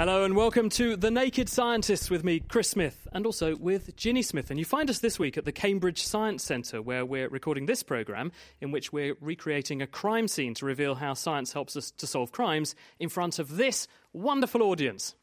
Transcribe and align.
Hello 0.00 0.24
and 0.24 0.34
welcome 0.34 0.70
to 0.70 0.96
The 0.96 1.10
Naked 1.10 1.50
Scientists 1.50 2.08
with 2.08 2.24
me, 2.24 2.40
Chris 2.40 2.70
Smith, 2.70 3.06
and 3.12 3.26
also 3.26 3.54
with 3.56 3.94
Ginny 3.96 4.22
Smith. 4.22 4.48
And 4.48 4.58
you 4.58 4.64
find 4.64 4.88
us 4.88 5.00
this 5.00 5.18
week 5.18 5.36
at 5.36 5.44
the 5.44 5.52
Cambridge 5.52 6.02
Science 6.02 6.42
Centre, 6.42 6.80
where 6.80 7.04
we're 7.04 7.28
recording 7.28 7.66
this 7.66 7.82
programme, 7.82 8.32
in 8.62 8.70
which 8.70 8.94
we're 8.94 9.14
recreating 9.20 9.82
a 9.82 9.86
crime 9.86 10.26
scene 10.26 10.54
to 10.54 10.64
reveal 10.64 10.94
how 10.94 11.12
science 11.12 11.52
helps 11.52 11.76
us 11.76 11.90
to 11.90 12.06
solve 12.06 12.32
crimes 12.32 12.74
in 12.98 13.10
front 13.10 13.38
of 13.38 13.58
this 13.58 13.86
wonderful 14.14 14.62
audience. 14.62 15.14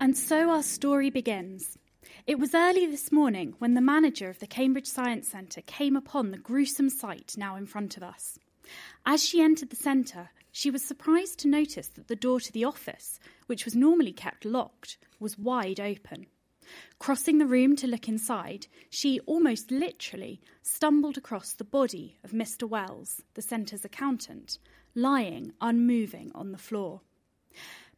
And 0.00 0.16
so 0.16 0.50
our 0.50 0.62
story 0.62 1.10
begins. 1.10 1.76
It 2.26 2.38
was 2.38 2.54
early 2.54 2.86
this 2.86 3.12
morning 3.12 3.54
when 3.58 3.74
the 3.74 3.82
manager 3.82 4.30
of 4.30 4.38
the 4.38 4.46
Cambridge 4.46 4.86
Science 4.86 5.28
Centre 5.28 5.60
came 5.60 5.94
upon 5.94 6.30
the 6.30 6.38
gruesome 6.38 6.88
sight 6.88 7.34
now 7.36 7.54
in 7.54 7.66
front 7.66 7.98
of 7.98 8.02
us. 8.02 8.38
As 9.04 9.22
she 9.22 9.42
entered 9.42 9.68
the 9.68 9.76
centre, 9.76 10.30
she 10.50 10.70
was 10.70 10.82
surprised 10.82 11.38
to 11.40 11.48
notice 11.48 11.88
that 11.88 12.08
the 12.08 12.16
door 12.16 12.40
to 12.40 12.50
the 12.50 12.64
office, 12.64 13.20
which 13.44 13.66
was 13.66 13.76
normally 13.76 14.12
kept 14.12 14.46
locked, 14.46 14.96
was 15.20 15.36
wide 15.36 15.78
open. 15.78 16.24
Crossing 16.98 17.36
the 17.36 17.44
room 17.44 17.76
to 17.76 17.86
look 17.86 18.08
inside, 18.08 18.68
she 18.88 19.20
almost 19.26 19.70
literally 19.70 20.40
stumbled 20.62 21.18
across 21.18 21.52
the 21.52 21.62
body 21.62 22.16
of 22.24 22.30
Mr. 22.30 22.66
Wells, 22.66 23.20
the 23.34 23.42
centre's 23.42 23.84
accountant, 23.84 24.58
lying 24.94 25.52
unmoving 25.60 26.32
on 26.34 26.52
the 26.52 26.58
floor. 26.58 27.02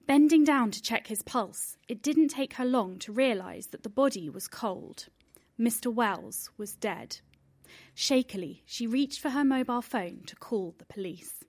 Bending 0.07 0.45
down 0.45 0.71
to 0.71 0.81
check 0.81 1.09
his 1.09 1.23
pulse, 1.23 1.77
it 1.89 2.01
didn't 2.01 2.29
take 2.29 2.55
her 2.55 2.65
long 2.65 2.97
to 3.01 3.11
realise 3.11 3.67
that 3.67 3.83
the 3.83 3.89
body 3.89 4.31
was 4.31 4.47
cold. 4.47 5.07
Mr. 5.59 5.93
Wells 5.93 6.49
was 6.57 6.77
dead. 6.77 7.19
Shakily, 7.93 8.63
she 8.65 8.87
reached 8.87 9.19
for 9.19 9.31
her 9.31 9.43
mobile 9.43 9.83
phone 9.83 10.21
to 10.27 10.37
call 10.37 10.77
the 10.79 10.85
police. 10.85 11.43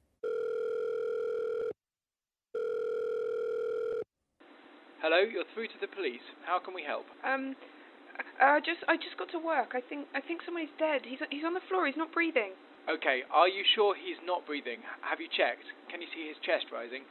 Hello, 5.01 5.21
you're 5.21 5.45
through 5.53 5.67
to 5.67 5.79
the 5.79 5.87
police. 5.87 6.25
How 6.43 6.57
can 6.57 6.73
we 6.73 6.81
help? 6.81 7.05
Um, 7.23 7.55
uh, 8.41 8.57
just 8.65 8.81
I 8.87 8.97
just 8.97 9.17
got 9.19 9.29
to 9.33 9.39
work. 9.39 9.73
I 9.75 9.81
think 9.81 10.07
I 10.15 10.21
think 10.21 10.41
somebody's 10.43 10.73
dead. 10.79 11.01
He's 11.05 11.19
he's 11.29 11.45
on 11.45 11.53
the 11.53 11.61
floor. 11.69 11.85
He's 11.85 11.95
not 11.95 12.11
breathing. 12.11 12.57
Okay, 12.89 13.21
are 13.29 13.47
you 13.47 13.61
sure 13.75 13.93
he's 13.93 14.17
not 14.25 14.47
breathing? 14.47 14.79
Have 15.01 15.21
you 15.21 15.27
checked? 15.29 15.69
Can 15.91 16.01
you 16.01 16.07
see 16.15 16.27
his 16.27 16.37
chest 16.41 16.73
rising? 16.73 17.05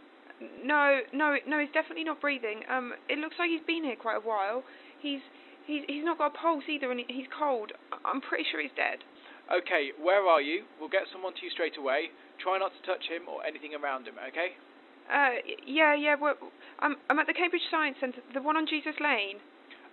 No, 0.65 1.01
no, 1.13 1.37
no. 1.47 1.59
He's 1.61 1.73
definitely 1.73 2.05
not 2.05 2.21
breathing. 2.21 2.61
Um, 2.69 2.93
it 3.09 3.19
looks 3.19 3.37
like 3.39 3.49
he's 3.49 3.65
been 3.67 3.85
here 3.85 3.97
quite 3.97 4.17
a 4.17 4.27
while. 4.27 4.65
He's 5.01 5.21
he's 5.67 5.83
he's 5.89 6.05
not 6.05 6.19
got 6.19 6.35
a 6.35 6.37
pulse 6.37 6.65
either, 6.69 6.91
and 6.91 7.01
he's 7.09 7.27
cold. 7.33 7.73
I'm 8.05 8.21
pretty 8.21 8.45
sure 8.51 8.61
he's 8.61 8.75
dead. 8.77 9.01
Okay, 9.47 9.95
where 10.03 10.27
are 10.27 10.43
you? 10.43 10.67
We'll 10.81 10.91
get 10.91 11.07
someone 11.13 11.33
to 11.35 11.43
you 11.47 11.51
straight 11.55 11.79
away. 11.79 12.11
Try 12.43 12.59
not 12.59 12.75
to 12.75 12.81
touch 12.83 13.07
him 13.07 13.31
or 13.31 13.47
anything 13.47 13.79
around 13.79 14.11
him, 14.11 14.19
okay? 14.19 14.59
Uh, 15.07 15.39
yeah, 15.63 15.95
yeah. 15.95 16.19
Well, 16.19 16.35
I'm 16.83 16.97
I'm 17.09 17.19
at 17.23 17.31
the 17.31 17.33
Cambridge 17.33 17.63
Science 17.71 17.97
Centre, 18.01 18.23
the 18.35 18.43
one 18.43 18.57
on 18.59 18.67
Jesus 18.67 18.99
Lane. 18.99 19.39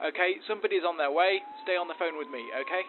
Okay, 0.02 0.41
somebody's 0.50 0.81
on 0.81 0.97
their 0.97 1.13
way. 1.13 1.39
Stay 1.63 1.78
on 1.78 1.88
the 1.88 1.94
phone 2.02 2.17
with 2.17 2.28
me, 2.28 2.41
okay? 2.66 2.81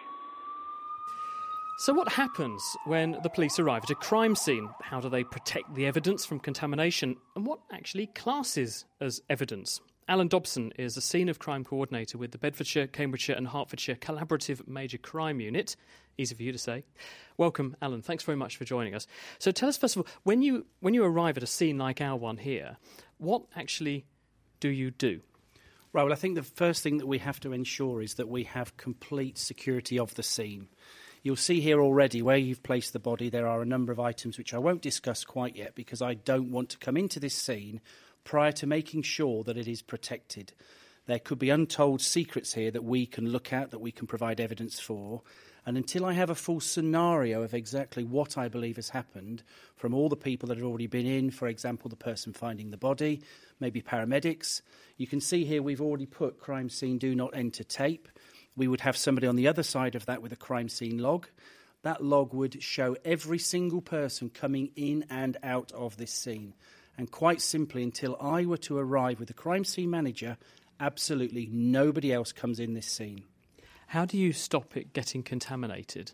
So, 1.77 1.91
what 1.91 2.07
happens 2.07 2.63
when 2.85 3.17
the 3.21 3.29
police 3.29 3.59
arrive 3.59 3.83
at 3.83 3.89
a 3.89 3.95
crime 3.95 4.33
scene? 4.33 4.69
How 4.81 5.01
do 5.01 5.09
they 5.09 5.25
protect 5.25 5.75
the 5.75 5.85
evidence 5.85 6.25
from 6.25 6.39
contamination? 6.39 7.17
And 7.35 7.45
what 7.45 7.59
actually 7.69 8.07
classes 8.07 8.85
as 9.01 9.21
evidence? 9.29 9.81
Alan 10.07 10.29
Dobson 10.29 10.71
is 10.77 10.95
a 10.95 11.01
scene 11.01 11.27
of 11.27 11.39
crime 11.39 11.65
coordinator 11.65 12.17
with 12.17 12.31
the 12.31 12.37
Bedfordshire, 12.37 12.87
Cambridgeshire, 12.87 13.35
and 13.35 13.49
Hertfordshire 13.49 13.95
Collaborative 13.95 14.65
Major 14.69 14.97
Crime 14.97 15.41
Unit. 15.41 15.75
Easy 16.17 16.33
for 16.33 16.43
you 16.43 16.53
to 16.53 16.57
say. 16.57 16.85
Welcome, 17.35 17.75
Alan. 17.81 18.01
Thanks 18.01 18.23
very 18.23 18.37
much 18.37 18.55
for 18.55 18.63
joining 18.63 18.95
us. 18.95 19.05
So, 19.39 19.51
tell 19.51 19.67
us 19.67 19.77
first 19.77 19.97
of 19.97 20.03
all, 20.03 20.07
when 20.23 20.41
you 20.41 20.65
when 20.79 20.93
you 20.93 21.03
arrive 21.03 21.35
at 21.35 21.43
a 21.43 21.47
scene 21.47 21.77
like 21.77 21.99
our 21.99 22.15
one 22.15 22.37
here, 22.37 22.77
what 23.17 23.43
actually 23.53 24.05
do 24.61 24.69
you 24.69 24.91
do? 24.91 25.19
Right, 25.91 26.03
well, 26.03 26.13
I 26.13 26.15
think 26.15 26.35
the 26.35 26.43
first 26.43 26.83
thing 26.83 26.99
that 26.99 27.07
we 27.07 27.17
have 27.17 27.41
to 27.41 27.51
ensure 27.51 28.01
is 28.01 28.13
that 28.13 28.29
we 28.29 28.45
have 28.45 28.77
complete 28.77 29.37
security 29.37 29.99
of 29.99 30.15
the 30.15 30.23
scene. 30.23 30.69
You'll 31.25 31.35
see 31.35 31.59
here 31.59 31.81
already 31.81 32.21
where 32.21 32.37
you've 32.37 32.61
placed 32.61 32.93
the 32.93 32.99
body, 32.99 33.31
there 33.31 33.47
are 33.47 33.63
a 33.63 33.65
number 33.65 33.91
of 33.91 33.99
items 33.99 34.37
which 34.37 34.53
I 34.53 34.59
won't 34.59 34.83
discuss 34.83 35.23
quite 35.23 35.55
yet 35.55 35.73
because 35.73 35.99
I 35.99 36.13
don't 36.13 36.51
want 36.51 36.69
to 36.69 36.77
come 36.77 36.97
into 36.97 37.19
this 37.19 37.33
scene 37.33 37.81
prior 38.23 38.51
to 38.51 38.67
making 38.67 39.01
sure 39.01 39.43
that 39.45 39.57
it 39.57 39.67
is 39.67 39.81
protected. 39.81 40.53
There 41.07 41.17
could 41.17 41.39
be 41.39 41.49
untold 41.49 42.03
secrets 42.03 42.53
here 42.53 42.69
that 42.69 42.83
we 42.83 43.07
can 43.07 43.29
look 43.31 43.51
at, 43.51 43.71
that 43.71 43.81
we 43.81 43.91
can 43.91 44.05
provide 44.05 44.39
evidence 44.39 44.79
for. 44.79 45.23
And 45.65 45.77
until 45.77 46.05
I 46.05 46.13
have 46.13 46.29
a 46.29 46.35
full 46.35 46.59
scenario 46.59 47.41
of 47.41 47.55
exactly 47.55 48.03
what 48.03 48.37
I 48.37 48.47
believe 48.47 48.75
has 48.75 48.89
happened 48.89 49.41
from 49.77 49.95
all 49.95 50.09
the 50.09 50.15
people 50.15 50.49
that 50.49 50.57
have 50.57 50.67
already 50.67 50.85
been 50.85 51.07
in, 51.07 51.31
for 51.31 51.47
example, 51.47 51.89
the 51.89 51.95
person 51.95 52.33
finding 52.33 52.69
the 52.69 52.77
body, 52.77 53.23
maybe 53.59 53.81
paramedics, 53.81 54.61
you 54.97 55.07
can 55.07 55.21
see 55.21 55.43
here 55.43 55.63
we've 55.63 55.81
already 55.81 56.05
put 56.05 56.39
crime 56.39 56.69
scene 56.69 56.99
do 56.99 57.15
not 57.15 57.35
enter 57.35 57.63
tape. 57.63 58.09
We 58.55 58.67
would 58.67 58.81
have 58.81 58.97
somebody 58.97 59.27
on 59.27 59.35
the 59.35 59.47
other 59.47 59.63
side 59.63 59.95
of 59.95 60.05
that 60.05 60.21
with 60.21 60.31
a 60.31 60.37
crime 60.37 60.69
scene 60.69 60.97
log. 60.97 61.27
That 61.83 62.03
log 62.03 62.33
would 62.33 62.63
show 62.63 62.95
every 63.03 63.37
single 63.37 63.81
person 63.81 64.29
coming 64.29 64.71
in 64.75 65.05
and 65.09 65.37
out 65.43 65.71
of 65.73 65.97
this 65.97 66.11
scene. 66.11 66.53
And 66.97 67.11
quite 67.11 67.41
simply, 67.41 67.83
until 67.83 68.17
I 68.19 68.45
were 68.45 68.57
to 68.57 68.77
arrive 68.77 69.19
with 69.19 69.27
the 69.27 69.33
crime 69.33 69.65
scene 69.65 69.89
manager, 69.89 70.37
absolutely 70.79 71.47
nobody 71.51 72.13
else 72.13 72.31
comes 72.31 72.59
in 72.59 72.73
this 72.73 72.87
scene. 72.87 73.23
How 73.87 74.05
do 74.05 74.17
you 74.17 74.31
stop 74.31 74.75
it 74.77 74.93
getting 74.93 75.21
contaminated? 75.21 76.11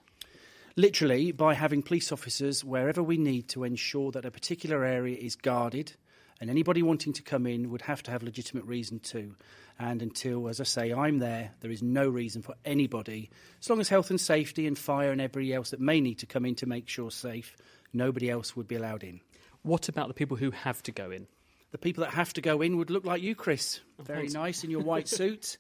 Literally, 0.76 1.32
by 1.32 1.54
having 1.54 1.84
police 1.84 2.12
officers 2.12 2.64
wherever 2.64 3.04
we 3.04 3.18
need 3.18 3.48
to 3.50 3.64
ensure 3.64 4.12
that 4.12 4.26
a 4.26 4.32
particular 4.32 4.84
area 4.84 5.18
is 5.18 5.36
guarded, 5.36 5.94
and 6.40 6.50
anybody 6.50 6.82
wanting 6.82 7.14
to 7.14 7.22
come 7.22 7.46
in 7.46 7.70
would 7.70 7.84
have 7.84 8.02
to 8.04 8.12
have 8.12 8.24
legitimate 8.24 8.66
reason 8.66 9.00
to. 9.00 9.36
And 9.82 10.04
until, 10.04 10.48
as 10.48 10.62
I 10.62 10.64
say, 10.64 10.94
I'm 10.94 11.18
there, 11.18 11.54
there 11.62 11.72
is 11.72 11.82
no 11.82 12.08
reason 12.08 12.44
for 12.44 12.54
anybody, 12.64 13.32
as 13.60 13.68
long 13.68 13.82
as 13.82 13.90
health 13.90 14.12
and 14.12 14.22
safety 14.22 14.68
and 14.68 14.78
fire 14.78 15.12
and 15.12 15.20
everybody 15.20 15.56
else 15.56 15.72
that 15.72 15.80
may 15.80 16.00
need 16.00 16.20
to 16.20 16.28
come 16.28 16.46
in 16.46 16.54
to 16.56 16.68
make 16.68 16.88
sure 16.88 17.10
safe, 17.10 17.58
nobody 17.92 18.30
else 18.30 18.56
would 18.56 18.68
be 18.68 18.76
allowed 18.76 19.04
in. 19.04 19.22
What 19.64 19.90
about 19.90 20.08
the 20.08 20.14
people 20.14 20.38
who 20.38 20.52
have 20.52 20.84
to 20.84 20.92
go 20.92 21.10
in? 21.10 21.26
The 21.72 21.80
people 21.80 22.04
that 22.04 22.14
have 22.14 22.32
to 22.34 22.42
go 22.42 22.62
in 22.62 22.78
would 22.78 22.92
look 22.92 23.06
like 23.06 23.24
you, 23.24 23.34
Chris. 23.34 23.80
Very 24.00 24.28
nice 24.28 24.64
in 24.64 24.70
your 24.70 24.82
white 24.82 25.08
suit. 25.08 25.58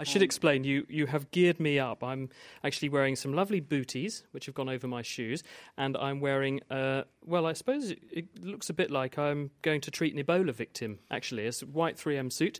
I 0.00 0.04
should 0.04 0.22
explain, 0.22 0.64
you, 0.64 0.84
you 0.88 1.06
have 1.06 1.30
geared 1.30 1.60
me 1.60 1.78
up. 1.78 2.02
I'm 2.02 2.30
actually 2.64 2.88
wearing 2.88 3.14
some 3.14 3.34
lovely 3.34 3.60
booties, 3.60 4.24
which 4.32 4.46
have 4.46 4.54
gone 4.56 4.68
over 4.68 4.88
my 4.88 5.02
shoes, 5.02 5.44
and 5.78 5.96
I'm 5.96 6.18
wearing, 6.18 6.60
uh, 6.72 7.02
well, 7.24 7.46
I 7.46 7.52
suppose 7.52 7.90
it, 7.90 8.00
it 8.10 8.44
looks 8.44 8.68
a 8.68 8.72
bit 8.72 8.90
like 8.90 9.16
I'm 9.16 9.52
going 9.62 9.80
to 9.82 9.92
treat 9.92 10.12
an 10.12 10.24
Ebola 10.24 10.52
victim, 10.52 10.98
actually. 11.08 11.44
It's 11.44 11.62
a 11.62 11.66
white 11.66 11.98
3M 11.98 12.32
suit 12.32 12.58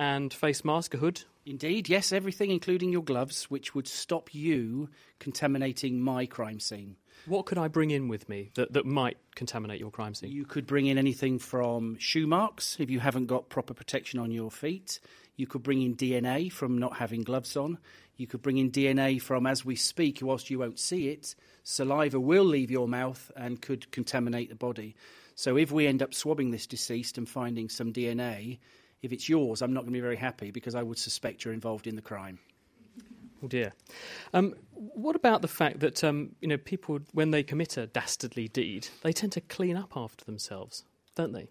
and 0.00 0.32
face 0.32 0.64
mask, 0.64 0.94
a 0.94 0.96
hood. 0.96 1.24
Indeed, 1.44 1.90
yes, 1.90 2.10
everything, 2.10 2.50
including 2.50 2.90
your 2.90 3.02
gloves, 3.02 3.50
which 3.50 3.74
would 3.74 3.86
stop 3.86 4.34
you 4.34 4.88
contaminating 5.18 6.00
my 6.00 6.24
crime 6.24 6.58
scene. 6.58 6.96
What 7.26 7.44
could 7.44 7.58
I 7.58 7.68
bring 7.68 7.90
in 7.90 8.08
with 8.08 8.26
me 8.26 8.50
that, 8.54 8.72
that 8.72 8.86
might 8.86 9.18
contaminate 9.34 9.78
your 9.78 9.90
crime 9.90 10.14
scene? 10.14 10.32
You 10.32 10.46
could 10.46 10.66
bring 10.66 10.86
in 10.86 10.96
anything 10.96 11.38
from 11.38 11.98
shoe 11.98 12.26
marks 12.26 12.78
if 12.80 12.88
you 12.88 12.98
haven't 12.98 13.26
got 13.26 13.50
proper 13.50 13.74
protection 13.74 14.18
on 14.18 14.30
your 14.30 14.50
feet. 14.50 15.00
You 15.36 15.46
could 15.46 15.62
bring 15.62 15.82
in 15.82 15.96
DNA 15.96 16.50
from 16.50 16.78
not 16.78 16.96
having 16.96 17.22
gloves 17.22 17.54
on. 17.54 17.76
You 18.16 18.26
could 18.26 18.40
bring 18.40 18.56
in 18.56 18.70
DNA 18.70 19.20
from, 19.20 19.46
as 19.46 19.66
we 19.66 19.76
speak, 19.76 20.20
whilst 20.22 20.48
you 20.48 20.58
won't 20.58 20.78
see 20.78 21.08
it, 21.08 21.34
saliva 21.62 22.18
will 22.18 22.44
leave 22.44 22.70
your 22.70 22.88
mouth 22.88 23.30
and 23.36 23.60
could 23.60 23.90
contaminate 23.90 24.48
the 24.48 24.54
body. 24.54 24.96
So 25.34 25.58
if 25.58 25.70
we 25.70 25.86
end 25.86 26.02
up 26.02 26.14
swabbing 26.14 26.52
this 26.52 26.66
deceased 26.66 27.18
and 27.18 27.28
finding 27.28 27.68
some 27.68 27.92
DNA, 27.92 28.60
if 29.02 29.12
it's 29.12 29.28
yours, 29.28 29.62
I'm 29.62 29.72
not 29.72 29.80
going 29.80 29.92
to 29.92 29.96
be 29.96 30.00
very 30.00 30.16
happy 30.16 30.50
because 30.50 30.74
I 30.74 30.82
would 30.82 30.98
suspect 30.98 31.44
you're 31.44 31.54
involved 31.54 31.86
in 31.86 31.96
the 31.96 32.02
crime. 32.02 32.38
Oh 33.42 33.48
dear. 33.48 33.72
Um, 34.34 34.54
what 34.74 35.16
about 35.16 35.40
the 35.40 35.48
fact 35.48 35.80
that 35.80 36.04
um, 36.04 36.34
you 36.40 36.48
know 36.48 36.58
people, 36.58 37.00
when 37.12 37.30
they 37.30 37.42
commit 37.42 37.76
a 37.76 37.86
dastardly 37.86 38.48
deed, 38.48 38.88
they 39.02 39.12
tend 39.12 39.32
to 39.32 39.40
clean 39.40 39.76
up 39.76 39.92
after 39.96 40.24
themselves, 40.24 40.84
don't 41.14 41.32
they? 41.32 41.48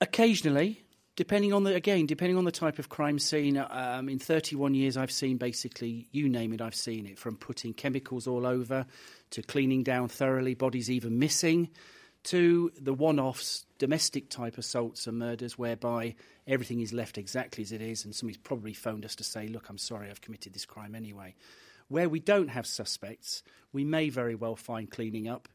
Occasionally, 0.00 0.84
depending 1.16 1.52
on 1.52 1.64
the 1.64 1.74
again, 1.74 2.06
depending 2.06 2.36
on 2.36 2.44
the 2.44 2.52
type 2.52 2.78
of 2.78 2.88
crime 2.88 3.18
scene. 3.18 3.56
Um, 3.56 4.08
in 4.08 4.18
31 4.18 4.74
years, 4.74 4.96
I've 4.96 5.10
seen 5.10 5.36
basically 5.36 6.08
you 6.12 6.28
name 6.28 6.52
it, 6.52 6.60
I've 6.60 6.74
seen 6.74 7.06
it 7.06 7.18
from 7.18 7.36
putting 7.36 7.72
chemicals 7.72 8.26
all 8.26 8.46
over 8.46 8.86
to 9.30 9.42
cleaning 9.42 9.82
down 9.82 10.08
thoroughly, 10.08 10.54
bodies 10.54 10.90
even 10.90 11.18
missing, 11.18 11.70
to 12.24 12.70
the 12.80 12.94
one-offs, 12.94 13.66
domestic 13.78 14.28
type 14.28 14.58
assaults 14.58 15.06
and 15.06 15.18
murders 15.18 15.58
whereby 15.58 16.14
everything 16.48 16.80
is 16.80 16.92
left 16.92 17.18
exactly 17.18 17.62
as 17.62 17.72
it 17.72 17.80
is, 17.80 18.04
and 18.04 18.14
somebody's 18.14 18.38
probably 18.38 18.72
phoned 18.72 19.04
us 19.04 19.14
to 19.16 19.24
say, 19.24 19.46
"Look, 19.46 19.68
I'm 19.68 19.78
sorry, 19.78 20.10
I've 20.10 20.20
committed 20.20 20.54
this 20.54 20.64
crime 20.64 20.94
anyway." 20.94 21.34
Where 21.88 22.08
we 22.08 22.20
don't 22.20 22.48
have 22.48 22.66
suspects, 22.66 23.42
we 23.72 23.84
may 23.84 24.10
very 24.10 24.34
well 24.34 24.56
find 24.56 24.90
cleaning 24.90 25.26
up, 25.26 25.48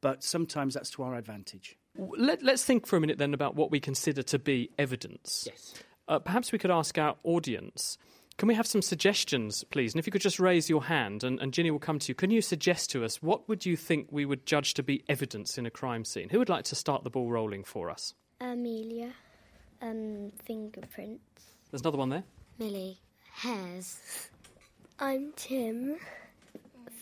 but 0.00 0.24
sometimes 0.24 0.74
that's 0.74 0.90
to 0.90 1.02
our 1.02 1.14
advantage. 1.14 1.76
Let, 1.96 2.42
us 2.42 2.64
think 2.64 2.86
for 2.86 2.96
a 2.96 3.00
minute 3.00 3.18
then 3.18 3.34
about 3.34 3.54
what 3.54 3.70
we 3.70 3.80
consider 3.80 4.22
to 4.24 4.38
be 4.38 4.70
evidence. 4.78 5.44
Yes. 5.46 5.74
Uh, 6.08 6.18
perhaps 6.18 6.52
we 6.52 6.58
could 6.58 6.70
ask 6.70 6.98
our 6.98 7.16
audience 7.24 7.98
Can 8.36 8.48
we 8.48 8.54
have 8.54 8.66
some 8.66 8.82
suggestions, 8.82 9.64
please? 9.64 9.94
And 9.94 9.98
if 9.98 10.06
you 10.06 10.12
could 10.12 10.20
just 10.20 10.38
raise 10.38 10.68
your 10.68 10.84
hand, 10.84 11.24
and, 11.24 11.40
and 11.40 11.52
Ginny 11.54 11.70
will 11.70 11.78
come 11.78 11.98
to 12.00 12.08
you. 12.08 12.14
Can 12.14 12.30
you 12.30 12.42
suggest 12.42 12.90
to 12.90 13.02
us 13.02 13.22
what 13.22 13.48
would 13.48 13.64
you 13.64 13.76
think 13.76 14.08
we 14.10 14.26
would 14.26 14.44
judge 14.44 14.74
to 14.74 14.82
be 14.82 15.02
evidence 15.08 15.56
in 15.56 15.64
a 15.64 15.70
crime 15.70 16.04
scene? 16.04 16.28
Who 16.28 16.38
would 16.38 16.50
like 16.50 16.64
to 16.66 16.74
start 16.74 17.02
the 17.02 17.10
ball 17.10 17.30
rolling 17.30 17.64
for 17.64 17.88
us? 17.90 18.12
Amelia. 18.40 19.12
Um, 19.82 20.32
fingerprints. 20.44 21.44
There's 21.70 21.82
another 21.82 21.98
one 21.98 22.08
there. 22.10 22.24
Millie. 22.58 22.98
Hairs. 23.32 23.98
I'm 24.98 25.32
Tim. 25.36 25.96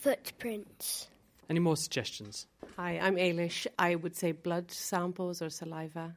Footprints. 0.01 1.07
Any 1.49 1.59
more 1.59 1.77
suggestions? 1.77 2.47
Hi, 2.75 2.99
I'm 2.99 3.15
Ailish. 3.15 3.67
I 3.79 3.95
would 3.95 4.15
say 4.15 4.31
blood 4.33 4.71
samples 4.71 5.41
or 5.41 5.49
saliva. 5.49 6.13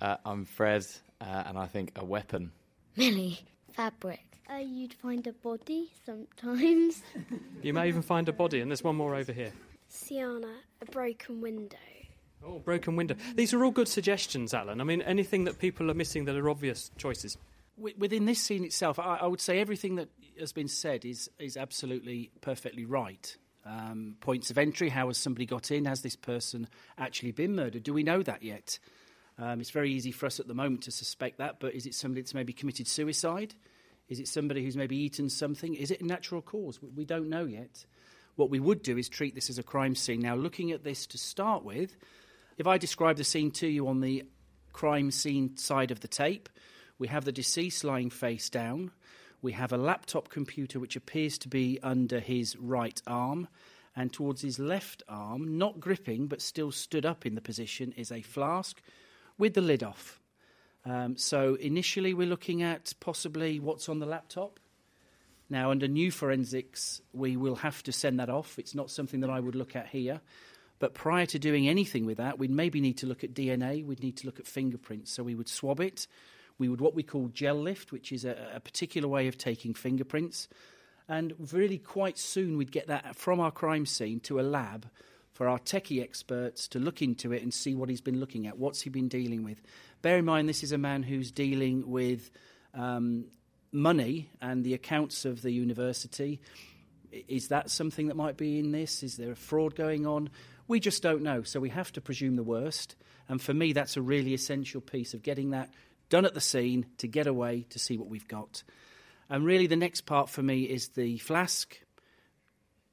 Uh, 0.00 0.16
I'm 0.24 0.44
Fred, 0.44 0.86
uh, 1.20 1.44
and 1.46 1.56
I 1.58 1.66
think 1.66 1.92
a 1.96 2.04
weapon. 2.04 2.50
Millie. 2.96 3.38
Fabric. 3.72 4.24
Uh, 4.52 4.56
you'd 4.56 4.94
find 4.94 5.26
a 5.28 5.32
body 5.32 5.90
sometimes. 6.04 7.02
You 7.62 7.74
may 7.74 7.88
even 7.88 8.00
find 8.02 8.26
a 8.28 8.32
body, 8.32 8.60
and 8.62 8.70
there's 8.70 8.82
one 8.82 8.96
more 8.96 9.14
over 9.14 9.32
here. 9.32 9.52
Sienna, 9.88 10.54
a 10.80 10.86
broken 10.86 11.42
window. 11.42 11.76
Oh, 12.44 12.58
broken 12.58 12.96
window. 12.96 13.16
These 13.34 13.52
are 13.52 13.64
all 13.64 13.70
good 13.70 13.88
suggestions, 13.88 14.54
Alan. 14.54 14.80
I 14.80 14.84
mean, 14.84 15.02
anything 15.02 15.44
that 15.44 15.58
people 15.58 15.90
are 15.90 15.94
missing 15.94 16.24
that 16.24 16.36
are 16.36 16.48
obvious 16.48 16.90
choices. 16.96 17.36
Within 17.76 18.26
this 18.26 18.40
scene 18.40 18.64
itself, 18.64 18.98
I, 18.98 19.16
I 19.16 19.26
would 19.26 19.40
say 19.40 19.58
everything 19.60 19.96
that 19.96 20.08
has 20.38 20.52
been 20.52 20.68
said 20.68 21.04
is 21.04 21.30
is 21.38 21.56
absolutely 21.56 22.30
perfectly 22.40 22.84
right. 22.84 23.36
Um, 23.64 24.16
points 24.20 24.50
of 24.50 24.58
entry: 24.58 24.88
How 24.88 25.08
has 25.08 25.18
somebody 25.18 25.46
got 25.46 25.70
in? 25.70 25.84
Has 25.86 26.02
this 26.02 26.16
person 26.16 26.68
actually 26.98 27.32
been 27.32 27.54
murdered? 27.54 27.82
Do 27.82 27.94
we 27.94 28.02
know 28.02 28.22
that 28.22 28.42
yet? 28.42 28.78
Um, 29.38 29.60
it's 29.60 29.70
very 29.70 29.92
easy 29.92 30.12
for 30.12 30.26
us 30.26 30.40
at 30.40 30.48
the 30.48 30.54
moment 30.54 30.82
to 30.82 30.90
suspect 30.90 31.38
that, 31.38 31.60
but 31.60 31.74
is 31.74 31.86
it 31.86 31.94
somebody 31.94 32.20
that's 32.20 32.34
maybe 32.34 32.52
committed 32.52 32.86
suicide? 32.86 33.54
Is 34.08 34.20
it 34.20 34.28
somebody 34.28 34.62
who's 34.62 34.76
maybe 34.76 34.96
eaten 34.96 35.30
something? 35.30 35.74
Is 35.74 35.90
it 35.90 36.02
a 36.02 36.06
natural 36.06 36.42
cause? 36.42 36.82
We, 36.82 36.88
we 36.90 37.04
don't 37.06 37.30
know 37.30 37.44
yet. 37.46 37.86
What 38.36 38.50
we 38.50 38.60
would 38.60 38.82
do 38.82 38.98
is 38.98 39.08
treat 39.08 39.34
this 39.34 39.48
as 39.48 39.58
a 39.58 39.62
crime 39.62 39.94
scene. 39.94 40.20
Now, 40.20 40.34
looking 40.34 40.72
at 40.72 40.84
this 40.84 41.06
to 41.08 41.18
start 41.18 41.64
with, 41.64 41.96
if 42.60 42.66
I 42.66 42.76
describe 42.76 43.16
the 43.16 43.24
scene 43.24 43.50
to 43.52 43.66
you 43.66 43.88
on 43.88 44.02
the 44.02 44.22
crime 44.74 45.10
scene 45.10 45.56
side 45.56 45.90
of 45.90 46.00
the 46.00 46.08
tape, 46.08 46.50
we 46.98 47.08
have 47.08 47.24
the 47.24 47.32
deceased 47.32 47.84
lying 47.84 48.10
face 48.10 48.50
down. 48.50 48.90
We 49.40 49.52
have 49.52 49.72
a 49.72 49.78
laptop 49.78 50.28
computer 50.28 50.78
which 50.78 50.94
appears 50.94 51.38
to 51.38 51.48
be 51.48 51.78
under 51.82 52.20
his 52.20 52.58
right 52.58 53.00
arm. 53.06 53.48
And 53.96 54.12
towards 54.12 54.42
his 54.42 54.58
left 54.58 55.02
arm, 55.08 55.56
not 55.56 55.80
gripping 55.80 56.26
but 56.26 56.42
still 56.42 56.70
stood 56.70 57.06
up 57.06 57.24
in 57.24 57.34
the 57.34 57.40
position, 57.40 57.94
is 57.96 58.12
a 58.12 58.20
flask 58.20 58.82
with 59.38 59.54
the 59.54 59.62
lid 59.62 59.82
off. 59.82 60.20
Um, 60.84 61.16
so 61.16 61.54
initially, 61.54 62.12
we're 62.12 62.28
looking 62.28 62.62
at 62.62 62.92
possibly 63.00 63.58
what's 63.58 63.88
on 63.88 64.00
the 64.00 64.06
laptop. 64.06 64.60
Now, 65.48 65.70
under 65.70 65.88
new 65.88 66.10
forensics, 66.10 67.00
we 67.14 67.38
will 67.38 67.56
have 67.56 67.82
to 67.84 67.92
send 67.92 68.20
that 68.20 68.28
off. 68.28 68.58
It's 68.58 68.74
not 68.74 68.90
something 68.90 69.20
that 69.20 69.30
I 69.30 69.40
would 69.40 69.54
look 69.54 69.74
at 69.74 69.88
here. 69.88 70.20
But 70.80 70.94
prior 70.94 71.26
to 71.26 71.38
doing 71.38 71.68
anything 71.68 72.06
with 72.06 72.16
that, 72.16 72.38
we'd 72.38 72.50
maybe 72.50 72.80
need 72.80 72.98
to 72.98 73.06
look 73.06 73.22
at 73.22 73.34
DNA, 73.34 73.84
we'd 73.84 74.02
need 74.02 74.16
to 74.16 74.26
look 74.26 74.40
at 74.40 74.46
fingerprints. 74.46 75.12
So 75.12 75.22
we 75.22 75.36
would 75.36 75.48
swab 75.48 75.78
it. 75.78 76.08
We 76.58 76.68
would 76.68 76.80
what 76.80 76.94
we 76.94 77.02
call 77.02 77.28
gel 77.28 77.54
lift, 77.54 77.92
which 77.92 78.10
is 78.10 78.24
a, 78.24 78.50
a 78.54 78.60
particular 78.60 79.06
way 79.06 79.28
of 79.28 79.38
taking 79.38 79.74
fingerprints. 79.74 80.48
And 81.08 81.34
really, 81.52 81.78
quite 81.78 82.18
soon, 82.18 82.56
we'd 82.56 82.72
get 82.72 82.88
that 82.88 83.14
from 83.16 83.40
our 83.40 83.50
crime 83.50 83.86
scene 83.86 84.20
to 84.20 84.40
a 84.40 84.42
lab 84.42 84.86
for 85.32 85.48
our 85.48 85.58
techie 85.58 86.02
experts 86.02 86.68
to 86.68 86.78
look 86.78 87.02
into 87.02 87.32
it 87.32 87.42
and 87.42 87.52
see 87.52 87.74
what 87.74 87.88
he's 87.88 88.00
been 88.00 88.20
looking 88.20 88.46
at, 88.46 88.58
what's 88.58 88.82
he 88.82 88.90
been 88.90 89.08
dealing 89.08 89.42
with. 89.42 89.60
Bear 90.02 90.18
in 90.18 90.24
mind, 90.24 90.48
this 90.48 90.62
is 90.62 90.72
a 90.72 90.78
man 90.78 91.02
who's 91.02 91.30
dealing 91.30 91.90
with 91.90 92.30
um, 92.74 93.26
money 93.72 94.30
and 94.40 94.64
the 94.64 94.74
accounts 94.74 95.24
of 95.24 95.42
the 95.42 95.50
university. 95.50 96.40
Is 97.10 97.48
that 97.48 97.70
something 97.70 98.08
that 98.08 98.16
might 98.16 98.36
be 98.36 98.58
in 98.58 98.72
this? 98.72 99.02
Is 99.02 99.16
there 99.16 99.32
a 99.32 99.36
fraud 99.36 99.74
going 99.74 100.06
on? 100.06 100.30
We 100.70 100.78
just 100.78 101.02
don't 101.02 101.22
know. 101.22 101.42
So 101.42 101.58
we 101.58 101.70
have 101.70 101.90
to 101.94 102.00
presume 102.00 102.36
the 102.36 102.44
worst. 102.44 102.94
And 103.28 103.42
for 103.42 103.52
me, 103.52 103.72
that's 103.72 103.96
a 103.96 104.02
really 104.02 104.34
essential 104.34 104.80
piece 104.80 105.14
of 105.14 105.22
getting 105.24 105.50
that 105.50 105.68
done 106.10 106.24
at 106.24 106.32
the 106.32 106.40
scene 106.40 106.86
to 106.98 107.08
get 107.08 107.26
away 107.26 107.66
to 107.70 107.80
see 107.80 107.98
what 107.98 108.08
we've 108.08 108.28
got. 108.28 108.62
And 109.28 109.44
really, 109.44 109.66
the 109.66 109.74
next 109.74 110.02
part 110.02 110.30
for 110.30 110.44
me 110.44 110.62
is 110.62 110.90
the 110.90 111.18
flask. 111.18 111.76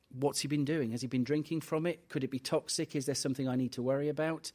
What's 0.10 0.40
he 0.40 0.48
been 0.48 0.66
doing? 0.66 0.90
Has 0.90 1.02
he 1.02 1.08
been 1.08 1.24
drinking 1.24 1.62
from 1.62 1.86
it? 1.86 2.10
Could 2.10 2.24
it 2.24 2.32
be 2.32 2.40
toxic? 2.40 2.96
Is 2.96 3.06
there 3.06 3.14
something 3.14 3.48
I 3.48 3.56
need 3.56 3.74
to 3.74 3.84
worry 3.84 4.10
about? 4.10 4.52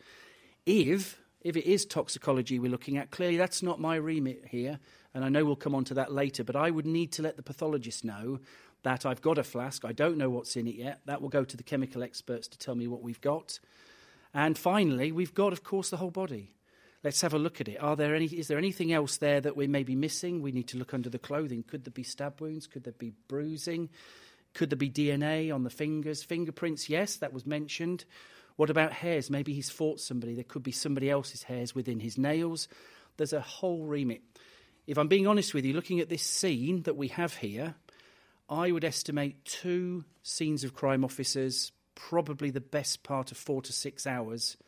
If 0.67 1.17
if 1.43 1.57
it 1.57 1.67
is 1.67 1.87
toxicology 1.87 2.59
we're 2.59 2.73
looking 2.73 2.99
at, 2.99 3.13
clearly 3.13 3.37
that's 3.37 3.63
not 3.63 3.81
my 3.81 3.95
remit 3.97 4.47
here, 4.49 4.81
and 5.15 5.25
I 5.25 5.29
know 5.29 5.45
we'll 5.45 5.55
come 5.55 5.77
on 5.77 5.85
to 5.85 5.95
that 5.95 6.13
later. 6.13 6.43
But 6.43 6.57
I 6.57 6.73
would 6.73 6.87
need 6.87 7.13
to 7.13 7.23
let 7.23 7.37
the 7.37 7.43
pathologist 7.45 8.05
know 8.05 8.41
that 8.82 9.06
I've 9.06 9.23
got 9.23 9.38
a 9.38 9.44
flask. 9.44 9.84
I 9.84 9.93
don't 9.93 10.19
know 10.19 10.31
what's 10.31 10.56
in 10.56 10.67
it 10.67 10.75
yet. 10.75 11.00
That 11.06 11.23
will 11.23 11.29
go 11.29 11.44
to 11.44 11.56
the 11.56 11.62
chemical 11.62 12.02
experts 12.02 12.49
to 12.49 12.58
tell 12.58 12.75
me 12.75 12.87
what 12.87 13.02
we've 13.02 13.20
got. 13.20 13.58
And 14.34 14.56
finally, 14.56 15.12
we've 15.12 15.34
got, 15.34 15.52
of 15.52 15.62
course, 15.62 15.90
the 15.90 15.96
whole 15.99 16.11
body. 16.11 16.52
Let's 17.05 17.20
have 17.23 17.34
a 17.34 17.38
look 17.38 17.61
at 17.61 17.69
it. 17.69 17.82
Are 17.82 17.96
there 17.96 18.14
any? 18.14 18.26
Is 18.26 18.46
there 18.49 18.58
anything 18.58 18.93
else 18.93 19.17
there 19.17 19.40
that 19.40 19.56
we 19.56 19.67
may 19.67 19.82
be 19.82 19.96
missing? 19.96 20.40
We 20.40 20.52
need 20.52 20.69
to 20.69 20.79
look 20.79 20.94
under 20.94 21.11
the 21.11 21.19
clothing. 21.19 21.64
Could 21.64 21.84
there 21.84 21.93
be 21.93 22.05
stab 22.05 22.40
wounds? 22.40 22.69
Could 22.69 22.84
there 22.84 22.94
be 22.96 23.12
bruising? 23.26 23.90
Could 24.55 24.70
there 24.70 24.76
be 24.76 24.90
DNA 24.90 25.52
on 25.52 25.64
the 25.64 25.70
fingers? 25.70 26.23
Fingerprints? 26.23 26.88
Yes, 26.88 27.17
that 27.17 27.32
was 27.32 27.44
mentioned. 27.44 28.05
What 28.56 28.70
about 28.70 28.93
hairs? 28.93 29.31
Maybe 29.31 29.52
he's 29.52 29.70
fought 29.70 29.99
somebody. 29.99 30.34
There 30.34 30.44
could 30.44 30.62
be 30.62 30.73
somebody 30.73 31.11
else's 31.11 31.43
hairs 31.43 31.75
within 31.75 31.99
his 31.99 32.19
nails. 32.19 32.69
There's 33.17 33.32
a 33.32 33.40
whole 33.40 33.84
remit. 33.84 34.23
If 34.87 34.99
I'm 34.99 35.08
being 35.08 35.26
honest 35.26 35.55
with 35.55 35.64
you, 35.64 35.73
looking 35.73 36.00
at 36.00 36.08
this 36.08 36.23
scene 36.23 36.82
that 36.82 36.96
we 36.96 37.08
have 37.08 37.34
here, 37.34 37.75
I 38.53 38.71
would 38.71 38.85
estimate 38.85 39.47
two 39.47 40.05
scenes 40.23 40.63
of 40.63 40.75
crime 40.75 41.07
officers, 41.07 41.73
probably 41.95 42.51
the 42.51 42.61
best 42.61 43.03
part 43.03 43.33
of 43.33 43.39
four 43.39 43.63
to 43.63 43.73
six 43.73 44.07
hours 44.07 44.59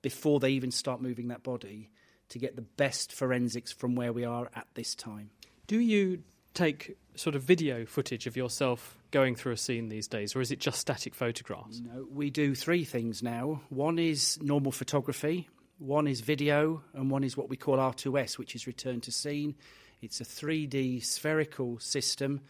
before 0.00 0.38
they 0.38 0.50
even 0.50 0.70
start 0.70 1.02
moving 1.02 1.28
that 1.28 1.42
body 1.42 1.90
to 2.28 2.38
get 2.38 2.54
the 2.54 2.62
best 2.62 3.12
forensics 3.12 3.72
from 3.72 3.96
where 3.96 4.12
we 4.12 4.24
are 4.24 4.48
at 4.54 4.68
this 4.74 4.94
time. 4.94 5.30
Do 5.66 5.80
you 5.80 6.22
take 6.54 6.96
sort 7.16 7.34
of 7.34 7.42
video 7.42 7.84
footage 7.84 8.28
of 8.28 8.36
yourself 8.36 8.96
going 9.10 9.34
through 9.34 9.52
a 9.52 9.56
scene 9.56 9.88
these 9.88 10.06
days, 10.06 10.36
or 10.36 10.40
is 10.40 10.52
it 10.52 10.60
just 10.60 10.78
static 10.78 11.12
photographs? 11.12 11.80
No, 11.80 12.06
we 12.08 12.30
do 12.30 12.54
three 12.54 12.84
things 12.84 13.24
now. 13.24 13.60
One 13.70 13.98
is 13.98 14.38
normal 14.40 14.70
photography, 14.70 15.48
one 15.78 16.06
is 16.06 16.20
video, 16.20 16.80
and 16.94 17.10
one 17.10 17.24
is 17.24 17.36
what 17.36 17.48
we 17.48 17.56
call 17.56 17.78
R2S, 17.78 18.38
which 18.38 18.54
is 18.54 18.68
return 18.68 19.00
to 19.00 19.10
scene. 19.10 19.56
It's 20.00 20.20
a 20.20 20.24
3D 20.24 21.04
spherical 21.04 21.80
system 21.80 22.42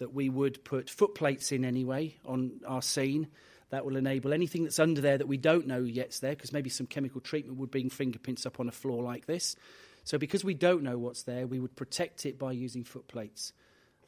that 0.00 0.12
we 0.12 0.28
would 0.28 0.64
put 0.64 0.88
footplates 0.88 1.52
in 1.52 1.64
anyway 1.64 2.16
on 2.26 2.60
our 2.66 2.82
scene. 2.82 3.28
That 3.70 3.84
will 3.84 3.96
enable 3.96 4.32
anything 4.32 4.64
that's 4.64 4.80
under 4.80 5.00
there 5.00 5.16
that 5.16 5.28
we 5.28 5.36
don't 5.36 5.68
know 5.68 5.82
yet's 5.82 6.18
there, 6.18 6.32
because 6.34 6.52
maybe 6.52 6.68
some 6.68 6.88
chemical 6.88 7.20
treatment 7.20 7.58
would 7.58 7.70
bring 7.70 7.88
fingerprints 7.88 8.44
up 8.44 8.58
on 8.58 8.68
a 8.68 8.72
floor 8.72 9.00
like 9.00 9.26
this. 9.26 9.54
So, 10.02 10.18
because 10.18 10.42
we 10.42 10.54
don't 10.54 10.82
know 10.82 10.98
what's 10.98 11.22
there, 11.22 11.46
we 11.46 11.60
would 11.60 11.76
protect 11.76 12.26
it 12.26 12.36
by 12.36 12.50
using 12.50 12.82
footplates. 12.82 13.52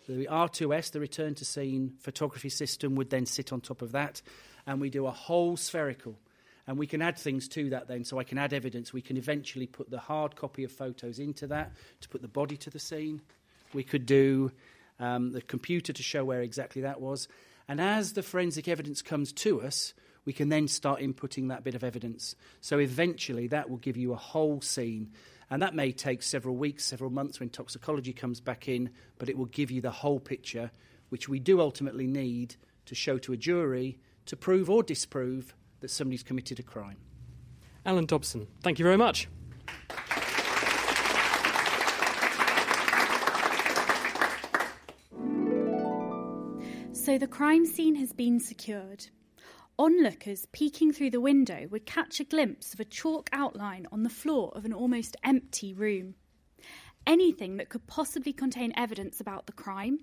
The 0.09 0.27
R2S, 0.27 0.91
the 0.91 0.99
return 0.99 1.37
to 1.37 1.45
scene 1.45 1.95
photography 2.01 2.49
system, 2.49 2.97
would 2.97 3.11
then 3.11 3.25
sit 3.25 3.53
on 3.53 3.61
top 3.61 3.83
of 3.83 3.93
that, 3.93 4.21
and 4.67 4.81
we 4.81 4.91
do 4.91 5.07
a 5.07 5.13
whole 5.13 5.57
spherical. 5.57 6.19
And 6.67 6.79
we 6.79 6.87
can 6.87 7.03
add 7.03 7.19
things 7.19 7.47
to 7.49 7.71
that 7.71 7.87
then, 7.87 8.05
so 8.05 8.19
I 8.19 8.25
can 8.25 8.39
add 8.39 8.53
evidence. 8.53 8.93
We 8.93 9.03
can 9.03 9.17
eventually 9.17 9.67
put 9.67 9.91
the 9.91 9.99
hard 9.99 10.35
copy 10.35 10.65
of 10.65 10.73
photos 10.73 11.19
into 11.21 11.47
that 11.49 11.73
to 12.01 12.09
put 12.09 12.23
the 12.23 12.29
body 12.29 12.57
to 12.59 12.71
the 12.71 12.79
scene. 12.79 13.21
We 13.75 13.85
could 13.85 14.07
do 14.07 14.51
um, 15.03 15.33
the 15.33 15.43
computer 15.43 15.93
to 15.93 16.03
show 16.03 16.25
where 16.25 16.41
exactly 16.43 16.83
that 16.83 17.01
was. 17.01 17.27
And 17.69 17.81
as 17.81 18.13
the 18.13 18.23
forensic 18.23 18.69
evidence 18.69 19.03
comes 19.03 19.33
to 19.35 19.61
us, 19.61 19.95
we 20.25 20.33
can 20.33 20.49
then 20.49 20.69
start 20.69 21.01
inputting 21.01 21.49
that 21.49 21.65
bit 21.65 21.75
of 21.75 21.83
evidence. 21.83 22.37
So 22.61 22.79
eventually 22.79 23.49
that 23.49 23.69
will 23.69 23.79
give 23.79 23.97
you 23.97 24.13
a 24.13 24.17
whole 24.17 24.61
scene. 24.61 25.11
And 25.51 25.61
that 25.61 25.75
may 25.75 25.91
take 25.91 26.23
several 26.23 26.55
weeks, 26.55 26.85
several 26.85 27.11
months 27.11 27.41
when 27.41 27.51
toxicology 27.51 28.13
comes 28.13 28.41
back 28.41 28.69
in, 28.69 28.91
but 29.19 29.29
it 29.29 29.37
will 29.37 29.47
give 29.47 29.71
you 29.71 29.81
the 29.81 29.91
whole 29.91 30.21
picture, 30.21 30.71
which 31.09 31.29
we 31.29 31.41
do 31.41 31.61
ultimately 31.61 32.07
need 32.07 32.55
to 32.87 32.95
show 32.95 33.19
to 33.19 33.33
a 33.33 33.37
jury 33.37 33.99
to 34.27 34.37
prove 34.37 34.71
or 34.71 34.83
disprove 34.83 35.55
that 35.81 35.91
somebody's 35.91 36.23
committed 36.23 36.61
a 36.61 36.63
crime. 36.63 36.97
Alan 37.85 38.07
Dobson, 38.07 38.47
thank 38.63 38.79
you 38.79 38.85
very 38.85 38.97
much. 38.97 39.29
So 47.03 47.19
the 47.19 47.27
crime 47.27 47.67
scene 47.67 47.97
has 47.97 48.13
been 48.13 48.39
secured. 48.39 49.09
Onlookers 49.77 50.47
peeking 50.53 50.93
through 50.93 51.11
the 51.11 51.21
window 51.21 51.67
would 51.69 51.85
catch 51.85 52.21
a 52.21 52.25
glimpse 52.25 52.73
of 52.73 52.79
a 52.79 52.85
chalk 52.85 53.29
outline 53.33 53.89
on 53.91 54.05
the 54.05 54.09
floor 54.09 54.53
of 54.55 54.65
an 54.65 54.73
almost 54.73 55.17
empty 55.25 55.75
room. 55.75 56.15
Anything 57.05 57.57
that 57.57 57.71
could 57.71 57.89
possibly 57.89 58.33
contain 58.33 58.73
evidence 58.77 59.21
about 59.21 59.47
the 59.47 59.53
crime, 59.53 59.99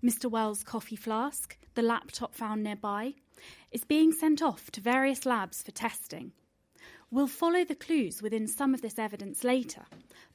Mr. 0.00 0.30
Wells' 0.30 0.62
coffee 0.62 0.94
flask, 0.94 1.58
the 1.74 1.82
laptop 1.82 2.36
found 2.36 2.62
nearby, 2.62 3.14
is 3.72 3.84
being 3.84 4.12
sent 4.12 4.40
off 4.40 4.70
to 4.70 4.80
various 4.80 5.26
labs 5.26 5.60
for 5.60 5.72
testing. 5.72 6.30
We'll 7.10 7.26
follow 7.26 7.64
the 7.64 7.74
clues 7.74 8.22
within 8.22 8.46
some 8.46 8.74
of 8.74 8.80
this 8.80 8.96
evidence 8.96 9.42
later, 9.42 9.86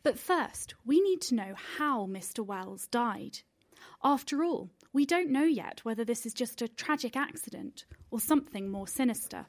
but 0.04 0.20
first 0.20 0.76
we 0.86 1.00
need 1.00 1.22
to 1.22 1.36
know 1.36 1.54
how 1.78 2.08
Mr. 2.08 2.46
Wells 2.46 2.88
died. 2.88 3.40
After 4.04 4.44
all, 4.44 4.70
we 4.92 5.06
don't 5.06 5.30
know 5.30 5.44
yet 5.44 5.82
whether 5.84 6.04
this 6.04 6.26
is 6.26 6.34
just 6.34 6.62
a 6.62 6.68
tragic 6.68 7.16
accident 7.16 7.86
or 8.10 8.20
something 8.20 8.70
more 8.70 8.88
sinister. 8.88 9.46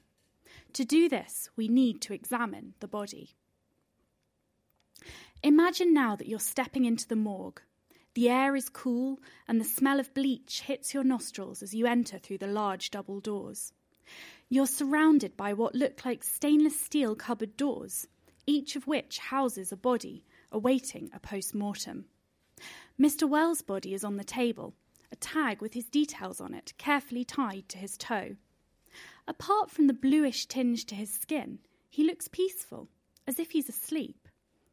To 0.74 0.84
do 0.84 1.08
this, 1.08 1.48
we 1.56 1.68
need 1.68 2.00
to 2.02 2.12
examine 2.12 2.74
the 2.80 2.88
body. 2.88 3.36
Imagine 5.42 5.94
now 5.94 6.16
that 6.16 6.28
you're 6.28 6.38
stepping 6.38 6.84
into 6.84 7.08
the 7.08 7.16
morgue. 7.16 7.62
The 8.14 8.28
air 8.28 8.54
is 8.56 8.68
cool, 8.68 9.20
and 9.48 9.60
the 9.60 9.64
smell 9.64 10.00
of 10.00 10.12
bleach 10.12 10.62
hits 10.62 10.92
your 10.92 11.04
nostrils 11.04 11.62
as 11.62 11.74
you 11.74 11.86
enter 11.86 12.18
through 12.18 12.38
the 12.38 12.46
large 12.46 12.90
double 12.90 13.20
doors. 13.20 13.72
You're 14.48 14.66
surrounded 14.66 15.36
by 15.36 15.52
what 15.52 15.74
look 15.74 16.04
like 16.04 16.24
stainless 16.24 16.78
steel 16.78 17.14
cupboard 17.14 17.56
doors, 17.56 18.06
each 18.46 18.76
of 18.76 18.86
which 18.86 19.18
houses 19.18 19.72
a 19.72 19.76
body 19.76 20.24
awaiting 20.52 21.08
a 21.14 21.20
post 21.20 21.54
mortem. 21.54 22.06
Mr. 23.00 23.28
Wells' 23.28 23.62
body 23.62 23.94
is 23.94 24.04
on 24.04 24.16
the 24.16 24.24
table, 24.24 24.74
a 25.12 25.16
tag 25.16 25.60
with 25.60 25.74
his 25.74 25.88
details 25.88 26.40
on 26.40 26.54
it 26.54 26.72
carefully 26.78 27.24
tied 27.24 27.68
to 27.68 27.78
his 27.78 27.96
toe. 27.96 28.36
Apart 29.26 29.70
from 29.70 29.86
the 29.86 29.92
bluish 29.94 30.46
tinge 30.46 30.84
to 30.86 30.94
his 30.94 31.12
skin, 31.12 31.58
he 31.88 32.04
looks 32.04 32.28
peaceful, 32.28 32.88
as 33.26 33.38
if 33.38 33.50
he's 33.52 33.68
asleep. 33.68 34.28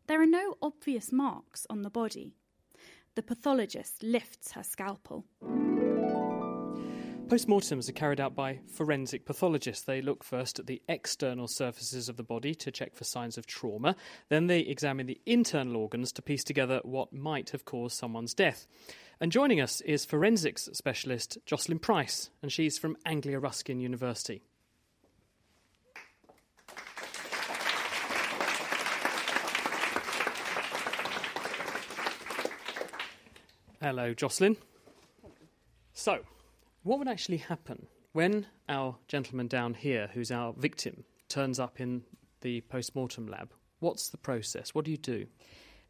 There 0.08 0.22
are 0.22 0.25
no 0.25 0.56
obvious 0.62 1.12
marks 1.12 1.67
on 1.70 1.82
the 1.82 1.89
body. 1.89 2.36
The 3.15 3.24
pathologist 3.24 4.03
lifts 4.03 4.51
her 4.53 4.63
scalpel. 4.63 5.25
Postmortems 7.27 7.89
are 7.89 7.94
carried 7.94 8.22
out 8.22 8.36
by 8.36 8.60
forensic 8.72 9.25
pathologists. 9.25 9.84
They 9.84 10.01
look 10.01 10.24
first 10.24 10.60
at 10.60 10.65
the 10.65 10.82
external 10.88 11.50
surfaces 11.50 12.08
of 12.08 12.15
the 12.15 12.24
body 12.24 12.56
to 12.56 12.72
check 12.72 12.96
for 12.96 13.03
signs 13.03 13.38
of 13.38 13.46
trauma. 13.46 13.98
Then 14.29 14.48
they 14.48 14.62
examine 14.62 15.08
the 15.08 15.20
internal 15.25 15.75
organs 15.75 16.13
to 16.13 16.22
piece 16.22 16.46
together 16.46 16.79
what 16.84 17.12
might 17.12 17.50
have 17.50 17.65
caused 17.65 17.98
someone's 17.98 18.34
death. 18.34 18.65
And 19.20 19.32
joining 19.32 19.60
us 19.60 19.82
is 19.82 20.06
forensics 20.06 20.70
specialist 20.74 21.40
Jocelyn 21.44 21.80
Price, 21.80 22.30
and 22.44 22.52
she's 22.52 22.78
from 22.78 22.96
Anglia 23.04 23.40
Ruskin 23.40 23.80
University. 23.80 24.44
Hello, 33.82 34.14
Jocelyn. 34.14 34.58
So, 35.94 36.20
what 36.84 37.00
would 37.00 37.08
actually 37.08 37.38
happen 37.38 37.88
when 38.14 38.46
our 38.70 38.98
gentleman 39.08 39.48
down 39.48 39.74
here, 39.74 40.12
who's 40.14 40.30
our 40.30 40.54
victim, 40.54 41.06
turns 41.28 41.60
up 41.60 41.80
in 41.80 42.04
the 42.42 42.62
post 42.62 42.94
mortem 42.96 43.28
lab? 43.28 43.52
What's 43.80 44.10
the 44.10 44.18
process? 44.18 44.76
What 44.76 44.86
do 44.86 44.92
you 44.92 44.98
do? 44.98 45.26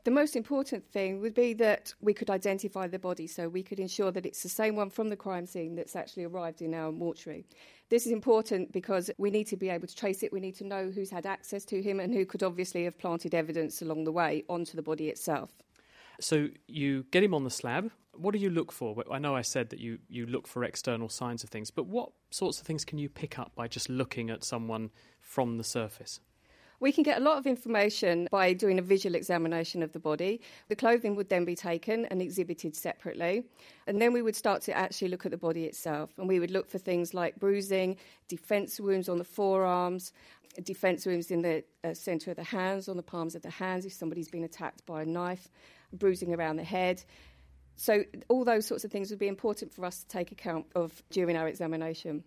The 0.08 0.12
most 0.12 0.38
important 0.38 0.90
thing 0.90 1.20
would 1.20 1.34
be 1.34 1.54
that 1.56 1.94
we 2.00 2.14
could 2.14 2.30
identify 2.30 2.88
the 2.88 2.98
body 2.98 3.28
so 3.28 3.50
we 3.50 3.62
could 3.62 3.78
ensure 3.78 4.10
that 4.12 4.26
it's 4.26 4.42
the 4.42 4.48
same 4.48 4.78
one 4.78 4.90
from 4.90 5.10
the 5.10 5.18
crime 5.18 5.46
scene 5.46 5.76
that's 5.76 5.98
actually 5.98 6.24
arrived 6.24 6.62
in 6.62 6.74
our 6.74 6.94
mortuary. 6.94 7.44
This 7.90 8.06
is 8.06 8.14
important 8.14 8.72
because 8.72 9.12
we 9.18 9.30
need 9.30 9.48
to 9.48 9.58
be 9.58 9.68
able 9.68 9.86
to 9.86 9.94
trace 9.94 10.24
it, 10.24 10.32
we 10.32 10.40
need 10.40 10.56
to 10.60 10.64
know 10.64 10.90
who's 10.92 11.10
had 11.10 11.26
access 11.26 11.66
to 11.66 11.82
him 11.82 12.00
and 12.00 12.14
who 12.14 12.26
could 12.26 12.42
obviously 12.42 12.86
have 12.86 12.98
planted 12.98 13.36
evidence 13.36 13.82
along 13.82 14.06
the 14.06 14.14
way 14.14 14.46
onto 14.48 14.78
the 14.78 14.82
body 14.82 15.10
itself. 15.10 15.52
So 16.22 16.48
you 16.70 17.04
get 17.12 17.22
him 17.22 17.34
on 17.34 17.44
the 17.44 17.50
slab. 17.50 17.92
What 18.14 18.32
do 18.32 18.40
you 18.40 18.50
look 18.50 18.72
for? 18.72 19.04
I 19.12 19.20
know 19.20 19.36
I 19.36 19.42
said 19.42 19.72
that 19.72 19.80
you, 19.80 20.00
you 20.08 20.26
look 20.26 20.48
for 20.48 20.64
external 20.64 21.10
signs 21.10 21.44
of 21.44 21.50
things, 21.50 21.70
but 21.70 21.86
what 21.86 22.14
sorts 22.32 22.62
of 22.62 22.66
things 22.66 22.86
can 22.86 22.98
you 22.98 23.10
pick 23.10 23.38
up 23.38 23.52
by 23.56 23.68
just 23.68 23.90
looking 23.90 24.30
at 24.30 24.46
someone 24.46 24.90
from 25.20 25.58
the 25.58 25.66
surface? 25.66 26.22
We 26.80 26.92
can 26.92 27.04
get 27.04 27.18
a 27.18 27.24
lot 27.24 27.38
of 27.38 27.48
information 27.48 28.28
by 28.32 28.54
doing 28.54 28.78
a 28.78 28.84
visual 28.84 29.16
examination 29.16 29.82
of 29.82 29.94
the 29.94 30.00
body. 30.00 30.42
The 30.68 30.76
clothing 30.76 31.16
would 31.16 31.30
then 31.30 31.44
be 31.44 31.56
taken 31.56 32.06
and 32.06 32.22
exhibited 32.22 32.76
separately. 32.76 33.44
And 33.88 34.00
then 34.00 34.14
we 34.14 34.22
would 34.22 34.36
start 34.36 34.62
to 34.64 34.78
actually 34.78 35.08
look 35.08 35.26
at 35.26 35.32
the 35.32 35.38
body 35.38 35.66
itself. 35.66 36.12
And 36.18 36.28
we 36.28 36.40
would 36.40 36.52
look 36.52 36.70
for 36.70 36.78
things 36.78 37.16
like 37.16 37.40
bruising, 37.40 37.98
defense 38.28 38.80
wounds 38.80 39.10
on 39.10 39.18
the 39.18 39.24
forearms, 39.24 40.14
defense 40.64 41.06
wounds 41.06 41.32
in 41.32 41.42
the 41.42 41.64
uh, 41.84 41.96
center 41.96 42.32
of 42.32 42.38
the 42.38 42.44
hands, 42.44 42.88
on 42.88 42.98
the 42.98 43.04
palms 43.04 43.34
of 43.34 43.42
the 43.42 43.50
hands 43.50 43.86
if 43.86 43.94
somebody's 43.94 44.30
been 44.30 44.44
attacked 44.44 44.86
by 44.86 45.02
a 45.02 45.06
knife, 45.06 45.50
bruising 45.94 46.34
around 46.34 46.58
the 46.58 46.64
head. 46.64 47.04
So, 47.76 48.04
all 48.28 48.44
those 48.44 48.66
sorts 48.66 48.84
of 48.84 48.92
things 48.92 49.12
would 49.12 49.20
be 49.20 49.28
important 49.28 49.72
for 49.72 49.86
us 49.86 50.02
to 50.02 50.08
take 50.08 50.32
account 50.32 50.66
of 50.76 51.04
during 51.12 51.38
our 51.38 51.48
examination. 51.48 52.24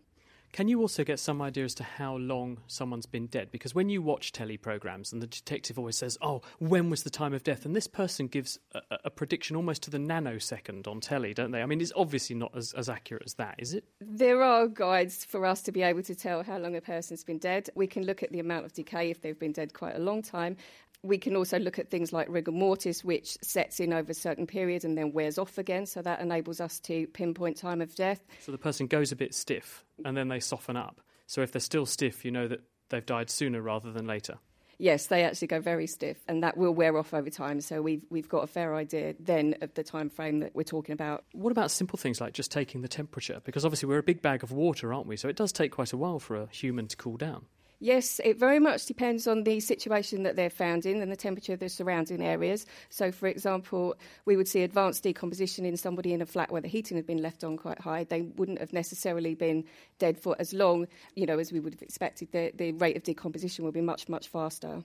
Can 0.52 0.68
you 0.68 0.80
also 0.80 1.04
get 1.04 1.20
some 1.20 1.40
idea 1.40 1.64
as 1.64 1.74
to 1.76 1.84
how 1.84 2.16
long 2.16 2.58
someone's 2.66 3.06
been 3.06 3.26
dead? 3.26 3.50
Because 3.52 3.74
when 3.74 3.88
you 3.88 4.02
watch 4.02 4.32
telly 4.32 4.56
programs 4.56 5.12
and 5.12 5.22
the 5.22 5.26
detective 5.26 5.78
always 5.78 5.96
says, 5.96 6.18
Oh, 6.20 6.42
when 6.58 6.90
was 6.90 7.04
the 7.04 7.10
time 7.10 7.32
of 7.32 7.42
death? 7.42 7.64
And 7.64 7.76
this 7.76 7.86
person 7.86 8.26
gives 8.26 8.58
a, 8.72 8.80
a 9.04 9.10
prediction 9.10 9.54
almost 9.54 9.82
to 9.84 9.90
the 9.90 9.98
nanosecond 9.98 10.88
on 10.88 11.00
telly, 11.00 11.34
don't 11.34 11.52
they? 11.52 11.62
I 11.62 11.66
mean, 11.66 11.80
it's 11.80 11.92
obviously 11.94 12.34
not 12.34 12.56
as, 12.56 12.72
as 12.72 12.88
accurate 12.88 13.22
as 13.24 13.34
that, 13.34 13.56
is 13.58 13.74
it? 13.74 13.84
There 14.00 14.42
are 14.42 14.66
guides 14.66 15.24
for 15.24 15.46
us 15.46 15.62
to 15.62 15.72
be 15.72 15.82
able 15.82 16.02
to 16.02 16.14
tell 16.14 16.42
how 16.42 16.58
long 16.58 16.74
a 16.74 16.80
person's 16.80 17.22
been 17.22 17.38
dead. 17.38 17.70
We 17.74 17.86
can 17.86 18.04
look 18.04 18.22
at 18.22 18.32
the 18.32 18.40
amount 18.40 18.66
of 18.66 18.72
decay 18.72 19.10
if 19.10 19.20
they've 19.20 19.38
been 19.38 19.52
dead 19.52 19.72
quite 19.72 19.96
a 19.96 20.00
long 20.00 20.22
time, 20.22 20.56
we 21.02 21.18
can 21.18 21.36
also 21.36 21.58
look 21.58 21.78
at 21.78 21.90
things 21.90 22.12
like 22.12 22.28
rigor 22.28 22.52
mortis, 22.52 23.04
which 23.04 23.38
sets 23.42 23.80
in 23.80 23.92
over 23.92 24.10
a 24.10 24.14
certain 24.14 24.46
period 24.46 24.84
and 24.84 24.96
then 24.96 25.12
wears 25.12 25.38
off 25.38 25.58
again. 25.58 25.86
So 25.86 26.02
that 26.02 26.20
enables 26.20 26.60
us 26.60 26.78
to 26.80 27.06
pinpoint 27.08 27.56
time 27.56 27.80
of 27.80 27.94
death. 27.94 28.22
So 28.40 28.52
the 28.52 28.58
person 28.58 28.86
goes 28.86 29.12
a 29.12 29.16
bit 29.16 29.34
stiff 29.34 29.84
and 30.04 30.16
then 30.16 30.28
they 30.28 30.40
soften 30.40 30.76
up. 30.76 31.00
So 31.26 31.42
if 31.42 31.52
they're 31.52 31.60
still 31.60 31.86
stiff, 31.86 32.24
you 32.24 32.30
know 32.30 32.48
that 32.48 32.60
they've 32.88 33.04
died 33.04 33.30
sooner 33.30 33.62
rather 33.62 33.92
than 33.92 34.06
later. 34.06 34.38
Yes, 34.78 35.08
they 35.08 35.24
actually 35.24 35.48
go 35.48 35.60
very 35.60 35.86
stiff, 35.86 36.16
and 36.26 36.42
that 36.42 36.56
will 36.56 36.72
wear 36.72 36.96
off 36.96 37.12
over 37.12 37.28
time. 37.28 37.60
So 37.60 37.82
we've 37.82 38.02
we've 38.08 38.30
got 38.30 38.44
a 38.44 38.46
fair 38.46 38.74
idea 38.74 39.14
then 39.20 39.54
of 39.60 39.74
the 39.74 39.82
time 39.82 40.08
frame 40.08 40.40
that 40.40 40.54
we're 40.54 40.62
talking 40.62 40.94
about. 40.94 41.22
What 41.32 41.50
about 41.50 41.70
simple 41.70 41.98
things 41.98 42.18
like 42.18 42.32
just 42.32 42.50
taking 42.50 42.80
the 42.80 42.88
temperature? 42.88 43.42
Because 43.44 43.66
obviously 43.66 43.90
we're 43.90 43.98
a 43.98 44.02
big 44.02 44.22
bag 44.22 44.42
of 44.42 44.52
water, 44.52 44.94
aren't 44.94 45.06
we? 45.06 45.18
So 45.18 45.28
it 45.28 45.36
does 45.36 45.52
take 45.52 45.70
quite 45.70 45.92
a 45.92 45.98
while 45.98 46.18
for 46.18 46.34
a 46.34 46.48
human 46.50 46.86
to 46.86 46.96
cool 46.96 47.18
down. 47.18 47.44
Yes, 47.82 48.20
it 48.22 48.38
very 48.38 48.58
much 48.58 48.84
depends 48.84 49.26
on 49.26 49.44
the 49.44 49.58
situation 49.58 50.22
that 50.24 50.36
they're 50.36 50.50
found 50.50 50.84
in 50.84 51.00
and 51.00 51.10
the 51.10 51.16
temperature 51.16 51.54
of 51.54 51.60
the 51.60 51.70
surrounding 51.70 52.22
areas. 52.22 52.66
So, 52.90 53.10
for 53.10 53.26
example, 53.26 53.96
we 54.26 54.36
would 54.36 54.48
see 54.48 54.62
advanced 54.62 55.02
decomposition 55.02 55.64
in 55.64 55.78
somebody 55.78 56.12
in 56.12 56.20
a 56.20 56.26
flat 56.26 56.52
where 56.52 56.60
the 56.60 56.68
heating 56.68 56.98
had 56.98 57.06
been 57.06 57.22
left 57.22 57.42
on 57.42 57.56
quite 57.56 57.80
high. 57.80 58.04
They 58.04 58.20
wouldn't 58.20 58.58
have 58.58 58.74
necessarily 58.74 59.34
been 59.34 59.64
dead 59.98 60.18
for 60.18 60.36
as 60.38 60.52
long, 60.52 60.88
you 61.14 61.24
know, 61.24 61.38
as 61.38 61.52
we 61.52 61.60
would 61.60 61.72
have 61.72 61.80
expected. 61.80 62.32
The, 62.32 62.52
the 62.54 62.72
rate 62.72 62.98
of 62.98 63.02
decomposition 63.02 63.64
would 63.64 63.72
be 63.74 63.80
much, 63.80 64.10
much 64.10 64.28
faster. 64.28 64.84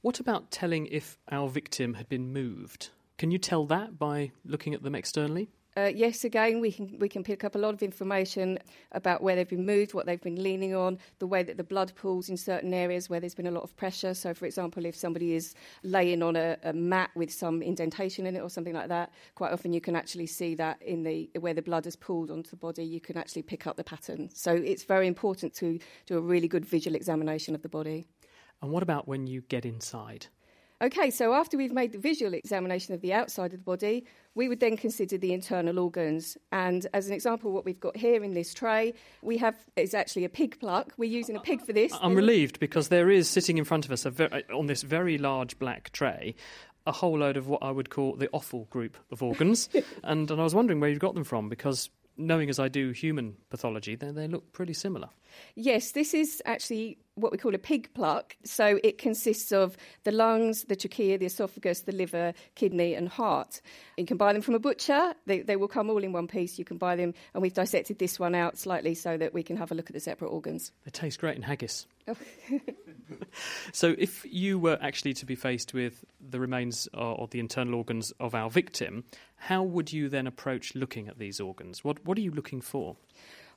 What 0.00 0.18
about 0.18 0.50
telling 0.50 0.86
if 0.86 1.18
our 1.30 1.48
victim 1.48 1.94
had 1.94 2.08
been 2.08 2.32
moved? 2.32 2.90
Can 3.18 3.30
you 3.30 3.38
tell 3.38 3.66
that 3.66 4.00
by 4.00 4.32
looking 4.44 4.74
at 4.74 4.82
them 4.82 4.96
externally? 4.96 5.48
Uh, 5.74 5.90
yes, 5.94 6.22
again, 6.24 6.60
we 6.60 6.70
can 6.70 6.98
we 6.98 7.08
can 7.08 7.24
pick 7.24 7.44
up 7.44 7.54
a 7.54 7.58
lot 7.58 7.72
of 7.72 7.82
information 7.82 8.58
about 8.92 9.22
where 9.22 9.34
they've 9.34 9.48
been 9.48 9.64
moved, 9.64 9.94
what 9.94 10.04
they've 10.04 10.20
been 10.20 10.42
leaning 10.42 10.74
on, 10.74 10.98
the 11.18 11.26
way 11.26 11.42
that 11.42 11.56
the 11.56 11.64
blood 11.64 11.90
pools 11.94 12.28
in 12.28 12.36
certain 12.36 12.74
areas 12.74 13.08
where 13.08 13.20
there's 13.20 13.34
been 13.34 13.46
a 13.46 13.50
lot 13.50 13.62
of 13.62 13.74
pressure. 13.76 14.12
So, 14.12 14.34
for 14.34 14.44
example, 14.44 14.84
if 14.84 14.94
somebody 14.94 15.32
is 15.32 15.54
laying 15.82 16.22
on 16.22 16.36
a, 16.36 16.58
a 16.62 16.74
mat 16.74 17.10
with 17.14 17.32
some 17.32 17.62
indentation 17.62 18.26
in 18.26 18.36
it 18.36 18.40
or 18.40 18.50
something 18.50 18.74
like 18.74 18.88
that, 18.88 19.12
quite 19.34 19.50
often 19.50 19.72
you 19.72 19.80
can 19.80 19.96
actually 19.96 20.26
see 20.26 20.54
that 20.56 20.82
in 20.82 21.04
the 21.04 21.30
where 21.40 21.54
the 21.54 21.62
blood 21.62 21.86
has 21.86 21.96
pooled 21.96 22.30
onto 22.30 22.50
the 22.50 22.56
body. 22.56 22.84
You 22.84 23.00
can 23.00 23.16
actually 23.16 23.42
pick 23.42 23.66
up 23.66 23.76
the 23.76 23.84
pattern. 23.84 24.28
So, 24.34 24.52
it's 24.52 24.84
very 24.84 25.06
important 25.06 25.54
to 25.54 25.78
do 26.04 26.18
a 26.18 26.20
really 26.20 26.48
good 26.48 26.66
visual 26.66 26.94
examination 26.94 27.54
of 27.54 27.62
the 27.62 27.70
body. 27.70 28.06
And 28.60 28.70
what 28.70 28.82
about 28.82 29.08
when 29.08 29.26
you 29.26 29.40
get 29.40 29.64
inside? 29.64 30.26
Okay, 30.82 31.10
so 31.10 31.32
after 31.32 31.56
we've 31.56 31.72
made 31.72 31.92
the 31.92 31.98
visual 31.98 32.34
examination 32.34 32.92
of 32.92 33.00
the 33.02 33.12
outside 33.12 33.52
of 33.52 33.60
the 33.60 33.64
body, 33.64 34.04
we 34.34 34.48
would 34.48 34.58
then 34.58 34.76
consider 34.76 35.16
the 35.16 35.32
internal 35.32 35.78
organs. 35.78 36.36
And 36.50 36.88
as 36.92 37.06
an 37.06 37.12
example, 37.12 37.52
what 37.52 37.64
we've 37.64 37.78
got 37.78 37.96
here 37.96 38.24
in 38.24 38.34
this 38.34 38.52
tray, 38.52 38.94
we 39.22 39.38
have 39.38 39.54
is 39.76 39.94
actually 39.94 40.24
a 40.24 40.28
pig 40.28 40.58
pluck. 40.58 40.92
We're 40.96 41.08
using 41.08 41.36
a 41.36 41.40
pig 41.40 41.64
for 41.64 41.72
this. 41.72 41.92
I'm 42.02 42.16
relieved 42.16 42.58
because 42.58 42.88
there 42.88 43.10
is 43.10 43.28
sitting 43.28 43.58
in 43.58 43.64
front 43.64 43.84
of 43.84 43.92
us 43.92 44.02
ver- 44.02 44.28
uh, 44.32 44.58
on 44.58 44.66
this 44.66 44.82
very 44.82 45.18
large 45.18 45.56
black 45.60 45.92
tray 45.92 46.34
a 46.84 46.90
whole 46.90 47.16
load 47.16 47.36
of 47.36 47.46
what 47.46 47.62
I 47.62 47.70
would 47.70 47.90
call 47.90 48.16
the 48.16 48.28
offal 48.32 48.64
group 48.64 48.96
of 49.12 49.22
organs. 49.22 49.68
and, 50.02 50.28
and 50.28 50.40
I 50.40 50.42
was 50.42 50.52
wondering 50.52 50.80
where 50.80 50.90
you 50.90 50.98
got 50.98 51.14
them 51.14 51.22
from 51.22 51.48
because 51.48 51.90
knowing 52.16 52.50
as 52.50 52.58
I 52.58 52.66
do 52.66 52.90
human 52.90 53.36
pathology, 53.50 53.94
they, 53.94 54.10
they 54.10 54.26
look 54.26 54.52
pretty 54.52 54.72
similar. 54.72 55.08
Yes, 55.54 55.92
this 55.92 56.12
is 56.12 56.42
actually 56.44 56.98
what 57.14 57.32
we 57.32 57.38
call 57.38 57.54
a 57.54 57.58
pig 57.58 57.92
pluck. 57.94 58.36
So 58.44 58.78
it 58.82 58.98
consists 58.98 59.52
of 59.52 59.76
the 60.04 60.12
lungs, 60.12 60.64
the 60.64 60.76
trachea, 60.76 61.18
the 61.18 61.26
esophagus, 61.26 61.80
the 61.80 61.92
liver, 61.92 62.32
kidney, 62.54 62.94
and 62.94 63.08
heart. 63.08 63.60
You 63.96 64.06
can 64.06 64.16
buy 64.16 64.32
them 64.32 64.42
from 64.42 64.54
a 64.54 64.58
butcher. 64.58 65.14
They, 65.26 65.40
they 65.40 65.56
will 65.56 65.68
come 65.68 65.90
all 65.90 66.02
in 66.02 66.12
one 66.12 66.26
piece. 66.26 66.58
You 66.58 66.64
can 66.64 66.78
buy 66.78 66.96
them, 66.96 67.14
and 67.34 67.42
we've 67.42 67.52
dissected 67.52 67.98
this 67.98 68.18
one 68.18 68.34
out 68.34 68.56
slightly 68.56 68.94
so 68.94 69.16
that 69.16 69.34
we 69.34 69.42
can 69.42 69.56
have 69.56 69.70
a 69.70 69.74
look 69.74 69.90
at 69.90 69.94
the 69.94 70.00
separate 70.00 70.28
organs. 70.28 70.72
They 70.84 70.90
taste 70.90 71.20
great 71.20 71.36
in 71.36 71.42
haggis. 71.42 71.86
Oh. 72.08 72.16
so, 73.72 73.94
if 73.96 74.24
you 74.24 74.58
were 74.58 74.78
actually 74.80 75.14
to 75.14 75.26
be 75.26 75.36
faced 75.36 75.72
with 75.72 76.04
the 76.20 76.40
remains 76.40 76.88
uh, 76.94 77.12
or 77.12 77.28
the 77.28 77.38
internal 77.38 77.74
organs 77.76 78.12
of 78.18 78.34
our 78.34 78.50
victim, 78.50 79.04
how 79.36 79.62
would 79.62 79.92
you 79.92 80.08
then 80.08 80.26
approach 80.26 80.74
looking 80.74 81.08
at 81.08 81.18
these 81.18 81.40
organs? 81.40 81.84
What, 81.84 82.04
what 82.04 82.18
are 82.18 82.22
you 82.22 82.32
looking 82.32 82.60
for? 82.60 82.96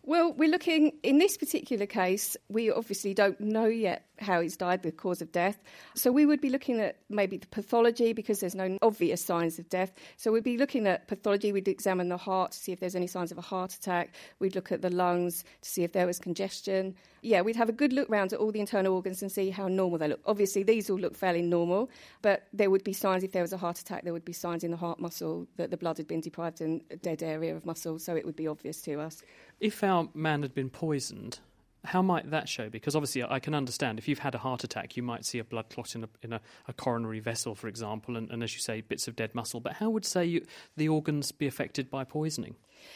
Well, 0.07 0.33
we're 0.33 0.49
looking 0.49 0.91
in 1.01 1.17
this 1.17 1.35
particular 1.35 1.87
case, 1.87 2.37
we 2.47 2.69
obviously 2.69 3.15
don't 3.15 3.39
know 3.41 3.65
yet 3.65 4.05
how 4.19 4.39
he's 4.39 4.55
died, 4.55 4.83
the 4.83 4.91
cause 4.91 5.19
of 5.19 5.31
death. 5.31 5.61
So 5.95 6.11
we 6.11 6.27
would 6.27 6.41
be 6.41 6.49
looking 6.49 6.79
at 6.79 6.97
maybe 7.09 7.37
the 7.37 7.47
pathology 7.47 8.13
because 8.13 8.39
there's 8.39 8.55
no 8.55 8.77
obvious 8.83 9.25
signs 9.25 9.57
of 9.59 9.67
death. 9.69 9.91
So 10.17 10.31
we'd 10.31 10.43
be 10.43 10.57
looking 10.57 10.87
at 10.87 11.07
pathology. 11.07 11.51
We'd 11.51 11.67
examine 11.67 12.09
the 12.09 12.17
heart 12.17 12.51
to 12.51 12.57
see 12.57 12.71
if 12.71 12.79
there's 12.79 12.95
any 12.95 13.07
signs 13.07 13.31
of 13.31 13.37
a 13.39 13.41
heart 13.41 13.73
attack. 13.73 14.13
We'd 14.39 14.55
look 14.55 14.71
at 14.71 14.83
the 14.83 14.89
lungs 14.89 15.43
to 15.61 15.69
see 15.69 15.83
if 15.83 15.93
there 15.93 16.05
was 16.05 16.19
congestion. 16.19 16.95
Yeah, 17.23 17.41
we'd 17.41 17.55
have 17.55 17.69
a 17.69 17.73
good 17.73 17.91
look 17.91 18.07
round 18.07 18.31
at 18.31 18.39
all 18.39 18.51
the 18.51 18.59
internal 18.59 18.93
organs 18.93 19.23
and 19.23 19.31
see 19.31 19.49
how 19.49 19.67
normal 19.67 19.97
they 19.97 20.07
look. 20.07 20.21
Obviously, 20.25 20.61
these 20.61 20.89
all 20.89 20.99
look 20.99 21.15
fairly 21.15 21.41
normal, 21.41 21.89
but 22.21 22.47
there 22.53 22.69
would 22.69 22.83
be 22.83 22.93
signs 22.93 23.23
if 23.23 23.31
there 23.31 23.41
was 23.41 23.53
a 23.53 23.57
heart 23.57 23.79
attack, 23.79 24.03
there 24.03 24.13
would 24.13 24.23
be 24.23 24.33
signs 24.33 24.63
in 24.63 24.69
the 24.69 24.77
heart 24.77 24.99
muscle 24.99 25.47
that 25.57 25.71
the 25.71 25.77
blood 25.77 25.97
had 25.97 26.07
been 26.07 26.21
deprived 26.21 26.61
in 26.61 26.83
a 26.91 26.95
dead 26.95 27.23
area 27.23 27.55
of 27.55 27.65
muscle, 27.65 27.97
so 27.97 28.15
it 28.15 28.25
would 28.25 28.35
be 28.35 28.47
obvious 28.47 28.79
to 28.81 29.01
us. 29.01 29.23
If 29.59 29.83
our 29.83 30.09
man 30.13 30.41
had 30.41 30.53
been 30.53 30.69
poisoned, 30.69 31.39
how 31.85 32.01
might 32.01 32.29
that 32.31 32.49
show? 32.49 32.69
Because 32.69 32.95
obviously, 32.95 33.23
I 33.23 33.39
can 33.39 33.53
understand 33.53 33.99
if 33.99 34.07
you've 34.07 34.19
had 34.19 34.35
a 34.35 34.39
heart 34.39 34.63
attack, 34.63 34.97
you 34.97 35.03
might 35.03 35.25
see 35.25 35.39
a 35.39 35.43
blood 35.43 35.69
clot 35.69 35.95
in 35.95 36.03
a, 36.03 36.09
in 36.21 36.33
a, 36.33 36.41
a 36.67 36.73
coronary 36.73 37.19
vessel, 37.19 37.55
for 37.55 37.67
example, 37.67 38.17
and, 38.17 38.29
and, 38.31 38.43
as 38.43 38.53
you 38.53 38.59
say, 38.59 38.81
bits 38.81 39.07
of 39.07 39.15
dead 39.15 39.33
muscle. 39.33 39.59
But 39.59 39.73
how 39.73 39.89
would 39.89 40.05
say 40.05 40.25
you, 40.25 40.45
the 40.75 40.89
organs 40.89 41.31
be 41.31 41.47
affected 41.47 41.89
by 41.89 42.03
poisoning? 42.03 42.55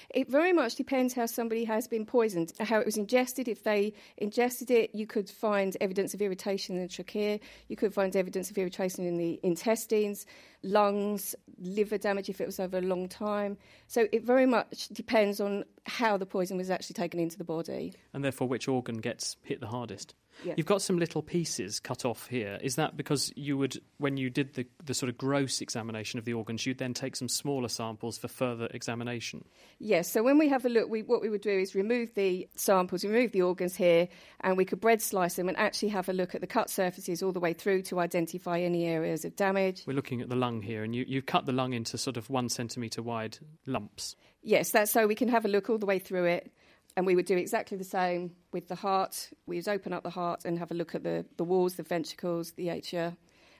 It 0.10 0.30
very 0.30 0.54
much 0.54 0.76
depends 0.76 1.14
how 1.14 1.26
somebody 1.26 1.66
has 1.66 1.88
been 1.88 2.06
poisoned, 2.06 2.54
how 2.60 2.80
it 2.80 2.86
was 2.86 2.98
ingested. 2.98 3.48
If 3.48 3.64
they 3.64 3.94
ingested 4.18 4.72
it, 4.72 4.94
you 4.94 5.08
could 5.08 5.30
find 5.30 5.76
evidence 5.82 6.14
of 6.14 6.22
irritation 6.22 6.76
in 6.76 6.84
the 6.84 6.88
trachea, 6.88 7.40
you 7.68 7.76
could 7.76 7.94
find 7.94 8.16
evidence 8.16 8.50
of 8.50 8.58
irritation 8.58 9.06
in 9.06 9.18
the 9.18 9.40
intestines, 9.44 10.26
lungs, 10.64 11.36
liver 11.62 11.98
damage 11.98 12.30
if 12.30 12.42
it 12.42 12.46
was 12.46 12.60
over 12.60 12.78
a 12.78 12.82
long 12.82 13.08
time. 13.08 13.58
So 13.88 14.08
it 14.12 14.24
very 14.24 14.46
much 14.46 14.90
depends 14.90 15.40
on 15.40 15.64
how 15.86 16.18
the 16.18 16.26
poison 16.26 16.58
was 16.58 16.70
actually 16.70 16.96
taken 16.96 17.20
into 17.20 17.38
the 17.38 17.44
body. 17.44 17.94
And 18.14 18.24
therefore, 18.24 18.48
which 18.48 18.68
organ 18.68 18.98
gets 18.98 19.38
hit 19.44 19.60
the 19.60 19.68
hardest. 19.68 20.16
Yeah. 20.44 20.54
You've 20.56 20.66
got 20.66 20.82
some 20.82 20.98
little 20.98 21.22
pieces 21.22 21.80
cut 21.80 22.06
off 22.06 22.28
here. 22.28 22.58
Is 22.62 22.76
that 22.76 22.96
because 22.96 23.32
you 23.36 23.58
would, 23.58 23.78
when 23.98 24.18
you 24.18 24.30
did 24.30 24.54
the, 24.54 24.66
the 24.86 24.94
sort 24.94 25.10
of 25.10 25.18
gross 25.18 25.62
examination 25.62 26.18
of 26.18 26.26
the 26.26 26.34
organs, 26.34 26.66
you'd 26.66 26.78
then 26.78 26.94
take 26.94 27.16
some 27.16 27.28
smaller 27.28 27.68
samples 27.68 28.18
for 28.18 28.28
further 28.28 28.68
examination? 28.72 29.44
Yes. 29.80 30.12
So 30.12 30.24
when 30.24 30.38
we 30.38 30.48
have 30.48 30.66
a 30.66 30.70
look, 30.70 30.90
we, 30.90 31.04
what 31.04 31.22
we 31.22 31.30
would 31.30 31.42
do 31.42 31.52
is 31.52 31.76
remove 31.76 32.14
the 32.16 32.48
samples, 32.56 33.04
remove 33.04 33.32
the 33.32 33.42
organs 33.42 33.76
here, 33.76 34.08
and 34.42 34.56
we 34.56 34.66
could 34.66 34.80
bread 34.80 35.02
slice 35.02 35.36
them 35.36 35.50
and 35.50 35.58
actually 35.58 35.90
have 35.90 36.08
a 36.10 36.14
look 36.14 36.36
at 36.36 36.42
the 36.42 36.48
cut 36.48 36.70
surfaces 36.70 37.22
all 37.22 37.32
the 37.32 37.40
way 37.40 37.54
through 37.54 37.82
to 37.84 38.00
identify 38.00 38.60
any 38.60 38.86
areas 38.86 39.26
of 39.26 39.36
damage. 39.36 39.84
We're 39.86 39.94
looking 39.94 40.22
at 40.22 40.30
the 40.30 40.36
lung 40.36 40.62
here, 40.62 40.84
and 40.84 40.96
you, 40.96 41.06
you've 41.08 41.26
cut 41.26 41.46
the 41.46 41.52
lung 41.52 41.74
into 41.74 41.98
sort 41.98 42.18
of 42.18 42.30
one 42.30 42.50
centimetre 42.50 43.02
wide 43.02 43.40
lumps. 43.66 44.16
Yes, 44.42 44.72
that's 44.72 44.92
so 44.92 45.06
we 45.06 45.16
can 45.16 45.28
have 45.28 45.44
a 45.44 45.50
look 45.50 45.70
all 45.70 45.78
the 45.78 45.86
way 45.86 46.00
through 46.00 46.26
it. 46.26 46.54
And 47.00 47.06
we 47.06 47.16
would 47.16 47.28
do 47.28 47.38
exactly 47.38 47.78
the 47.78 47.86
same 47.86 48.36
with 48.52 48.68
the 48.68 48.76
heart. 48.76 49.30
We 49.46 49.56
would 49.56 49.70
open 49.70 49.94
up 49.94 50.04
the 50.04 50.10
heart 50.10 50.44
and 50.44 50.60
have 50.60 50.70
a 50.70 50.74
look 50.74 50.96
at 50.96 51.02
the, 51.02 51.26
the 51.38 51.46
walls, 51.46 51.76
the 51.76 51.84
ventricles, 51.84 52.52
the 52.58 52.68
atria, 52.68 53.16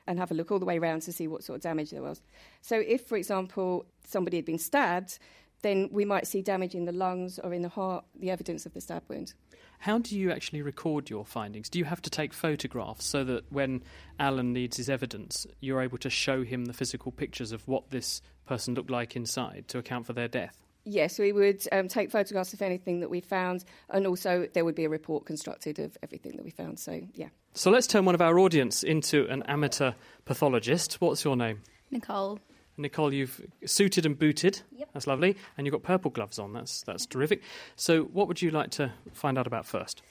and 0.08 0.20
have 0.20 0.30
a 0.30 0.34
look 0.34 0.52
all 0.52 0.60
the 0.60 0.66
way 0.66 0.78
around 0.78 1.04
to 1.04 1.14
see 1.14 1.26
what 1.26 1.46
sort 1.46 1.56
of 1.56 1.62
damage 1.62 1.92
there 1.92 2.02
was. 2.02 2.22
So, 2.62 2.84
if, 2.86 3.08
for 3.08 3.16
example, 3.16 3.86
somebody 4.06 4.36
had 4.36 4.46
been 4.46 4.58
stabbed, 4.58 5.20
then 5.62 5.88
we 5.90 6.04
might 6.04 6.28
see 6.28 6.42
damage 6.42 6.76
in 6.76 6.84
the 6.84 6.92
lungs 6.92 7.40
or 7.40 7.54
in 7.54 7.62
the 7.62 7.70
heart, 7.70 8.04
the 8.14 8.30
evidence 8.30 8.66
of 8.66 8.74
the 8.74 8.82
stab 8.82 9.04
wound. 9.08 9.34
How 9.78 10.00
do 10.00 10.20
you 10.20 10.34
actually 10.34 10.62
record 10.62 11.10
your 11.10 11.24
findings? 11.24 11.70
Do 11.70 11.80
you 11.80 11.86
have 11.86 12.02
to 12.02 12.10
take 12.10 12.34
photographs 12.34 13.06
so 13.06 13.24
that 13.24 13.50
when 13.50 13.84
Alan 14.20 14.52
needs 14.52 14.76
his 14.76 14.90
evidence, 14.90 15.48
you're 15.62 15.82
able 15.82 15.98
to 16.00 16.10
show 16.10 16.44
him 16.44 16.66
the 16.66 16.74
physical 16.74 17.14
pictures 17.14 17.54
of 17.54 17.66
what 17.70 17.90
this 17.90 18.22
person 18.46 18.74
looked 18.74 18.92
like 18.92 19.16
inside 19.16 19.70
to 19.70 19.78
account 19.78 20.08
for 20.08 20.12
their 20.12 20.28
death? 20.28 20.62
Yes, 20.86 21.20
we 21.20 21.32
would 21.32 21.62
um, 21.72 21.88
take 21.88 22.10
photographs 22.10 22.54
of 22.54 22.62
anything 22.62 23.02
that 23.02 23.10
we 23.10 23.22
found, 23.22 23.66
and 23.90 24.08
also 24.08 24.48
there 24.54 24.66
would 24.66 24.76
be 24.76 24.86
a 24.86 24.90
report 24.90 25.26
constructed 25.26 25.78
of 25.80 25.98
everything 26.02 26.36
that 26.38 26.44
we 26.44 26.52
found. 26.52 26.80
So, 26.80 27.02
yeah. 27.14 27.28
So 27.54 27.70
let's 27.70 27.88
turn 27.88 28.06
one 28.06 28.16
of 28.16 28.22
our 28.22 28.40
audience 28.40 28.84
into 28.84 29.28
an 29.30 29.44
amateur 29.44 29.92
pathologist. 30.26 31.02
What's 31.02 31.24
your 31.24 31.36
name? 31.36 31.62
Nicole. 31.92 32.40
Nicole, 32.78 33.14
you've 33.14 33.42
suited 33.66 34.06
and 34.06 34.18
booted. 34.18 34.62
Yep. 34.72 34.90
That's 34.94 35.06
lovely, 35.06 35.36
and 35.58 35.68
you've 35.68 35.74
got 35.74 35.84
purple 35.84 36.12
gloves 36.12 36.40
on. 36.40 36.54
That's 36.54 36.82
that's 36.84 37.06
terrific. 37.06 37.42
So, 37.76 38.04
what 38.04 38.28
would 38.28 38.42
you 38.42 38.52
like 38.52 38.72
to 38.72 38.94
find 39.14 39.38
out 39.38 39.48
about 39.48 39.66
first? 39.66 40.02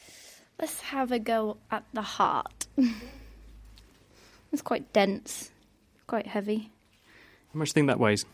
Let's 0.61 0.81
have 0.83 1.13
a 1.13 1.19
go 1.19 1.57
at 1.71 1.85
the 1.93 2.03
heart. 2.03 2.67
it's 4.53 4.63
quite 4.63 4.93
dense, 4.93 5.51
quite 6.07 6.27
heavy. 6.27 6.71
How 7.53 7.59
much 7.59 7.69
do 7.69 7.71
you 7.71 7.75
think 7.75 7.87
that 7.89 8.01
weighs? 8.01 8.27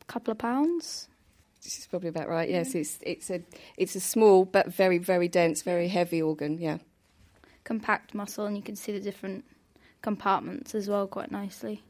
A 0.00 0.04
couple 0.04 0.32
of 0.32 0.38
pounds. 0.38 1.08
This 1.62 1.78
is 1.78 1.86
probably 1.86 2.08
about 2.08 2.28
right. 2.28 2.48
Yes, 2.50 2.74
it's 2.74 2.98
it's 3.02 3.30
a 3.30 3.40
it's 3.76 3.94
a 3.94 4.00
small 4.00 4.44
but 4.44 4.68
very 4.72 4.98
very 4.98 5.28
dense, 5.28 5.62
very 5.62 5.88
heavy 5.88 6.20
organ. 6.20 6.58
Yeah. 6.58 6.78
Compact 7.64 8.14
muscle, 8.14 8.46
and 8.46 8.56
you 8.56 8.62
can 8.62 8.74
see 8.74 8.90
the 8.92 9.00
different 9.00 9.44
compartments 10.02 10.74
as 10.74 10.88
well 10.88 11.06
quite 11.06 11.30
nicely. 11.30 11.82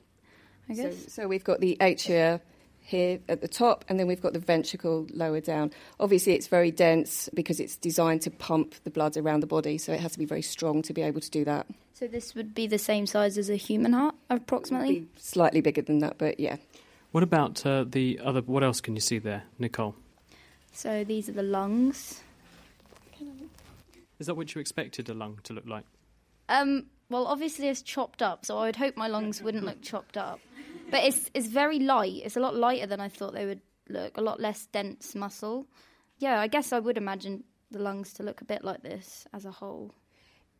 I 0.68 0.74
So, 0.74 0.82
guess. 0.82 1.12
so 1.12 1.26
we've 1.26 1.44
got 1.44 1.60
the 1.60 1.76
atria 1.80 2.40
here 2.80 3.20
at 3.28 3.40
the 3.40 3.48
top, 3.48 3.84
and 3.88 3.98
then 3.98 4.06
we've 4.06 4.20
got 4.20 4.34
the 4.34 4.38
ventricle 4.38 5.06
lower 5.14 5.40
down. 5.40 5.70
Obviously, 5.98 6.34
it's 6.34 6.48
very 6.48 6.70
dense 6.70 7.30
because 7.32 7.58
it's 7.60 7.76
designed 7.76 8.20
to 8.22 8.30
pump 8.30 8.74
the 8.84 8.90
blood 8.90 9.16
around 9.16 9.40
the 9.40 9.46
body, 9.46 9.78
so 9.78 9.92
it 9.92 10.00
has 10.00 10.12
to 10.12 10.18
be 10.18 10.26
very 10.26 10.42
strong 10.42 10.82
to 10.82 10.92
be 10.92 11.00
able 11.00 11.20
to 11.20 11.30
do 11.30 11.44
that. 11.44 11.66
So 11.94 12.06
this 12.06 12.34
would 12.34 12.54
be 12.54 12.66
the 12.66 12.78
same 12.78 13.06
size 13.06 13.38
as 13.38 13.48
a 13.48 13.56
human 13.56 13.92
heart, 13.92 14.16
approximately. 14.28 15.06
Slightly 15.16 15.60
bigger 15.60 15.82
than 15.82 16.00
that, 16.00 16.18
but 16.18 16.38
yeah. 16.40 16.56
What 17.12 17.22
about 17.22 17.64
uh, 17.66 17.84
the 17.86 18.20
other? 18.24 18.40
What 18.40 18.64
else 18.64 18.80
can 18.80 18.94
you 18.94 19.00
see 19.00 19.18
there, 19.18 19.44
Nicole? 19.58 19.94
So 20.72 21.04
these 21.04 21.28
are 21.28 21.32
the 21.32 21.42
lungs. 21.42 22.22
Is 24.18 24.26
that 24.26 24.34
what 24.34 24.54
you 24.54 24.60
expected 24.60 25.10
a 25.10 25.14
lung 25.14 25.38
to 25.44 25.52
look 25.52 25.66
like? 25.66 25.84
Um, 26.48 26.86
well, 27.10 27.26
obviously 27.26 27.68
it's 27.68 27.82
chopped 27.82 28.22
up, 28.22 28.46
so 28.46 28.56
I 28.58 28.66
would 28.66 28.76
hope 28.76 28.96
my 28.96 29.08
lungs 29.08 29.42
wouldn't 29.42 29.64
look 29.64 29.82
chopped 29.82 30.16
up. 30.16 30.40
But 30.90 31.04
it's 31.04 31.30
it's 31.34 31.48
very 31.48 31.78
light. 31.78 32.22
It's 32.24 32.36
a 32.36 32.40
lot 32.40 32.54
lighter 32.54 32.86
than 32.86 33.00
I 33.00 33.08
thought 33.08 33.34
they 33.34 33.44
would 33.44 33.60
look. 33.90 34.16
A 34.16 34.22
lot 34.22 34.40
less 34.40 34.66
dense 34.72 35.14
muscle. 35.14 35.66
Yeah, 36.18 36.40
I 36.40 36.46
guess 36.46 36.72
I 36.72 36.78
would 36.78 36.96
imagine 36.96 37.44
the 37.70 37.78
lungs 37.78 38.14
to 38.14 38.22
look 38.22 38.40
a 38.40 38.44
bit 38.46 38.64
like 38.64 38.82
this 38.82 39.26
as 39.34 39.44
a 39.44 39.50
whole. 39.50 39.92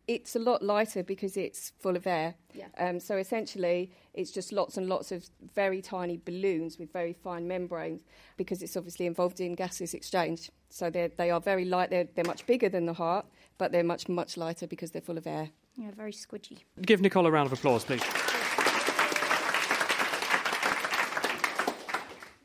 It's 0.09 0.35
a 0.35 0.41
lot 0.41 0.63
lighter 0.63 1.03
because 1.05 1.37
it's 1.37 1.73
full 1.79 1.95
of 1.97 2.07
air. 2.07 2.35
Yeah. 2.55 2.67
Um, 2.77 2.99
so 2.99 3.17
essentially, 3.17 3.93
it's 4.15 4.33
just 4.33 4.53
lots 4.53 4.77
and 4.77 4.89
lots 4.89 5.13
of 5.13 5.25
very 5.55 5.81
tiny 5.81 6.17
balloons 6.17 6.79
with 6.79 6.93
very 6.93 7.13
fine 7.13 7.47
membranes 7.47 8.03
because 8.37 8.63
it's 8.63 8.77
obviously 8.77 9.07
involved 9.07 9.41
in 9.41 9.55
gases 9.55 9.95
exchange. 9.95 10.51
So 10.71 10.91
they're, 10.91 11.11
they 11.17 11.31
are 11.31 11.41
very 11.41 11.65
light. 11.65 11.91
They're, 11.91 12.09
they're 12.15 12.25
much 12.25 12.45
bigger 12.47 12.69
than 12.69 12.87
the 12.87 12.95
heart, 12.95 13.27
but 13.59 13.71
they're 13.71 13.85
much, 13.85 14.09
much 14.09 14.37
lighter 14.37 14.67
because 14.67 14.91
they're 14.91 15.03
full 15.03 15.19
of 15.19 15.27
air. 15.27 15.51
Yeah, 15.77 15.93
very 15.93 16.13
squidgy. 16.13 16.59
Give 16.81 17.01
Nicole 17.01 17.27
a 17.27 17.31
round 17.31 17.47
of 17.47 17.53
applause, 17.53 17.85
please. 17.85 18.03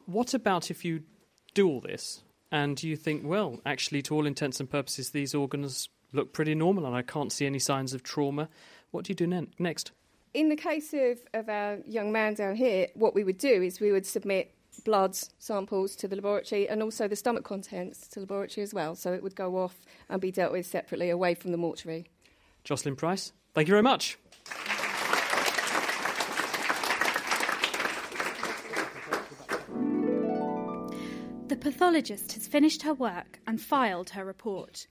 What 0.06 0.34
about 0.34 0.72
if 0.72 0.86
you 0.86 1.04
do 1.54 1.67
all 1.67 1.82
this 1.82 2.24
and 2.52 2.82
you 2.82 2.96
think, 2.96 3.24
well, 3.26 3.60
actually, 3.65 4.02
to 4.04 4.15
all 4.15 4.26
intents 4.26 4.60
and 4.60 4.70
purposes, 4.70 5.10
these 5.10 5.36
organs 5.36 5.89
look 6.17 6.34
pretty 6.34 6.56
normal 6.56 6.86
and 6.86 6.95
I 6.95 7.01
can't 7.01 7.32
see 7.32 7.45
any 7.45 7.60
signs 7.60 7.93
of 7.93 8.03
trauma? 8.03 8.49
What 8.91 9.06
do 9.06 9.12
you 9.12 9.15
do 9.15 9.27
ne- 9.27 9.47
next? 9.58 9.91
In 10.34 10.49
the 10.49 10.56
case 10.56 10.93
of, 10.93 11.19
of 11.34 11.47
our 11.47 11.77
young 11.86 12.12
man 12.12 12.34
down 12.34 12.56
here, 12.56 12.88
what 12.95 13.15
we 13.15 13.23
would 13.23 13.38
do 13.38 13.62
is 13.62 13.80
we 13.80 13.91
would 13.93 14.06
submit 14.06 14.53
blood 14.84 15.15
samples 15.39 15.95
to 15.95 16.08
the 16.08 16.15
laboratory 16.15 16.67
and 16.67 16.84
also 16.84 17.08
the 17.08 17.15
stomach 17.15 17.43
contents 17.43 18.08
to 18.10 18.19
the 18.19 18.21
laboratory 18.21 18.63
as 18.63 18.73
well. 18.73 18.95
So 18.95 19.13
it 19.13 19.23
would 19.23 19.36
go 19.36 19.58
off 19.58 19.80
and 20.10 20.19
be 20.19 20.32
dealt 20.32 20.51
with 20.51 20.65
separately 20.65 21.10
away 21.10 21.34
from 21.34 21.51
the 21.51 21.58
mortuary. 21.58 22.06
Jocelyn 22.63 22.95
Price, 22.95 23.32
thank 23.53 23.67
you 23.67 23.71
very 23.71 23.84
much. 23.84 24.17
The 31.47 31.56
pathologist 31.56 32.34
has 32.34 32.45
finished 32.45 32.82
her 32.82 32.93
work 32.93 33.39
and 33.47 33.62
filed 33.62 34.10
her 34.12 34.25
report. 34.25 34.86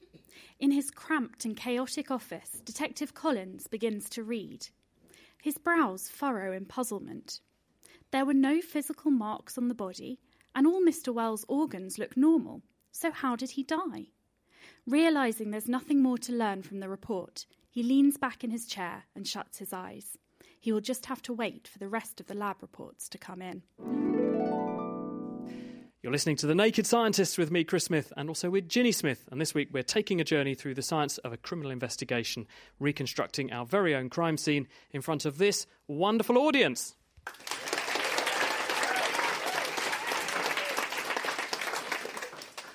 In 0.58 0.70
his 0.70 0.90
cramped 0.90 1.44
and 1.44 1.54
chaotic 1.54 2.10
office, 2.10 2.62
Detective 2.64 3.12
Collins 3.12 3.66
begins 3.66 4.08
to 4.10 4.22
read. 4.22 4.68
His 5.42 5.58
brows 5.58 6.08
furrow 6.08 6.52
in 6.52 6.64
puzzlement. 6.64 7.40
There 8.10 8.24
were 8.24 8.34
no 8.34 8.62
physical 8.62 9.10
marks 9.10 9.58
on 9.58 9.68
the 9.68 9.74
body, 9.74 10.18
and 10.54 10.66
all 10.66 10.80
Mr. 10.80 11.12
Wells' 11.12 11.44
organs 11.46 11.98
look 11.98 12.16
normal. 12.16 12.62
So, 12.90 13.10
how 13.10 13.36
did 13.36 13.50
he 13.50 13.62
die? 13.62 14.06
Realizing 14.86 15.50
there's 15.50 15.68
nothing 15.68 16.02
more 16.02 16.18
to 16.18 16.32
learn 16.32 16.62
from 16.62 16.80
the 16.80 16.88
report, 16.88 17.44
he 17.70 17.82
leans 17.82 18.16
back 18.16 18.42
in 18.42 18.50
his 18.50 18.66
chair 18.66 19.04
and 19.14 19.28
shuts 19.28 19.58
his 19.58 19.74
eyes. 19.74 20.16
He 20.58 20.72
will 20.72 20.80
just 20.80 21.06
have 21.06 21.20
to 21.22 21.34
wait 21.34 21.68
for 21.68 21.78
the 21.78 21.88
rest 21.88 22.18
of 22.18 22.28
the 22.28 22.34
lab 22.34 22.62
reports 22.62 23.10
to 23.10 23.18
come 23.18 23.42
in. 23.42 23.62
You're 26.06 26.12
listening 26.12 26.36
to 26.36 26.46
The 26.46 26.54
Naked 26.54 26.86
Scientists 26.86 27.36
with 27.36 27.50
me, 27.50 27.64
Chris 27.64 27.86
Smith, 27.86 28.12
and 28.16 28.28
also 28.28 28.48
with 28.48 28.68
Ginny 28.68 28.92
Smith. 28.92 29.26
And 29.32 29.40
this 29.40 29.54
week 29.54 29.70
we're 29.72 29.82
taking 29.82 30.20
a 30.20 30.24
journey 30.24 30.54
through 30.54 30.74
the 30.74 30.80
science 30.80 31.18
of 31.18 31.32
a 31.32 31.36
criminal 31.36 31.72
investigation, 31.72 32.46
reconstructing 32.78 33.52
our 33.52 33.66
very 33.66 33.92
own 33.92 34.08
crime 34.08 34.36
scene 34.36 34.68
in 34.92 35.02
front 35.02 35.24
of 35.24 35.38
this 35.38 35.66
wonderful 35.88 36.38
audience. 36.38 36.94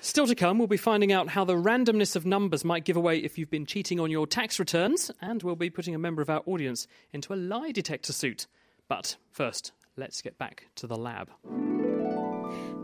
Still 0.02 0.26
to 0.26 0.34
come, 0.34 0.58
we'll 0.58 0.68
be 0.68 0.76
finding 0.76 1.10
out 1.10 1.28
how 1.28 1.46
the 1.46 1.54
randomness 1.54 2.14
of 2.14 2.26
numbers 2.26 2.66
might 2.66 2.84
give 2.84 2.98
away 2.98 3.16
if 3.16 3.38
you've 3.38 3.48
been 3.48 3.64
cheating 3.64 3.98
on 3.98 4.10
your 4.10 4.26
tax 4.26 4.58
returns, 4.58 5.10
and 5.22 5.42
we'll 5.42 5.56
be 5.56 5.70
putting 5.70 5.94
a 5.94 5.98
member 5.98 6.20
of 6.20 6.28
our 6.28 6.42
audience 6.44 6.86
into 7.14 7.32
a 7.32 7.36
lie 7.36 7.72
detector 7.72 8.12
suit. 8.12 8.46
But 8.88 9.16
first, 9.30 9.72
let's 9.96 10.20
get 10.20 10.36
back 10.36 10.66
to 10.74 10.86
the 10.86 10.98
lab. 10.98 11.30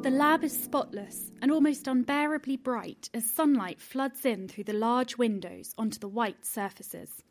The 0.00 0.10
lab 0.10 0.44
is 0.44 0.56
spotless 0.56 1.32
and 1.42 1.50
almost 1.50 1.88
unbearably 1.88 2.56
bright 2.56 3.10
as 3.12 3.28
sunlight 3.28 3.80
floods 3.80 4.24
in 4.24 4.46
through 4.46 4.64
the 4.64 4.72
large 4.72 5.18
windows 5.18 5.74
onto 5.76 5.98
the 5.98 6.06
white 6.06 6.46
surfaces. 6.46 7.24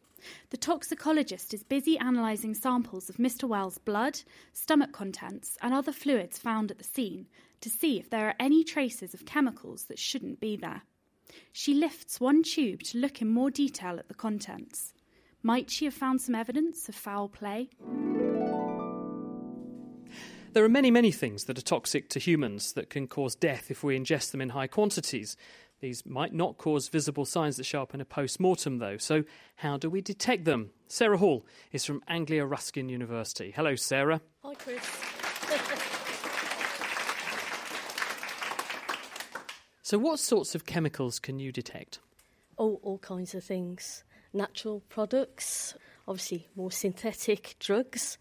The 0.50 0.58
toxicologist 0.58 1.54
is 1.54 1.64
busy 1.64 1.96
analysing 1.96 2.54
samples 2.54 3.10
of 3.10 3.16
Mr. 3.16 3.46
Wells' 3.46 3.78
blood, 3.78 4.20
stomach 4.52 4.92
contents, 4.92 5.58
and 5.62 5.74
other 5.74 5.94
fluids 5.94 6.38
found 6.38 6.70
at 6.70 6.78
the 6.78 6.84
scene 6.84 7.28
to 7.62 7.70
see 7.70 7.98
if 8.00 8.10
there 8.10 8.28
are 8.28 8.36
any 8.38 8.66
traces 8.66 9.14
of 9.14 9.26
chemicals 9.26 9.86
that 9.86 9.98
shouldn't 9.98 10.42
be 10.42 10.58
there. 10.58 10.82
She 11.54 11.74
lifts 11.74 12.20
one 12.20 12.44
tube 12.44 12.84
to 12.84 12.98
look 12.98 13.22
in 13.22 13.30
more 13.30 13.50
detail 13.50 13.98
at 13.98 14.10
the 14.10 14.14
contents. 14.14 14.94
Might 15.42 15.70
she 15.70 15.86
have 15.86 15.94
found 15.94 16.22
some 16.22 16.36
evidence 16.36 16.90
of 16.90 16.96
foul 16.96 17.30
play? 17.30 17.70
There 20.54 20.64
are 20.64 20.70
many, 20.70 20.90
many 20.92 21.12
things 21.12 21.46
that 21.46 21.58
are 21.58 21.62
toxic 21.62 22.10
to 22.10 22.20
humans 22.20 22.74
that 22.74 22.90
can 22.90 23.08
cause 23.08 23.36
death 23.36 23.70
if 23.70 23.84
we 23.84 23.98
ingest 23.98 24.32
them 24.32 24.42
in 24.42 24.50
high 24.50 24.68
quantities. 24.68 25.38
These 25.82 26.06
might 26.06 26.34
not 26.34 26.58
cause 26.58 26.90
visible 26.90 27.26
signs 27.26 27.58
that 27.58 27.66
show 27.66 27.82
up 27.82 27.94
in 27.94 28.02
a 28.02 28.06
post 28.06 28.40
mortem, 28.40 28.80
though. 28.80 28.98
So, 28.98 29.24
how 29.58 29.78
do 29.78 29.90
we 29.90 30.02
detect 30.02 30.46
them? 30.46 30.72
Sarah 30.88 31.18
Hall 31.18 31.46
is 31.72 31.86
from 31.86 32.02
Anglia 32.08 32.46
Ruskin 32.46 32.90
University. 32.90 33.52
Hello, 33.56 33.76
Sarah. 33.76 34.22
Hi, 34.44 34.54
Chris. 34.56 34.82
So, 39.84 39.98
what 39.98 40.20
sorts 40.20 40.54
of 40.54 40.66
chemicals 40.66 41.18
can 41.18 41.40
you 41.40 41.54
detect? 41.54 42.00
oh, 42.58 42.80
all 42.84 42.98
kinds 42.98 43.34
of 43.36 43.44
things. 43.44 44.04
Natural 44.34 44.82
products, 44.90 45.76
obviously 46.08 46.48
more 46.56 46.72
synthetic 46.72 47.56
drugs, 47.60 48.18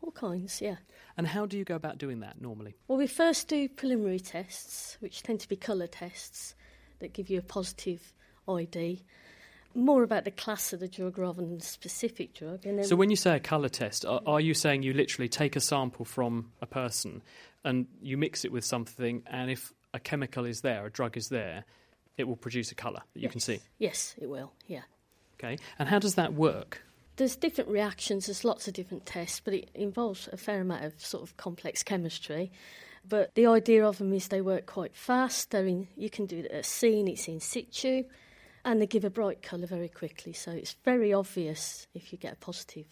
all 0.00 0.12
kinds, 0.12 0.62
yeah. 0.62 0.76
And 1.18 1.26
how 1.26 1.46
do 1.46 1.58
you 1.58 1.64
go 1.64 1.74
about 1.74 1.98
doing 1.98 2.20
that 2.20 2.40
normally? 2.40 2.76
Well, 2.86 2.96
we 2.96 3.08
first 3.08 3.48
do 3.48 3.68
preliminary 3.68 4.20
tests, 4.20 4.96
which 5.00 5.24
tend 5.24 5.40
to 5.40 5.48
be 5.48 5.56
colour 5.56 5.88
tests 5.88 6.54
that 7.00 7.12
give 7.12 7.28
you 7.28 7.40
a 7.40 7.42
positive 7.42 8.14
ID. 8.48 9.04
More 9.74 10.04
about 10.04 10.24
the 10.24 10.30
class 10.30 10.72
of 10.72 10.78
the 10.78 10.86
drug 10.86 11.18
rather 11.18 11.42
than 11.42 11.58
the 11.58 11.64
specific 11.64 12.34
drug. 12.34 12.64
And 12.64 12.78
then 12.78 12.84
So, 12.84 12.94
when 12.94 13.10
you 13.10 13.16
say 13.16 13.34
a 13.34 13.40
colour 13.40 13.68
test, 13.68 14.06
are, 14.06 14.20
are 14.26 14.40
you 14.40 14.54
saying 14.54 14.84
you 14.84 14.92
literally 14.92 15.28
take 15.28 15.56
a 15.56 15.60
sample 15.60 16.04
from 16.04 16.52
a 16.62 16.66
person 16.66 17.22
and 17.64 17.88
you 18.00 18.16
mix 18.16 18.44
it 18.44 18.52
with 18.52 18.64
something, 18.64 19.24
and 19.26 19.50
if 19.50 19.72
a 19.92 19.98
chemical 19.98 20.44
is 20.44 20.60
there, 20.60 20.86
a 20.86 20.90
drug 20.90 21.16
is 21.16 21.28
there, 21.28 21.64
it 22.16 22.28
will 22.28 22.36
produce 22.36 22.70
a 22.70 22.76
colour 22.76 23.02
that 23.14 23.20
you 23.20 23.28
can 23.28 23.40
see? 23.40 23.60
Yes, 23.78 24.14
it 24.20 24.28
will, 24.28 24.52
yeah. 24.68 24.82
Okay. 25.38 25.58
And 25.78 25.88
how 25.88 25.98
does 25.98 26.14
that 26.14 26.34
work? 26.34 26.82
There's 27.18 27.34
different 27.34 27.68
reactions, 27.68 28.26
there's 28.26 28.44
lots 28.44 28.68
of 28.68 28.74
different 28.74 29.04
tests, 29.04 29.40
but 29.44 29.52
it 29.52 29.70
involves 29.74 30.28
a 30.32 30.36
fair 30.36 30.60
amount 30.60 30.84
of 30.84 31.04
sort 31.04 31.24
of 31.24 31.36
complex 31.36 31.82
chemistry. 31.82 32.52
But 33.08 33.34
the 33.34 33.46
idea 33.46 33.84
of 33.84 33.98
them 33.98 34.12
is 34.12 34.28
they 34.28 34.40
work 34.40 34.66
quite 34.66 34.94
fast. 34.94 35.50
They're 35.50 35.66
in, 35.66 35.88
you 35.96 36.10
can 36.10 36.26
do 36.26 36.38
it 36.38 36.46
at 36.46 36.60
a 36.60 36.62
scene, 36.62 37.08
it's 37.08 37.26
in 37.26 37.40
situ, 37.40 38.04
and 38.64 38.80
they 38.80 38.86
give 38.86 39.04
a 39.04 39.10
bright 39.10 39.42
colour 39.42 39.66
very 39.66 39.88
quickly. 39.88 40.32
So 40.32 40.52
it's 40.52 40.76
very 40.84 41.12
obvious 41.12 41.88
if 41.92 42.12
you 42.12 42.18
get 42.18 42.34
a 42.34 42.36
positive. 42.36 42.86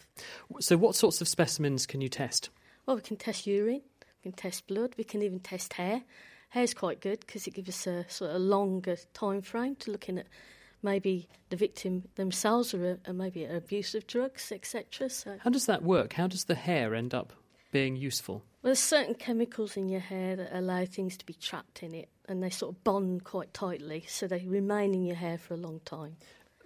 So, 0.58 0.76
what 0.76 0.96
sorts 0.96 1.20
of 1.20 1.28
specimens 1.28 1.86
can 1.86 2.00
you 2.00 2.08
test? 2.08 2.50
Well, 2.84 2.96
we 2.96 3.02
can 3.02 3.16
test 3.16 3.46
urine, 3.46 3.82
we 4.00 4.22
can 4.24 4.32
test 4.32 4.66
blood, 4.66 4.94
we 4.98 5.04
can 5.04 5.22
even 5.22 5.38
test 5.38 5.74
hair. 5.74 6.02
Hair's 6.48 6.74
quite 6.74 7.00
good 7.00 7.20
because 7.20 7.46
it 7.46 7.54
gives 7.54 7.68
us 7.68 7.86
a 7.86 8.04
sort 8.08 8.32
of 8.32 8.40
longer 8.40 8.96
time 9.12 9.42
frame 9.42 9.76
to 9.76 9.92
looking 9.92 10.18
at 10.18 10.26
maybe 10.86 11.28
the 11.50 11.56
victim 11.56 12.04
themselves 12.14 12.72
or, 12.72 12.92
a, 12.92 13.10
or 13.10 13.12
maybe 13.12 13.44
abuse 13.44 13.94
of 13.94 14.06
drugs, 14.06 14.52
etc. 14.52 15.10
So 15.10 15.36
How 15.40 15.50
does 15.50 15.66
that 15.66 15.82
work? 15.82 16.14
How 16.14 16.28
does 16.28 16.44
the 16.44 16.54
hair 16.54 16.94
end 16.94 17.12
up 17.12 17.32
being 17.72 17.96
useful? 17.96 18.36
Well, 18.62 18.70
there's 18.70 18.78
certain 18.78 19.14
chemicals 19.14 19.76
in 19.76 19.88
your 19.88 20.00
hair 20.00 20.36
that 20.36 20.56
allow 20.56 20.84
things 20.84 21.16
to 21.18 21.26
be 21.26 21.34
trapped 21.34 21.82
in 21.82 21.92
it, 21.92 22.08
and 22.28 22.42
they 22.42 22.50
sort 22.50 22.74
of 22.74 22.84
bond 22.84 23.24
quite 23.24 23.52
tightly, 23.52 24.04
so 24.08 24.26
they 24.26 24.44
remain 24.46 24.94
in 24.94 25.04
your 25.04 25.16
hair 25.16 25.38
for 25.38 25.54
a 25.54 25.58
long 25.58 25.80
time. 25.84 26.16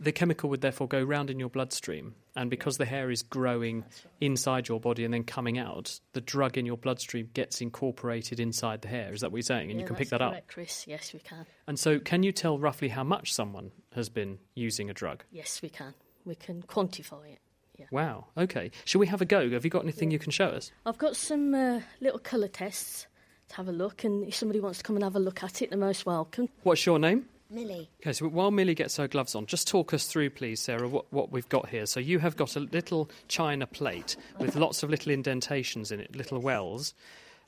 The 0.00 0.12
chemical 0.12 0.48
would 0.48 0.62
therefore 0.62 0.88
go 0.88 1.02
round 1.02 1.28
in 1.28 1.38
your 1.38 1.50
bloodstream, 1.50 2.14
and 2.34 2.48
because 2.48 2.78
the 2.78 2.86
hair 2.86 3.10
is 3.10 3.22
growing 3.22 3.84
inside 4.20 4.66
your 4.66 4.80
body 4.80 5.04
and 5.04 5.12
then 5.12 5.24
coming 5.24 5.58
out, 5.58 6.00
the 6.14 6.22
drug 6.22 6.56
in 6.56 6.64
your 6.64 6.78
bloodstream 6.78 7.28
gets 7.34 7.60
incorporated 7.60 8.40
inside 8.40 8.80
the 8.80 8.88
hair. 8.88 9.12
Is 9.12 9.20
that 9.20 9.30
what 9.30 9.36
you're 9.36 9.42
saying? 9.42 9.70
And 9.70 9.78
Yeah, 9.78 9.82
you 9.82 9.86
can 9.86 9.96
pick 9.96 10.08
that 10.08 10.22
up. 10.22 10.48
Chris. 10.48 10.86
Yes, 10.86 11.12
we 11.12 11.20
can. 11.20 11.44
And 11.66 11.78
so, 11.78 11.98
can 11.98 12.22
you 12.22 12.32
tell 12.32 12.58
roughly 12.58 12.88
how 12.88 13.04
much 13.04 13.34
someone 13.34 13.72
has 13.94 14.08
been 14.08 14.38
using 14.54 14.88
a 14.88 14.94
drug? 14.94 15.22
Yes, 15.30 15.60
we 15.60 15.68
can. 15.68 15.92
We 16.24 16.34
can 16.34 16.62
quantify 16.62 17.32
it. 17.32 17.38
Yeah. 17.78 17.86
Wow. 17.90 18.26
Okay. 18.38 18.70
Shall 18.86 19.00
we 19.00 19.06
have 19.06 19.20
a 19.20 19.26
go? 19.26 19.50
Have 19.50 19.64
you 19.64 19.70
got 19.70 19.82
anything 19.82 20.10
you 20.10 20.18
can 20.18 20.30
show 20.32 20.46
us? 20.48 20.70
I've 20.86 20.98
got 20.98 21.16
some 21.16 21.54
uh, 21.54 21.80
little 22.00 22.18
colour 22.18 22.48
tests 22.48 23.06
to 23.48 23.56
have 23.56 23.68
a 23.68 23.72
look, 23.72 24.04
and 24.04 24.26
if 24.26 24.34
somebody 24.34 24.60
wants 24.60 24.78
to 24.78 24.84
come 24.84 24.96
and 24.96 25.04
have 25.04 25.16
a 25.16 25.20
look 25.20 25.42
at 25.42 25.60
it, 25.60 25.70
they're 25.70 25.78
most 25.78 26.06
welcome. 26.06 26.48
What's 26.62 26.86
your 26.86 26.98
name? 26.98 27.26
Millie. 27.50 27.90
Okay, 28.00 28.12
so 28.12 28.28
while 28.28 28.50
Millie 28.50 28.74
gets 28.74 28.96
her 28.96 29.08
gloves 29.08 29.34
on, 29.34 29.46
just 29.46 29.66
talk 29.66 29.92
us 29.92 30.06
through, 30.06 30.30
please, 30.30 30.60
Sarah, 30.60 30.88
what, 30.88 31.12
what 31.12 31.32
we've 31.32 31.48
got 31.48 31.68
here. 31.68 31.86
So 31.86 32.00
you 32.00 32.18
have 32.20 32.36
got 32.36 32.56
a 32.56 32.60
little 32.60 33.10
china 33.28 33.66
plate 33.66 34.16
with 34.38 34.56
lots 34.56 34.82
of 34.82 34.90
little 34.90 35.12
indentations 35.12 35.90
in 35.90 36.00
it, 36.00 36.14
little 36.14 36.38
wells, 36.38 36.94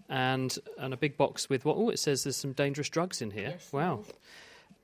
and 0.08 0.58
and 0.78 0.92
a 0.92 0.96
big 0.96 1.16
box 1.16 1.48
with 1.48 1.64
what? 1.64 1.76
Oh, 1.76 1.90
it 1.90 1.98
says 1.98 2.24
there's 2.24 2.36
some 2.36 2.52
dangerous 2.52 2.88
drugs 2.88 3.22
in 3.22 3.30
here. 3.30 3.58
wow. 3.72 4.04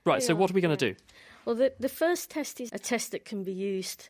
Right. 0.04 0.22
So 0.22 0.34
what 0.34 0.50
are, 0.50 0.52
are 0.52 0.54
we 0.54 0.60
going 0.60 0.76
to 0.76 0.94
do? 0.94 0.98
Well, 1.44 1.56
the, 1.56 1.72
the 1.78 1.88
first 1.88 2.30
test 2.30 2.60
is 2.60 2.70
a 2.72 2.78
test 2.78 3.12
that 3.12 3.24
can 3.24 3.42
be 3.42 3.52
used 3.52 4.08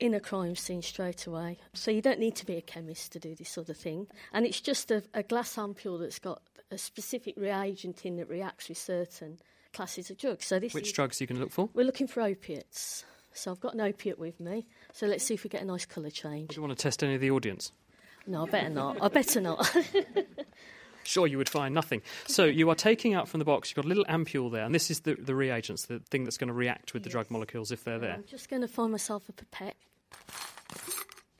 in 0.00 0.14
a 0.14 0.20
crime 0.20 0.56
scene 0.56 0.82
straight 0.82 1.26
away. 1.26 1.58
So 1.74 1.90
you 1.90 2.02
don't 2.02 2.18
need 2.18 2.34
to 2.36 2.46
be 2.46 2.56
a 2.56 2.62
chemist 2.62 3.12
to 3.12 3.18
do 3.18 3.34
this 3.34 3.50
sort 3.50 3.68
of 3.68 3.76
thing. 3.76 4.06
And 4.32 4.46
it's 4.46 4.60
just 4.60 4.90
a, 4.90 5.02
a 5.12 5.22
glass 5.22 5.56
ampule 5.56 6.00
that's 6.00 6.18
got 6.18 6.42
a 6.70 6.78
specific 6.78 7.34
reagent 7.36 8.06
in 8.06 8.16
that 8.16 8.28
reacts 8.28 8.68
with 8.68 8.78
certain 8.78 9.38
classes 9.72 10.10
of 10.10 10.18
drugs. 10.18 10.46
So 10.46 10.58
this 10.58 10.74
Which 10.74 10.88
is, 10.88 10.92
drugs 10.92 11.20
are 11.20 11.24
you 11.24 11.28
going 11.28 11.38
to 11.38 11.44
look 11.44 11.52
for? 11.52 11.68
We're 11.74 11.86
looking 11.86 12.06
for 12.06 12.22
opiates. 12.22 13.04
So 13.32 13.50
I've 13.52 13.60
got 13.60 13.74
an 13.74 13.80
opiate 13.80 14.18
with 14.18 14.40
me. 14.40 14.66
So 14.92 15.06
let's 15.06 15.24
see 15.24 15.34
if 15.34 15.44
we 15.44 15.50
get 15.50 15.62
a 15.62 15.64
nice 15.64 15.86
colour 15.86 16.10
change. 16.10 16.50
Do 16.50 16.56
you 16.56 16.62
want 16.62 16.76
to 16.76 16.82
test 16.82 17.02
any 17.02 17.14
of 17.14 17.20
the 17.20 17.30
audience? 17.30 17.72
No, 18.26 18.44
I 18.44 18.50
better 18.50 18.68
not. 18.68 18.98
I 19.00 19.08
better 19.08 19.40
not. 19.40 19.76
Sure, 21.10 21.26
you 21.26 21.38
would 21.38 21.48
find 21.48 21.74
nothing. 21.74 22.02
So 22.28 22.44
you 22.44 22.70
are 22.70 22.74
taking 22.76 23.14
out 23.14 23.28
from 23.28 23.38
the 23.38 23.44
box. 23.44 23.70
You've 23.70 23.76
got 23.76 23.84
a 23.84 23.88
little 23.88 24.04
ampule 24.04 24.52
there, 24.52 24.64
and 24.64 24.72
this 24.72 24.92
is 24.92 25.00
the, 25.00 25.14
the 25.14 25.34
reagents, 25.34 25.86
the 25.86 25.98
thing 25.98 26.22
that's 26.22 26.36
going 26.36 26.48
to 26.48 26.54
react 26.54 26.94
with 26.94 27.02
the 27.02 27.10
drug 27.10 27.30
molecules 27.30 27.72
if 27.72 27.82
they're 27.82 27.98
there. 27.98 28.14
I'm 28.14 28.24
just 28.28 28.48
going 28.48 28.62
to 28.62 28.68
find 28.68 28.92
myself 28.92 29.28
a 29.28 29.32
pipette. 29.32 29.76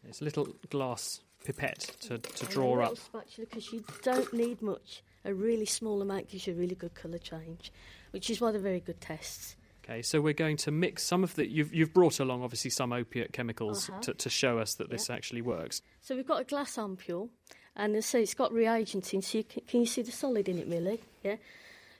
It's 0.08 0.20
a 0.20 0.24
little 0.24 0.48
glass 0.70 1.20
pipette 1.44 1.94
to, 2.00 2.18
to 2.18 2.46
draw 2.46 2.70
little 2.70 2.84
up. 2.92 2.98
spatula 2.98 3.46
because 3.48 3.72
you 3.72 3.84
don't 4.02 4.32
need 4.32 4.60
much. 4.60 5.04
A 5.24 5.34
really 5.34 5.66
small 5.66 6.00
amount 6.00 6.28
gives 6.28 6.46
you 6.46 6.54
a 6.54 6.56
really 6.56 6.74
good 6.74 6.94
colour 6.94 7.18
change, 7.18 7.72
which 8.10 8.30
is 8.30 8.40
why 8.40 8.52
they're 8.52 8.60
very 8.60 8.80
good 8.80 9.00
tests. 9.00 9.56
Okay, 9.84 10.02
so 10.02 10.20
we're 10.20 10.32
going 10.34 10.56
to 10.58 10.70
mix 10.70 11.02
some 11.02 11.22
of 11.24 11.34
the. 11.34 11.46
You've, 11.50 11.74
you've 11.74 11.92
brought 11.92 12.20
along 12.20 12.42
obviously 12.42 12.70
some 12.70 12.92
opiate 12.92 13.32
chemicals 13.32 13.88
Uh-huh. 13.90 14.00
to, 14.02 14.14
to 14.14 14.30
show 14.30 14.58
us 14.58 14.74
that 14.74 14.90
this 14.90 15.10
actually 15.10 15.42
works. 15.42 15.82
So 16.00 16.14
we've 16.16 16.26
got 16.26 16.40
a 16.40 16.44
glass 16.44 16.76
ampule, 16.76 17.28
and 17.76 17.96
as 17.96 18.06
say 18.06 18.22
it's 18.22 18.34
got 18.34 18.52
reagents 18.52 19.12
in. 19.12 19.22
So 19.22 19.38
you 19.38 19.44
can, 19.44 19.62
can 19.66 19.80
you 19.80 19.86
see 19.86 20.02
the 20.02 20.12
solid 20.12 20.48
in 20.48 20.58
it, 20.58 20.66
really? 20.68 21.00
Yeah. 21.22 21.36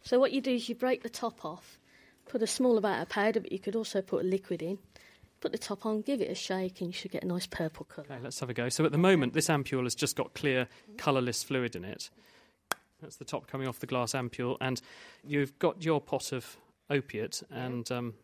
So 0.03 0.19
what 0.19 0.33
you 0.33 0.41
do 0.41 0.53
is 0.55 0.69
you 0.69 0.75
break 0.75 1.03
the 1.03 1.11
top 1.11 1.45
off, 1.45 1.79
put 2.29 2.43
a 2.43 2.47
small 2.47 2.79
amount 2.79 3.03
of 3.03 3.09
powder, 3.09 3.41
but 3.41 3.53
you 3.53 3.59
could 3.59 3.77
also 3.77 4.01
put 4.01 4.25
a 4.25 4.27
liquid 4.27 4.63
in. 4.63 4.79
Put 5.41 5.53
the 5.53 5.59
top 5.59 5.87
on, 5.87 6.03
give 6.03 6.21
it 6.21 6.31
a 6.31 6.35
shake, 6.35 6.81
and 6.83 6.89
you 6.89 6.93
should 6.93 7.11
get 7.11 7.23
a 7.25 7.27
nice 7.27 7.47
purple 7.47 7.87
colour. 7.87 8.07
Okay, 8.11 8.21
let's 8.23 8.41
have 8.41 8.51
a 8.51 8.55
go. 8.55 8.69
So 8.69 8.85
at 8.85 8.93
the 8.93 8.99
moment, 8.99 9.33
this 9.33 9.49
ampule 9.49 9.85
has 9.85 9.95
just 9.95 10.15
got 10.15 10.35
clear, 10.35 10.69
colourless 10.99 11.43
fluid 11.43 11.75
in 11.75 11.83
it. 11.85 12.11
That's 13.01 13.17
the 13.17 13.25
top 13.25 13.47
coming 13.47 13.67
off 13.69 13.79
the 13.81 13.87
glass 13.87 14.13
ampule, 14.13 14.57
and 14.61 14.81
you've 15.27 15.59
got 15.59 15.85
your 15.85 16.01
pot 16.01 16.33
of 16.33 16.57
opiate. 16.89 17.43
And 17.51 17.91
um, 17.91 18.15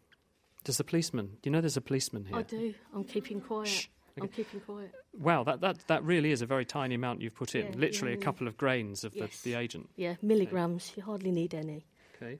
does 0.64 0.76
the 0.78 0.84
policeman? 0.84 1.26
Do 1.42 1.48
you 1.48 1.50
know 1.52 1.60
there's 1.60 1.76
a 1.76 1.80
policeman 1.82 2.24
here? 2.24 2.36
I 2.38 2.42
do. 2.42 2.74
I'm 2.94 3.04
keeping 3.04 3.40
quiet. 3.40 3.68
Shh. 3.68 3.86
I'm 4.20 4.28
keeping 4.28 4.60
quiet. 4.60 4.92
Wow, 5.18 5.44
that, 5.44 5.60
that, 5.60 5.86
that 5.88 6.02
really 6.02 6.30
is 6.30 6.40
a 6.40 6.46
very 6.46 6.64
tiny 6.64 6.94
amount 6.94 7.20
you've 7.20 7.34
put 7.34 7.54
in. 7.54 7.66
Yeah, 7.66 7.72
Literally 7.78 8.12
yeah, 8.12 8.16
a 8.16 8.20
yeah. 8.20 8.24
couple 8.24 8.48
of 8.48 8.56
grains 8.56 9.04
of 9.04 9.14
Yes. 9.14 9.42
the, 9.42 9.50
the 9.52 9.58
agent. 9.58 9.90
Yeah, 9.96 10.14
milligrams. 10.22 10.92
You 10.96 11.02
hardly 11.02 11.30
need 11.30 11.54
any. 11.54 11.84
Okay, 12.16 12.38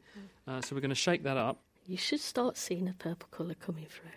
uh, 0.48 0.62
so 0.62 0.74
we're 0.74 0.80
going 0.80 0.88
to 0.88 0.94
shake 0.94 1.22
that 1.24 1.36
up. 1.36 1.60
You 1.86 1.98
should 1.98 2.20
start 2.20 2.56
seeing 2.56 2.88
a 2.88 2.94
purple 2.94 3.28
colour 3.30 3.52
coming 3.54 3.84
through. 3.84 4.08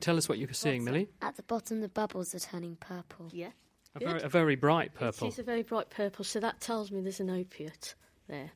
Tell 0.00 0.18
us 0.18 0.28
what 0.28 0.36
you're 0.38 0.52
seeing, 0.52 0.84
Millie. 0.84 1.08
At 1.22 1.36
the 1.36 1.42
bottom, 1.42 1.80
the 1.80 1.88
bubbles 1.88 2.34
are 2.34 2.38
turning 2.38 2.76
purple. 2.76 3.30
Yeah. 3.32 3.48
A 3.94 3.98
very, 4.00 4.22
a 4.22 4.28
very 4.28 4.56
bright 4.56 4.94
purple. 4.94 5.26
It 5.28 5.32
is 5.32 5.38
a 5.38 5.42
very 5.42 5.62
bright 5.62 5.90
purple, 5.90 6.24
so 6.24 6.40
that 6.40 6.60
tells 6.60 6.90
me 6.90 7.00
there's 7.00 7.20
an 7.20 7.30
opiate 7.30 7.94
there. 8.28 8.50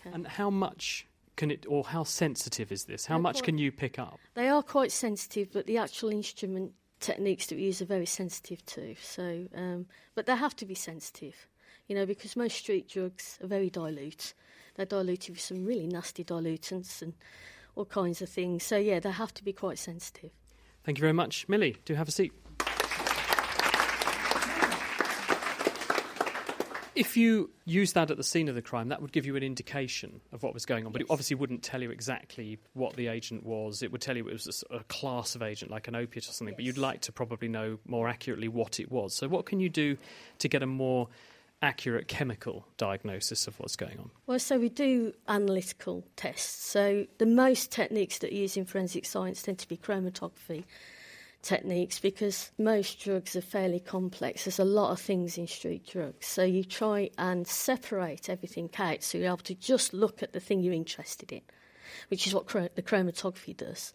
Okay. 0.00 0.14
And 0.14 0.26
how 0.26 0.50
much 0.50 1.06
can 1.36 1.50
it, 1.50 1.66
or 1.68 1.84
how 1.84 2.04
sensitive 2.04 2.72
is 2.72 2.84
this? 2.84 3.06
How 3.06 3.14
They're 3.16 3.22
much 3.22 3.36
quite- 3.36 3.44
can 3.44 3.58
you 3.58 3.70
pick 3.70 3.98
up? 3.98 4.18
They 4.34 4.48
are 4.48 4.62
quite 4.62 4.90
sensitive, 4.92 5.52
but 5.52 5.66
the 5.66 5.78
actual 5.78 6.10
instrument 6.10 6.72
techniques 6.98 7.46
that 7.46 7.56
we 7.56 7.62
use 7.64 7.80
are 7.80 7.86
very 7.86 8.06
sensitive 8.06 8.64
too. 8.66 8.96
So, 9.00 9.46
um, 9.54 9.86
but 10.14 10.26
they 10.26 10.36
have 10.36 10.56
to 10.56 10.66
be 10.66 10.74
sensitive, 10.74 11.46
you 11.86 11.94
know, 11.94 12.04
because 12.06 12.36
most 12.36 12.56
street 12.56 12.88
drugs 12.88 13.38
are 13.42 13.46
very 13.46 13.70
dilute. 13.70 14.34
They're 14.74 14.86
diluted 14.86 15.34
with 15.34 15.40
some 15.40 15.64
really 15.64 15.86
nasty 15.86 16.24
dilutants 16.24 17.02
and 17.02 17.14
all 17.74 17.84
kinds 17.86 18.20
of 18.22 18.28
things. 18.28 18.64
So, 18.64 18.76
yeah, 18.76 19.00
they 19.00 19.10
have 19.10 19.32
to 19.34 19.44
be 19.44 19.52
quite 19.52 19.78
sensitive. 19.78 20.30
Thank 20.84 20.98
you 20.98 21.02
very 21.02 21.12
much. 21.12 21.48
Millie, 21.48 21.76
do 21.84 21.94
have 21.94 22.08
a 22.08 22.12
seat. 22.12 22.32
If 26.94 27.16
you 27.16 27.50
use 27.64 27.92
that 27.92 28.10
at 28.10 28.16
the 28.16 28.24
scene 28.24 28.48
of 28.48 28.54
the 28.54 28.62
crime, 28.62 28.88
that 28.88 29.00
would 29.00 29.12
give 29.12 29.26
you 29.26 29.36
an 29.36 29.42
indication 29.42 30.20
of 30.32 30.42
what 30.42 30.54
was 30.54 30.66
going 30.66 30.86
on, 30.86 30.92
but 30.92 31.00
it 31.00 31.06
obviously 31.10 31.36
wouldn't 31.36 31.62
tell 31.62 31.82
you 31.82 31.90
exactly 31.90 32.58
what 32.74 32.96
the 32.96 33.06
agent 33.06 33.44
was. 33.44 33.82
It 33.82 33.92
would 33.92 34.00
tell 34.00 34.16
you 34.16 34.28
it 34.28 34.32
was 34.32 34.64
a 34.70 34.84
class 34.84 35.34
of 35.34 35.42
agent, 35.42 35.70
like 35.70 35.88
an 35.88 35.94
opiate 35.94 36.28
or 36.28 36.32
something, 36.32 36.54
but 36.54 36.64
you'd 36.64 36.78
like 36.78 37.00
to 37.02 37.12
probably 37.12 37.48
know 37.48 37.78
more 37.86 38.08
accurately 38.08 38.48
what 38.48 38.80
it 38.80 38.90
was. 38.90 39.14
So, 39.14 39.28
what 39.28 39.46
can 39.46 39.60
you 39.60 39.68
do 39.68 39.96
to 40.38 40.48
get 40.48 40.62
a 40.62 40.66
more 40.66 41.08
accurate 41.62 42.08
chemical 42.08 42.66
diagnosis 42.76 43.46
of 43.46 43.58
what's 43.60 43.76
going 43.76 43.98
on? 43.98 44.10
Well, 44.26 44.38
so 44.38 44.58
we 44.58 44.68
do 44.68 45.12
analytical 45.28 46.04
tests. 46.16 46.64
So 46.66 47.06
the 47.18 47.26
most 47.26 47.70
techniques 47.70 48.18
that 48.18 48.30
are 48.30 48.34
used 48.34 48.56
in 48.56 48.64
forensic 48.64 49.04
science 49.04 49.42
tend 49.42 49.58
to 49.58 49.68
be 49.68 49.76
chromatography 49.76 50.64
techniques 51.42 51.98
because 51.98 52.50
most 52.58 53.00
drugs 53.00 53.34
are 53.36 53.40
fairly 53.40 53.80
complex. 53.80 54.44
There's 54.44 54.58
a 54.58 54.64
lot 54.64 54.90
of 54.92 55.00
things 55.00 55.38
in 55.38 55.46
street 55.46 55.86
drugs. 55.86 56.26
So 56.26 56.42
you 56.44 56.64
try 56.64 57.10
and 57.18 57.46
separate 57.46 58.28
everything 58.28 58.70
out 58.78 59.02
so 59.02 59.18
you're 59.18 59.28
able 59.28 59.38
to 59.38 59.54
just 59.54 59.92
look 59.94 60.22
at 60.22 60.32
the 60.32 60.40
thing 60.40 60.60
you're 60.60 60.74
interested 60.74 61.32
in, 61.32 61.40
which 62.08 62.26
is 62.26 62.34
what 62.34 62.46
the 62.48 62.82
chromatography 62.82 63.56
does. 63.56 63.92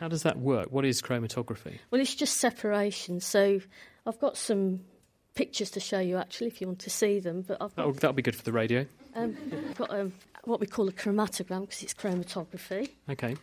How 0.00 0.08
does 0.08 0.24
that 0.24 0.38
work? 0.38 0.68
What 0.70 0.84
is 0.84 1.00
chromatography? 1.00 1.78
Well, 1.90 2.00
it's 2.00 2.14
just 2.14 2.38
separation. 2.38 3.20
So 3.20 3.60
I've 4.04 4.18
got 4.18 4.36
some 4.36 4.80
pictures 5.34 5.70
to 5.70 5.80
show 5.80 6.00
you 6.00 6.16
actually 6.16 6.48
if 6.48 6.60
you 6.60 6.66
want 6.66 6.80
to 6.80 6.90
see 6.90 7.20
them. 7.20 7.42
But 7.42 7.54
I've 7.54 7.74
got, 7.74 7.76
That'll, 7.76 7.92
that'll 7.92 8.12
be 8.12 8.22
good 8.22 8.36
for 8.36 8.42
the 8.42 8.52
radio. 8.52 8.86
um, 9.14 9.36
I've 9.70 9.76
got 9.76 9.94
um, 9.94 10.12
what 10.44 10.58
we 10.58 10.66
call 10.66 10.88
a 10.88 10.92
chromatogram 10.92 11.60
because 11.62 11.82
it's 11.84 11.94
chromatography. 11.94 12.90
Okay. 13.10 13.36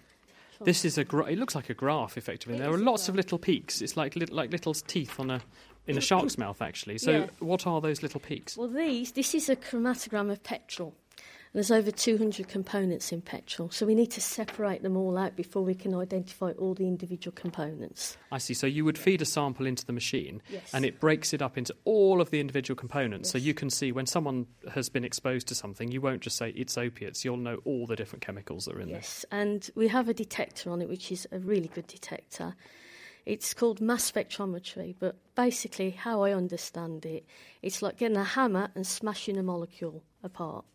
This 0.61 0.83
is 0.85 0.97
a. 0.97 1.03
Gra- 1.03 1.25
it 1.31 1.37
looks 1.39 1.55
like 1.55 1.69
a 1.69 1.73
graph, 1.73 2.17
effectively. 2.17 2.55
It 2.55 2.59
there 2.59 2.71
are 2.73 2.77
lots 2.77 3.07
of 3.09 3.15
little 3.15 3.37
peaks. 3.37 3.81
It's 3.81 3.95
like 3.97 4.15
lit- 4.15 4.31
like 4.31 4.51
little 4.51 4.73
teeth 4.73 5.19
on 5.19 5.29
a 5.31 5.41
in 5.87 5.97
a 5.97 6.01
shark's 6.01 6.37
mouth, 6.37 6.61
actually. 6.61 6.97
So, 6.99 7.11
Yeah. 7.11 7.27
what 7.39 7.65
are 7.65 7.81
those 7.81 8.03
little 8.03 8.19
peaks? 8.19 8.55
Well, 8.55 8.67
these, 8.67 9.13
this 9.13 9.33
is 9.33 9.49
a 9.49 9.55
chromatogram 9.55 10.31
of 10.31 10.43
petrol. 10.43 10.93
There's 11.51 11.71
over 11.71 11.89
200 11.89 12.47
components 12.47 13.11
in 13.11 13.21
petrol, 13.21 13.71
so 13.71 13.87
we 13.87 13.95
need 13.95 14.11
to 14.11 14.21
separate 14.21 14.83
them 14.83 14.95
all 14.95 15.17
out 15.17 15.35
before 15.35 15.63
we 15.63 15.73
can 15.73 15.95
identify 15.95 16.51
all 16.51 16.75
the 16.75 16.87
individual 16.87 17.33
components. 17.35 18.17
I 18.31 18.37
see. 18.37 18.53
So 18.53 18.67
you 18.67 18.85
would 18.85 18.99
feed 18.99 19.21
a 19.23 19.25
sample 19.25 19.65
into 19.65 19.83
the 19.83 19.91
machine, 19.93 20.43
Yes. 20.51 20.71
and 20.73 20.85
it 20.85 20.99
breaks 20.99 21.33
it 21.33 21.41
up 21.41 21.57
into 21.57 21.75
all 21.85 22.21
of 22.21 22.29
the 22.29 22.39
individual 22.39 22.75
components. 22.77 23.31
So 23.31 23.39
you 23.39 23.55
can 23.55 23.71
see 23.71 23.91
when 23.91 24.05
someone 24.05 24.45
has 24.73 24.89
been 24.89 25.03
exposed 25.03 25.47
to 25.47 25.55
something, 25.55 25.91
you 25.91 26.01
won't 26.01 26.21
just 26.21 26.37
say 26.37 26.49
it's 26.51 26.77
opiates. 26.77 27.25
You'll 27.25 27.37
know 27.37 27.57
all 27.65 27.87
the 27.87 27.95
different 27.95 28.23
chemicals 28.23 28.65
that 28.65 28.75
are 28.75 28.81
in 28.81 28.89
there. 28.89 28.97
Yes, 28.97 29.25
and 29.31 29.67
we 29.75 29.87
have 29.87 30.07
a 30.07 30.13
detector 30.13 30.69
on 30.69 30.83
it, 30.83 30.87
which 30.87 31.11
is 31.11 31.27
a 31.31 31.39
really 31.39 31.67
good 31.69 31.87
detector. 31.87 32.55
It's 33.25 33.55
called 33.55 33.81
mass 33.81 34.09
spectrometry, 34.11 34.95
but 34.99 35.15
basically, 35.33 35.89
how 35.91 36.21
I 36.23 36.31
understand 36.31 37.07
it, 37.07 37.25
it's 37.63 37.81
like 37.81 37.97
getting 37.97 38.17
a 38.17 38.23
hammer 38.23 38.69
and 38.75 38.85
smashing 38.85 39.35
a 39.37 39.43
molecule 39.43 40.03
apart. 40.23 40.65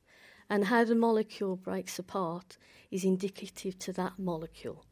And 0.51 0.67
how 0.67 0.85
the 0.85 0.95
molecule 0.95 1.57
breaks 1.57 1.99
apart 1.99 2.59
is 2.91 3.05
indicative 3.05 3.79
to 3.81 3.93
that 3.95 4.19
molecule. 4.19 4.85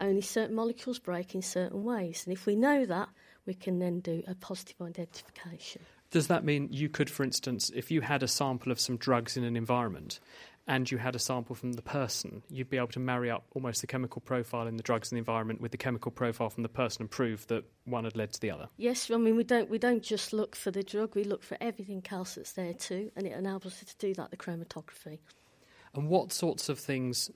Only 0.00 0.22
certain 0.22 0.56
molecules 0.56 0.98
break 0.98 1.34
in 1.34 1.42
certain 1.42 1.84
ways, 1.84 2.24
and 2.24 2.32
if 2.32 2.46
we 2.46 2.56
know 2.56 2.84
that, 2.86 3.08
we 3.46 3.54
can 3.54 3.78
then 3.78 4.00
do 4.00 4.22
a 4.26 4.34
positive 4.34 4.80
identification. 4.80 5.82
Does 6.10 6.28
that 6.28 6.44
mean 6.44 6.68
you 6.70 6.88
could, 6.88 7.10
for 7.10 7.24
instance, 7.24 7.70
if 7.74 7.90
you 7.90 8.00
had 8.00 8.22
a 8.22 8.28
sample 8.28 8.72
of 8.72 8.80
some 8.80 8.96
drugs 8.96 9.36
in 9.36 9.44
an 9.44 9.56
environment, 9.56 10.20
and 10.66 10.90
you 10.90 10.98
had 10.98 11.14
a 11.14 11.18
sample 11.18 11.54
from 11.54 11.74
the 11.74 11.82
person, 11.82 12.42
you'd 12.48 12.70
be 12.70 12.76
able 12.76 12.88
to 12.88 13.00
marry 13.00 13.30
up 13.30 13.44
almost 13.54 13.80
the 13.80 13.86
chemical 13.86 14.20
profile 14.22 14.66
in 14.66 14.76
the 14.76 14.82
drugs 14.82 15.12
in 15.12 15.16
the 15.16 15.18
environment 15.18 15.60
with 15.60 15.72
the 15.72 15.76
chemical 15.76 16.10
profile 16.10 16.48
from 16.48 16.62
the 16.62 16.68
person 16.68 17.02
and 17.02 17.10
prove 17.10 17.46
that 17.48 17.64
one 17.84 18.04
had 18.04 18.16
led 18.16 18.32
to 18.32 18.40
the 18.40 18.50
other. 18.50 18.68
Yes, 18.76 19.10
I 19.10 19.16
mean 19.16 19.36
we 19.36 19.44
don't 19.44 19.68
we 19.68 19.78
don't 19.78 20.02
just 20.02 20.32
look 20.32 20.56
for 20.56 20.70
the 20.70 20.82
drug; 20.82 21.14
we 21.14 21.24
look 21.24 21.42
for 21.42 21.58
everything 21.60 22.02
else 22.10 22.36
that's 22.36 22.52
there 22.52 22.72
too, 22.72 23.10
and 23.16 23.26
it 23.26 23.32
enables 23.32 23.82
us 23.82 23.84
to 23.84 23.96
do 23.98 24.14
that. 24.14 24.30
The 24.30 24.36
chromatography. 24.36 25.18
And 25.94 26.08
what 26.08 26.32
sorts 26.32 26.68
of 26.68 26.78
things 26.78 27.30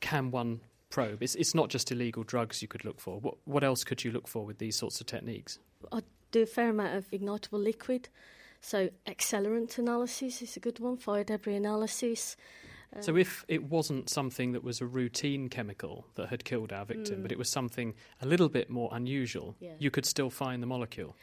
can 0.00 0.30
one 0.30 0.60
probe? 0.88 1.22
It's, 1.22 1.34
it's 1.36 1.54
not 1.54 1.68
just 1.68 1.92
illegal 1.92 2.24
drugs 2.24 2.60
you 2.60 2.68
could 2.68 2.84
look 2.84 3.00
for. 3.00 3.20
What, 3.20 3.36
what 3.44 3.62
else 3.62 3.84
could 3.84 4.02
you 4.02 4.10
look 4.10 4.26
for 4.26 4.44
with 4.44 4.58
these 4.58 4.76
sorts 4.76 5.00
of 5.00 5.06
techniques? 5.06 5.58
I 5.92 6.00
do 6.32 6.42
a 6.42 6.46
fair 6.46 6.70
amount 6.70 6.96
of 6.96 7.08
ignitable 7.10 7.62
liquid, 7.62 8.08
so 8.60 8.90
accelerant 9.06 9.78
analysis 9.78 10.42
is 10.42 10.56
a 10.56 10.60
good 10.60 10.80
one. 10.80 10.96
Fire 10.96 11.22
debris 11.24 11.54
analysis. 11.54 12.36
Um, 12.94 13.02
So, 13.02 13.16
if 13.16 13.44
it 13.48 13.62
wasn't 13.64 14.10
something 14.10 14.52
that 14.52 14.64
was 14.64 14.80
a 14.80 14.86
routine 14.86 15.48
chemical 15.48 16.06
that 16.16 16.28
had 16.28 16.44
killed 16.44 16.72
our 16.72 16.84
victim, 16.84 17.18
Mm. 17.20 17.22
but 17.22 17.32
it 17.32 17.38
was 17.38 17.48
something 17.48 17.94
a 18.20 18.26
little 18.26 18.48
bit 18.48 18.68
more 18.68 18.88
unusual, 18.92 19.56
Yeah. 19.60 19.74
you 19.78 19.90
could 19.90 20.06
still 20.06 20.30
find 20.30 20.62
the 20.62 20.66
molecule. 20.66 21.16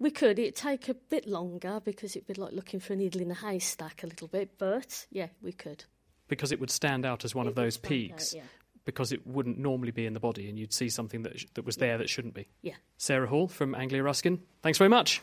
we 0.00 0.10
could. 0.10 0.38
It'd 0.40 0.56
take 0.56 0.88
a 0.88 0.94
bit 0.94 1.24
longer 1.26 1.80
because 1.84 2.16
it'd 2.16 2.26
be 2.26 2.34
like 2.34 2.52
looking 2.52 2.80
for 2.80 2.92
a 2.94 2.96
needle 2.96 3.20
in 3.22 3.30
a 3.30 3.34
haystack 3.34 4.02
a 4.02 4.06
little 4.08 4.26
bit, 4.28 4.58
but 4.58 5.06
yeah, 5.10 5.28
we 5.40 5.52
could. 5.52 5.84
Because 6.26 6.50
it 6.50 6.58
would 6.58 6.70
stand 6.70 7.06
out 7.06 7.24
as 7.24 7.32
one 7.34 7.46
It 7.46 7.50
of 7.50 7.54
those 7.54 7.76
peaks. 7.76 8.34
out, 8.34 8.38
yeah. 8.38 8.46
Because 8.84 9.12
it 9.12 9.24
wouldn't 9.26 9.56
normally 9.56 9.92
be 9.92 10.04
in 10.04 10.12
the 10.12 10.20
body, 10.20 10.48
and 10.48 10.58
you'd 10.58 10.72
see 10.74 10.88
something 10.90 11.22
that, 11.22 11.38
sh- 11.38 11.46
that 11.54 11.64
was 11.64 11.76
there 11.76 11.96
that 11.96 12.10
shouldn't 12.10 12.34
be. 12.34 12.48
Yeah. 12.60 12.74
Sarah 12.98 13.28
Hall 13.28 13.46
from 13.46 13.74
Anglia 13.74 14.02
Ruskin, 14.02 14.42
thanks 14.62 14.78
very 14.78 14.90
much. 14.90 15.22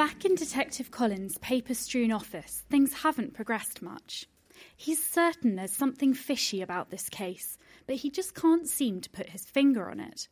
Back 0.00 0.24
in 0.24 0.34
Detective 0.34 0.90
Collins' 0.90 1.36
paper 1.36 1.74
strewn 1.74 2.10
office, 2.10 2.64
things 2.70 3.02
haven't 3.02 3.34
progressed 3.34 3.82
much. 3.82 4.24
He's 4.74 5.04
certain 5.04 5.56
there's 5.56 5.76
something 5.76 6.14
fishy 6.14 6.62
about 6.62 6.88
this 6.88 7.10
case, 7.10 7.58
but 7.86 7.96
he 7.96 8.08
just 8.08 8.34
can't 8.34 8.66
seem 8.66 9.02
to 9.02 9.10
put 9.10 9.28
his 9.28 9.44
finger 9.44 9.90
on 9.90 10.00
it. 10.00 10.26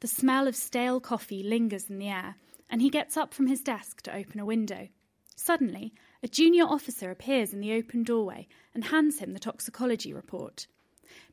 The 0.00 0.08
smell 0.08 0.48
of 0.48 0.56
stale 0.56 0.98
coffee 0.98 1.44
lingers 1.44 1.88
in 1.88 2.00
the 2.00 2.08
air, 2.08 2.34
and 2.68 2.82
he 2.82 2.90
gets 2.90 3.16
up 3.16 3.32
from 3.32 3.46
his 3.46 3.60
desk 3.60 4.02
to 4.02 4.16
open 4.16 4.40
a 4.40 4.44
window. 4.44 4.88
Suddenly, 5.36 5.94
a 6.20 6.26
junior 6.26 6.64
officer 6.64 7.12
appears 7.12 7.52
in 7.52 7.60
the 7.60 7.74
open 7.74 8.02
doorway 8.02 8.48
and 8.74 8.86
hands 8.86 9.20
him 9.20 9.32
the 9.32 9.38
toxicology 9.38 10.12
report. 10.12 10.66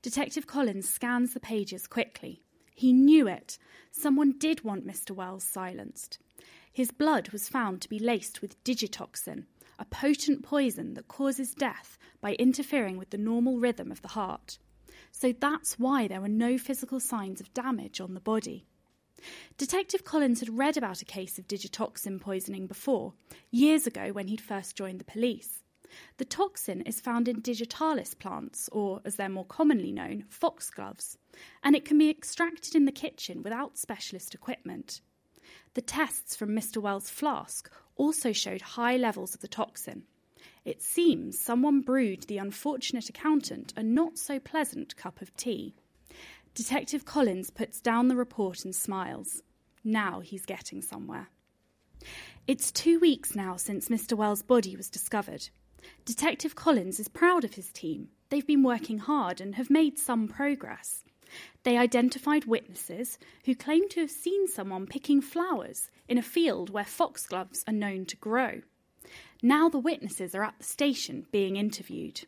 Detective 0.03 0.45
Collins 0.45 0.87
scans 0.87 1.33
the 1.33 1.39
pages 1.39 1.87
quickly. 1.87 2.43
He 2.75 2.93
knew 2.93 3.27
it. 3.27 3.57
Someone 3.89 4.37
did 4.37 4.63
want 4.63 4.85
Mr. 4.85 5.15
Wells 5.15 5.43
silenced. 5.43 6.19
His 6.75 6.91
blood 6.91 7.29
was 7.29 7.47
found 7.47 7.81
to 7.81 7.87
be 7.87 7.99
laced 7.99 8.41
with 8.41 8.61
digitoxin, 8.65 9.45
a 9.79 9.85
potent 9.85 10.43
poison 10.43 10.95
that 10.95 11.07
causes 11.07 11.53
death 11.53 11.97
by 12.19 12.33
interfering 12.33 12.97
with 12.97 13.11
the 13.11 13.17
normal 13.17 13.59
rhythm 13.59 13.93
of 13.93 14.01
the 14.01 14.09
heart. 14.09 14.57
So 15.09 15.31
that's 15.31 15.79
why 15.79 16.09
there 16.09 16.19
were 16.19 16.27
no 16.27 16.57
physical 16.57 16.99
signs 16.99 17.39
of 17.39 17.53
damage 17.53 18.01
on 18.01 18.13
the 18.13 18.19
body. 18.19 18.65
Detective 19.57 20.03
Collins 20.03 20.41
had 20.41 20.57
read 20.57 20.75
about 20.75 21.01
a 21.01 21.05
case 21.05 21.39
of 21.39 21.47
digitoxin 21.47 22.19
poisoning 22.19 22.67
before, 22.67 23.13
years 23.51 23.87
ago 23.87 24.11
when 24.11 24.27
he'd 24.27 24.41
first 24.41 24.75
joined 24.75 24.99
the 24.99 25.05
police. 25.05 25.63
The 26.17 26.25
toxin 26.25 26.81
is 26.81 26.99
found 26.99 27.29
in 27.29 27.39
digitalis 27.39 28.13
plants, 28.13 28.67
or 28.73 28.99
as 29.05 29.15
they're 29.15 29.29
more 29.29 29.45
commonly 29.45 29.93
known, 29.93 30.25
foxgloves, 30.27 31.17
and 31.63 31.73
it 31.73 31.85
can 31.85 31.97
be 31.97 32.09
extracted 32.09 32.75
in 32.75 32.83
the 32.83 32.91
kitchen 32.91 33.43
without 33.43 33.77
specialist 33.77 34.35
equipment. 34.35 34.99
The 35.75 35.81
tests 35.81 36.35
from 36.37 36.49
Mr. 36.49 36.81
Wells' 36.81 37.09
flask 37.09 37.69
also 37.97 38.31
showed 38.31 38.61
high 38.61 38.95
levels 38.95 39.35
of 39.35 39.41
the 39.41 39.47
toxin. 39.47 40.03
It 40.63 40.81
seems 40.81 41.37
someone 41.37 41.81
brewed 41.81 42.23
the 42.23 42.37
unfortunate 42.37 43.09
accountant 43.09 43.73
a 43.75 43.83
not 43.83 44.17
so 44.17 44.39
pleasant 44.39 44.95
cup 44.95 45.21
of 45.21 45.35
tea. 45.35 45.75
Detective 46.53 47.03
Collins 47.03 47.49
puts 47.49 47.81
down 47.81 48.07
the 48.07 48.15
report 48.15 48.63
and 48.63 48.73
smiles. 48.73 49.43
Now 49.83 50.21
he's 50.21 50.45
getting 50.45 50.81
somewhere. 50.81 51.27
It's 52.47 52.71
two 52.71 52.97
weeks 52.99 53.35
now 53.35 53.57
since 53.57 53.89
Mr. 53.89 54.13
Wells' 54.13 54.43
body 54.43 54.77
was 54.77 54.89
discovered. 54.89 55.49
Detective 56.05 56.55
Collins 56.55 57.01
is 57.01 57.09
proud 57.09 57.43
of 57.43 57.55
his 57.55 57.71
team. 57.73 58.07
They've 58.29 58.47
been 58.47 58.63
working 58.63 58.99
hard 58.99 59.41
and 59.41 59.55
have 59.55 59.69
made 59.69 59.99
some 59.99 60.29
progress. 60.29 61.03
They 61.63 61.77
identified 61.77 62.45
witnesses 62.45 63.17
who 63.45 63.55
claim 63.55 63.89
to 63.89 64.01
have 64.01 64.11
seen 64.11 64.47
someone 64.47 64.87
picking 64.87 65.21
flowers 65.21 65.89
in 66.07 66.17
a 66.17 66.23
field 66.23 66.69
where 66.69 66.85
foxgloves 66.85 67.63
are 67.67 67.73
known 67.73 68.05
to 68.05 68.17
grow. 68.17 68.61
Now 69.41 69.69
the 69.69 69.79
witnesses 69.79 70.33
are 70.33 70.43
at 70.43 70.57
the 70.57 70.63
station 70.63 71.27
being 71.31 71.55
interviewed. 71.55 72.25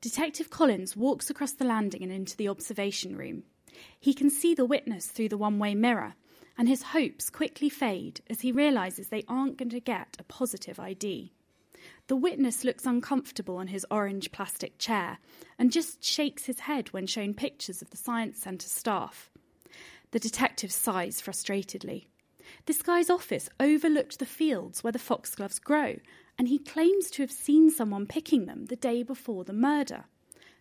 Detective 0.00 0.50
Collins 0.50 0.96
walks 0.96 1.30
across 1.30 1.52
the 1.52 1.64
landing 1.64 2.02
and 2.02 2.12
into 2.12 2.36
the 2.36 2.48
observation 2.48 3.16
room. 3.16 3.44
He 3.98 4.14
can 4.14 4.30
see 4.30 4.54
the 4.54 4.64
witness 4.64 5.06
through 5.06 5.30
the 5.30 5.38
one 5.38 5.58
way 5.58 5.74
mirror, 5.74 6.14
and 6.56 6.68
his 6.68 6.82
hopes 6.82 7.30
quickly 7.30 7.68
fade 7.68 8.20
as 8.30 8.42
he 8.42 8.52
realises 8.52 9.08
they 9.08 9.24
aren't 9.28 9.56
going 9.58 9.70
to 9.70 9.80
get 9.80 10.16
a 10.18 10.24
positive 10.24 10.78
ID. 10.78 11.32
The 12.06 12.16
witness 12.16 12.64
looks 12.64 12.84
uncomfortable 12.84 13.56
on 13.56 13.68
his 13.68 13.86
orange 13.90 14.30
plastic 14.30 14.76
chair 14.78 15.18
and 15.58 15.72
just 15.72 16.04
shakes 16.04 16.44
his 16.44 16.60
head 16.60 16.88
when 16.88 17.06
shown 17.06 17.32
pictures 17.32 17.80
of 17.80 17.90
the 17.90 17.96
Science 17.96 18.38
Centre 18.38 18.68
staff. 18.68 19.30
The 20.10 20.18
detective 20.18 20.70
sighs 20.70 21.22
frustratedly. 21.22 22.06
This 22.66 22.82
guy's 22.82 23.08
office 23.08 23.48
overlooked 23.58 24.18
the 24.18 24.26
fields 24.26 24.84
where 24.84 24.92
the 24.92 24.98
foxgloves 24.98 25.58
grow, 25.58 25.96
and 26.38 26.48
he 26.48 26.58
claims 26.58 27.10
to 27.12 27.22
have 27.22 27.32
seen 27.32 27.70
someone 27.70 28.06
picking 28.06 28.44
them 28.44 28.66
the 28.66 28.76
day 28.76 29.02
before 29.02 29.44
the 29.44 29.54
murder. 29.54 30.04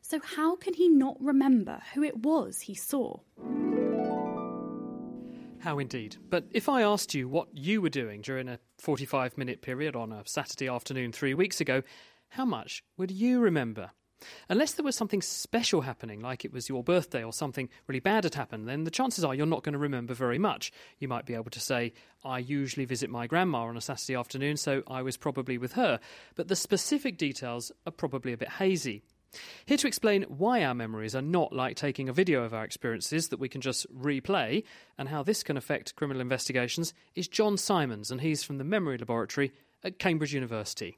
So, 0.02 0.20
how 0.22 0.56
can 0.56 0.74
he 0.74 0.88
not 0.88 1.18
remember 1.20 1.82
who 1.94 2.04
it 2.04 2.18
was 2.24 2.62
he 2.62 2.74
saw? 2.74 3.20
How 5.64 5.80
indeed. 5.80 6.18
But 6.30 6.48
if 6.52 6.68
I 6.68 6.82
asked 6.82 7.14
you 7.14 7.30
what 7.30 7.48
you 7.54 7.82
were 7.82 7.88
doing 7.88 8.20
during 8.20 8.50
a 8.50 8.60
45 8.80 9.38
minute 9.38 9.62
period 9.62 9.96
on 9.96 10.12
a 10.12 10.22
Saturday 10.26 10.68
afternoon 10.68 11.14
three 11.14 11.34
weeks 11.34 11.62
ago, 11.62 11.84
how 12.28 12.44
much 12.44 12.84
would 12.98 13.12
you 13.12 13.40
remember? 13.40 13.92
Unless 14.50 14.74
there 14.74 14.84
was 14.84 14.98
something 14.98 15.22
special 15.22 15.80
happening, 15.80 16.20
like 16.20 16.44
it 16.44 16.52
was 16.52 16.68
your 16.68 16.84
birthday 16.84 17.24
or 17.24 17.32
something 17.32 17.70
really 17.88 18.02
bad 18.02 18.26
had 18.26 18.36
happened, 18.36 18.68
then 18.68 18.84
the 18.84 18.92
chances 18.92 19.24
are 19.24 19.34
you're 19.34 19.46
not 19.46 19.64
going 19.64 19.72
to 19.72 19.80
remember 19.80 20.14
very 20.14 20.38
much. 20.38 20.74
You 21.00 21.08
might 21.08 21.26
be 21.26 21.34
able 21.34 21.52
to 21.52 21.62
say, 21.62 21.94
I 22.26 22.40
usually 22.40 22.86
visit 22.86 23.10
my 23.10 23.26
grandma 23.26 23.64
on 23.64 23.78
a 23.78 23.82
Saturday 23.82 24.16
afternoon, 24.16 24.58
so 24.58 24.84
I 24.88 25.02
was 25.02 25.16
probably 25.16 25.58
with 25.58 25.74
her. 25.74 26.02
But 26.36 26.50
the 26.50 26.58
specific 26.58 27.18
details 27.18 27.72
are 27.88 27.92
probably 27.92 28.34
a 28.34 28.38
bit 28.38 28.50
hazy. 28.50 29.04
Here 29.66 29.78
to 29.78 29.88
explain 29.88 30.24
why 30.24 30.64
our 30.64 30.74
memories 30.74 31.16
are 31.16 31.22
not 31.22 31.54
like 31.54 31.76
taking 31.76 32.10
a 32.10 32.14
video 32.14 32.44
of 32.44 32.54
our 32.54 32.64
experiences 32.64 33.30
that 33.30 33.40
we 33.40 33.50
can 33.50 33.62
just 33.62 33.86
replay 33.94 34.64
and 34.98 35.10
how 35.10 35.24
this 35.24 35.44
can 35.44 35.58
affect 35.58 35.96
criminal 35.96 36.22
investigations 36.22 36.94
is 37.16 37.28
John 37.28 37.58
Simons, 37.58 38.12
and 38.12 38.22
he's 38.22 38.44
from 38.44 38.58
the 38.58 38.64
Memory 38.64 38.98
Laboratory 38.98 39.52
at 39.84 40.00
Cambridge 40.00 40.34
University. 40.34 40.98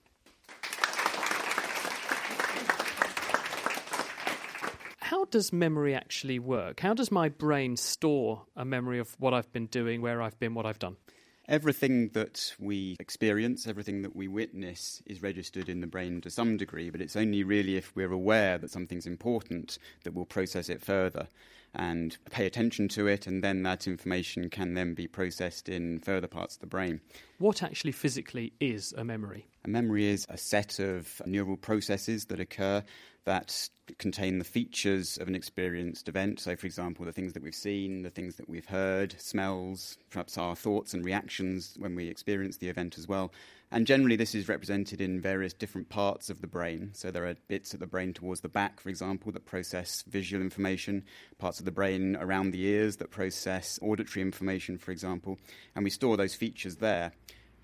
How 4.99 5.25
does 5.25 5.53
memory 5.53 5.93
actually 5.93 6.39
work? 6.39 6.79
How 6.79 6.93
does 6.93 7.11
my 7.11 7.29
brain 7.29 7.77
store 7.77 8.43
a 8.55 8.65
memory 8.65 8.99
of 8.99 9.15
what 9.19 9.33
I've 9.33 9.51
been 9.53 9.67
doing, 9.67 10.01
where 10.01 10.21
I've 10.21 10.39
been, 10.39 10.55
what 10.55 10.65
I've 10.65 10.79
done? 10.79 10.97
Everything 11.47 12.09
that 12.09 12.55
we 12.59 12.95
experience, 12.99 13.67
everything 13.67 14.01
that 14.01 14.15
we 14.15 14.27
witness, 14.27 15.03
is 15.05 15.21
registered 15.21 15.69
in 15.69 15.79
the 15.79 15.85
brain 15.85 16.19
to 16.21 16.29
some 16.31 16.57
degree, 16.57 16.89
but 16.89 17.01
it's 17.01 17.15
only 17.15 17.43
really 17.43 17.77
if 17.77 17.95
we're 17.95 18.11
aware 18.11 18.57
that 18.57 18.71
something's 18.71 19.05
important 19.05 19.77
that 20.03 20.15
we'll 20.15 20.25
process 20.25 20.69
it 20.69 20.81
further 20.81 21.27
and 21.75 22.17
pay 22.31 22.47
attention 22.47 22.87
to 22.87 23.05
it, 23.05 23.27
and 23.27 23.43
then 23.43 23.61
that 23.61 23.85
information 23.85 24.49
can 24.49 24.73
then 24.73 24.95
be 24.95 25.07
processed 25.07 25.69
in 25.69 25.99
further 25.99 26.27
parts 26.27 26.55
of 26.55 26.61
the 26.61 26.67
brain. 26.67 26.99
What 27.37 27.61
actually 27.61 27.91
physically 27.91 28.53
is 28.59 28.93
a 28.97 29.03
memory? 29.03 29.45
A 29.65 29.67
memory 29.67 30.07
is 30.07 30.25
a 30.29 30.37
set 30.37 30.79
of 30.79 31.21
neural 31.27 31.57
processes 31.57 32.25
that 32.25 32.39
occur 32.39 32.83
that 33.25 33.69
contain 33.97 34.39
the 34.39 34.45
features 34.45 35.17
of 35.17 35.27
an 35.27 35.35
experienced 35.35 36.07
event. 36.07 36.39
So, 36.39 36.55
for 36.55 36.65
example, 36.65 37.05
the 37.05 37.11
things 37.11 37.33
that 37.33 37.43
we've 37.43 37.53
seen, 37.53 38.03
the 38.03 38.09
things 38.09 38.35
that 38.35 38.49
we've 38.49 38.65
heard, 38.65 39.19
smells, 39.19 39.97
perhaps 40.09 40.37
our 40.37 40.55
thoughts 40.55 40.93
and 40.93 41.03
reactions 41.03 41.75
when 41.79 41.95
we 41.95 42.07
experience 42.07 42.57
the 42.57 42.69
event 42.69 42.97
as 42.97 43.07
well. 43.07 43.31
And 43.71 43.87
generally, 43.87 44.15
this 44.15 44.35
is 44.35 44.47
represented 44.47 45.01
in 45.01 45.19
various 45.19 45.53
different 45.53 45.89
parts 45.89 46.29
of 46.29 46.41
the 46.41 46.47
brain. 46.47 46.91
So, 46.93 47.09
there 47.09 47.25
are 47.25 47.35
bits 47.47 47.73
of 47.73 47.79
the 47.79 47.87
brain 47.87 48.13
towards 48.13 48.41
the 48.41 48.49
back, 48.49 48.79
for 48.79 48.89
example, 48.89 49.31
that 49.31 49.45
process 49.45 50.03
visual 50.07 50.43
information, 50.43 51.03
parts 51.39 51.59
of 51.59 51.65
the 51.65 51.71
brain 51.71 52.15
around 52.15 52.51
the 52.51 52.63
ears 52.63 52.97
that 52.97 53.11
process 53.11 53.79
auditory 53.81 54.21
information, 54.21 54.77
for 54.77 54.91
example. 54.91 55.39
And 55.75 55.83
we 55.83 55.89
store 55.89 56.15
those 56.15 56.35
features 56.35 56.77
there. 56.77 57.11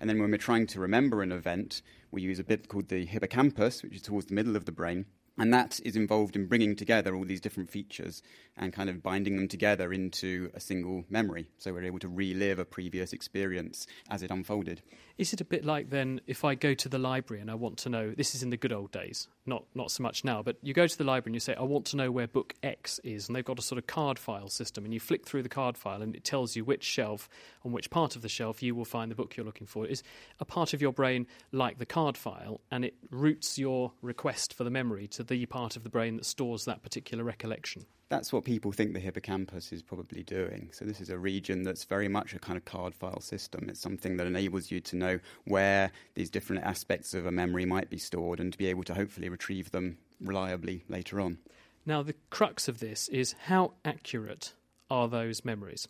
And 0.00 0.10
then, 0.10 0.20
when 0.20 0.32
we're 0.32 0.38
trying 0.38 0.66
to 0.68 0.80
remember 0.80 1.22
an 1.22 1.30
event, 1.30 1.82
we 2.10 2.22
use 2.22 2.40
a 2.40 2.44
bit 2.44 2.68
called 2.68 2.88
the 2.88 3.06
hippocampus, 3.06 3.82
which 3.82 3.94
is 3.94 4.02
towards 4.02 4.26
the 4.26 4.34
middle 4.34 4.56
of 4.56 4.64
the 4.64 4.72
brain. 4.72 5.06
And 5.38 5.52
that 5.54 5.80
is 5.82 5.96
involved 5.96 6.36
in 6.36 6.46
bringing 6.46 6.76
together 6.76 7.14
all 7.14 7.24
these 7.24 7.40
different 7.40 7.70
features 7.70 8.22
and 8.56 8.72
kind 8.72 8.90
of 8.90 9.02
binding 9.02 9.36
them 9.36 9.48
together 9.48 9.92
into 9.92 10.50
a 10.54 10.60
single 10.60 11.04
memory. 11.08 11.48
So 11.58 11.72
we're 11.72 11.84
able 11.84 12.00
to 12.00 12.08
relive 12.08 12.58
a 12.58 12.66
previous 12.66 13.12
experience 13.12 13.86
as 14.10 14.22
it 14.22 14.30
unfolded. 14.30 14.82
Is 15.18 15.32
it 15.32 15.40
a 15.40 15.44
bit 15.44 15.64
like 15.64 15.90
then 15.90 16.20
if 16.26 16.44
I 16.44 16.54
go 16.54 16.74
to 16.74 16.88
the 16.88 16.98
library 16.98 17.40
and 17.40 17.50
I 17.50 17.54
want 17.54 17.78
to 17.78 17.88
know, 17.88 18.10
this 18.10 18.34
is 18.34 18.42
in 18.42 18.50
the 18.50 18.56
good 18.56 18.72
old 18.72 18.92
days, 18.92 19.28
not, 19.46 19.64
not 19.74 19.90
so 19.90 20.02
much 20.02 20.24
now, 20.24 20.42
but 20.42 20.56
you 20.62 20.72
go 20.74 20.86
to 20.86 20.98
the 20.98 21.04
library 21.04 21.30
and 21.30 21.36
you 21.36 21.40
say, 21.40 21.54
I 21.54 21.62
want 21.62 21.86
to 21.86 21.96
know 21.96 22.10
where 22.10 22.26
book 22.26 22.54
X 22.62 23.00
is, 23.04 23.28
and 23.28 23.36
they've 23.36 23.44
got 23.44 23.58
a 23.58 23.62
sort 23.62 23.78
of 23.78 23.86
card 23.86 24.18
file 24.18 24.48
system, 24.48 24.84
and 24.84 24.94
you 24.94 25.00
flick 25.00 25.26
through 25.26 25.42
the 25.42 25.48
card 25.48 25.76
file 25.76 26.02
and 26.02 26.16
it 26.16 26.24
tells 26.24 26.56
you 26.56 26.64
which 26.64 26.84
shelf, 26.84 27.28
on 27.64 27.72
which 27.72 27.90
part 27.90 28.16
of 28.16 28.22
the 28.22 28.28
shelf 28.28 28.62
you 28.62 28.74
will 28.74 28.84
find 28.84 29.10
the 29.10 29.14
book 29.14 29.36
you're 29.36 29.46
looking 29.46 29.66
for. 29.66 29.86
Is 29.86 30.02
a 30.40 30.44
part 30.44 30.74
of 30.74 30.80
your 30.80 30.92
brain 30.92 31.26
like 31.52 31.78
the 31.78 31.86
card 31.86 32.16
file, 32.16 32.60
and 32.70 32.84
it 32.84 32.94
routes 33.10 33.58
your 33.58 33.92
request 34.00 34.54
for 34.54 34.64
the 34.64 34.70
memory 34.70 35.06
to 35.08 35.22
the 35.22 35.46
part 35.46 35.76
of 35.76 35.82
the 35.82 35.90
brain 35.90 36.16
that 36.16 36.24
stores 36.24 36.64
that 36.64 36.82
particular 36.82 37.24
recollection? 37.24 37.86
That's 38.12 38.30
what 38.30 38.44
people 38.44 38.72
think 38.72 38.92
the 38.92 39.00
hippocampus 39.00 39.72
is 39.72 39.82
probably 39.82 40.22
doing. 40.22 40.68
So, 40.72 40.84
this 40.84 41.00
is 41.00 41.08
a 41.08 41.16
region 41.16 41.62
that's 41.62 41.84
very 41.84 42.08
much 42.08 42.34
a 42.34 42.38
kind 42.38 42.58
of 42.58 42.64
card 42.66 42.94
file 42.94 43.22
system. 43.22 43.70
It's 43.70 43.80
something 43.80 44.18
that 44.18 44.26
enables 44.26 44.70
you 44.70 44.80
to 44.80 44.96
know 45.02 45.18
where 45.44 45.92
these 46.14 46.30
different 46.30 46.64
aspects 46.64 47.12
of 47.14 47.26
a 47.26 47.32
memory 47.32 47.66
might 47.66 47.90
be 47.90 47.98
stored 47.98 48.40
and 48.40 48.52
to 48.52 48.58
be 48.58 48.66
able 48.66 48.84
to 48.84 48.94
hopefully 48.94 49.28
retrieve 49.28 49.70
them 49.70 49.98
reliably 50.20 50.84
later 50.88 51.20
on. 51.20 51.38
Now, 51.84 52.02
the 52.02 52.14
crux 52.30 52.68
of 52.68 52.78
this 52.78 53.08
is 53.08 53.34
how 53.46 53.72
accurate 53.84 54.54
are 54.88 55.08
those 55.08 55.44
memories? 55.44 55.88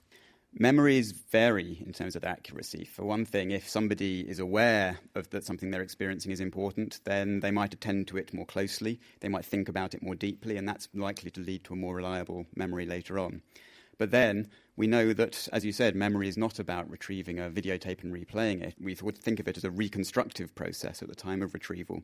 Memories 0.54 1.12
vary 1.12 1.82
in 1.84 1.92
terms 1.92 2.14
of 2.14 2.24
accuracy. 2.24 2.84
For 2.84 3.04
one 3.04 3.24
thing, 3.24 3.52
if 3.52 3.68
somebody 3.68 4.20
is 4.20 4.38
aware 4.38 4.98
of 5.14 5.30
that 5.30 5.44
something 5.44 5.70
they're 5.70 5.80
experiencing 5.80 6.30
is 6.30 6.40
important, 6.40 7.00
then 7.04 7.40
they 7.40 7.50
might 7.50 7.72
attend 7.72 8.08
to 8.08 8.18
it 8.18 8.34
more 8.34 8.44
closely. 8.44 9.00
They 9.20 9.28
might 9.28 9.46
think 9.46 9.70
about 9.70 9.94
it 9.94 10.02
more 10.02 10.14
deeply, 10.14 10.58
and 10.58 10.68
that's 10.68 10.88
likely 10.94 11.30
to 11.30 11.40
lead 11.40 11.64
to 11.64 11.72
a 11.72 11.76
more 11.76 11.94
reliable 11.94 12.46
memory 12.54 12.84
later 12.84 13.18
on. 13.18 13.40
But 14.02 14.10
then 14.10 14.48
we 14.74 14.88
know 14.88 15.12
that, 15.12 15.48
as 15.52 15.64
you 15.64 15.70
said, 15.70 15.94
memory 15.94 16.26
is 16.26 16.36
not 16.36 16.58
about 16.58 16.90
retrieving 16.90 17.38
a 17.38 17.48
videotape 17.48 18.02
and 18.02 18.12
replaying 18.12 18.60
it. 18.60 18.74
We 18.80 18.96
would 19.00 19.16
think 19.16 19.38
of 19.38 19.46
it 19.46 19.56
as 19.56 19.62
a 19.62 19.70
reconstructive 19.70 20.52
process 20.56 21.02
at 21.02 21.08
the 21.08 21.14
time 21.14 21.40
of 21.40 21.54
retrieval. 21.54 22.02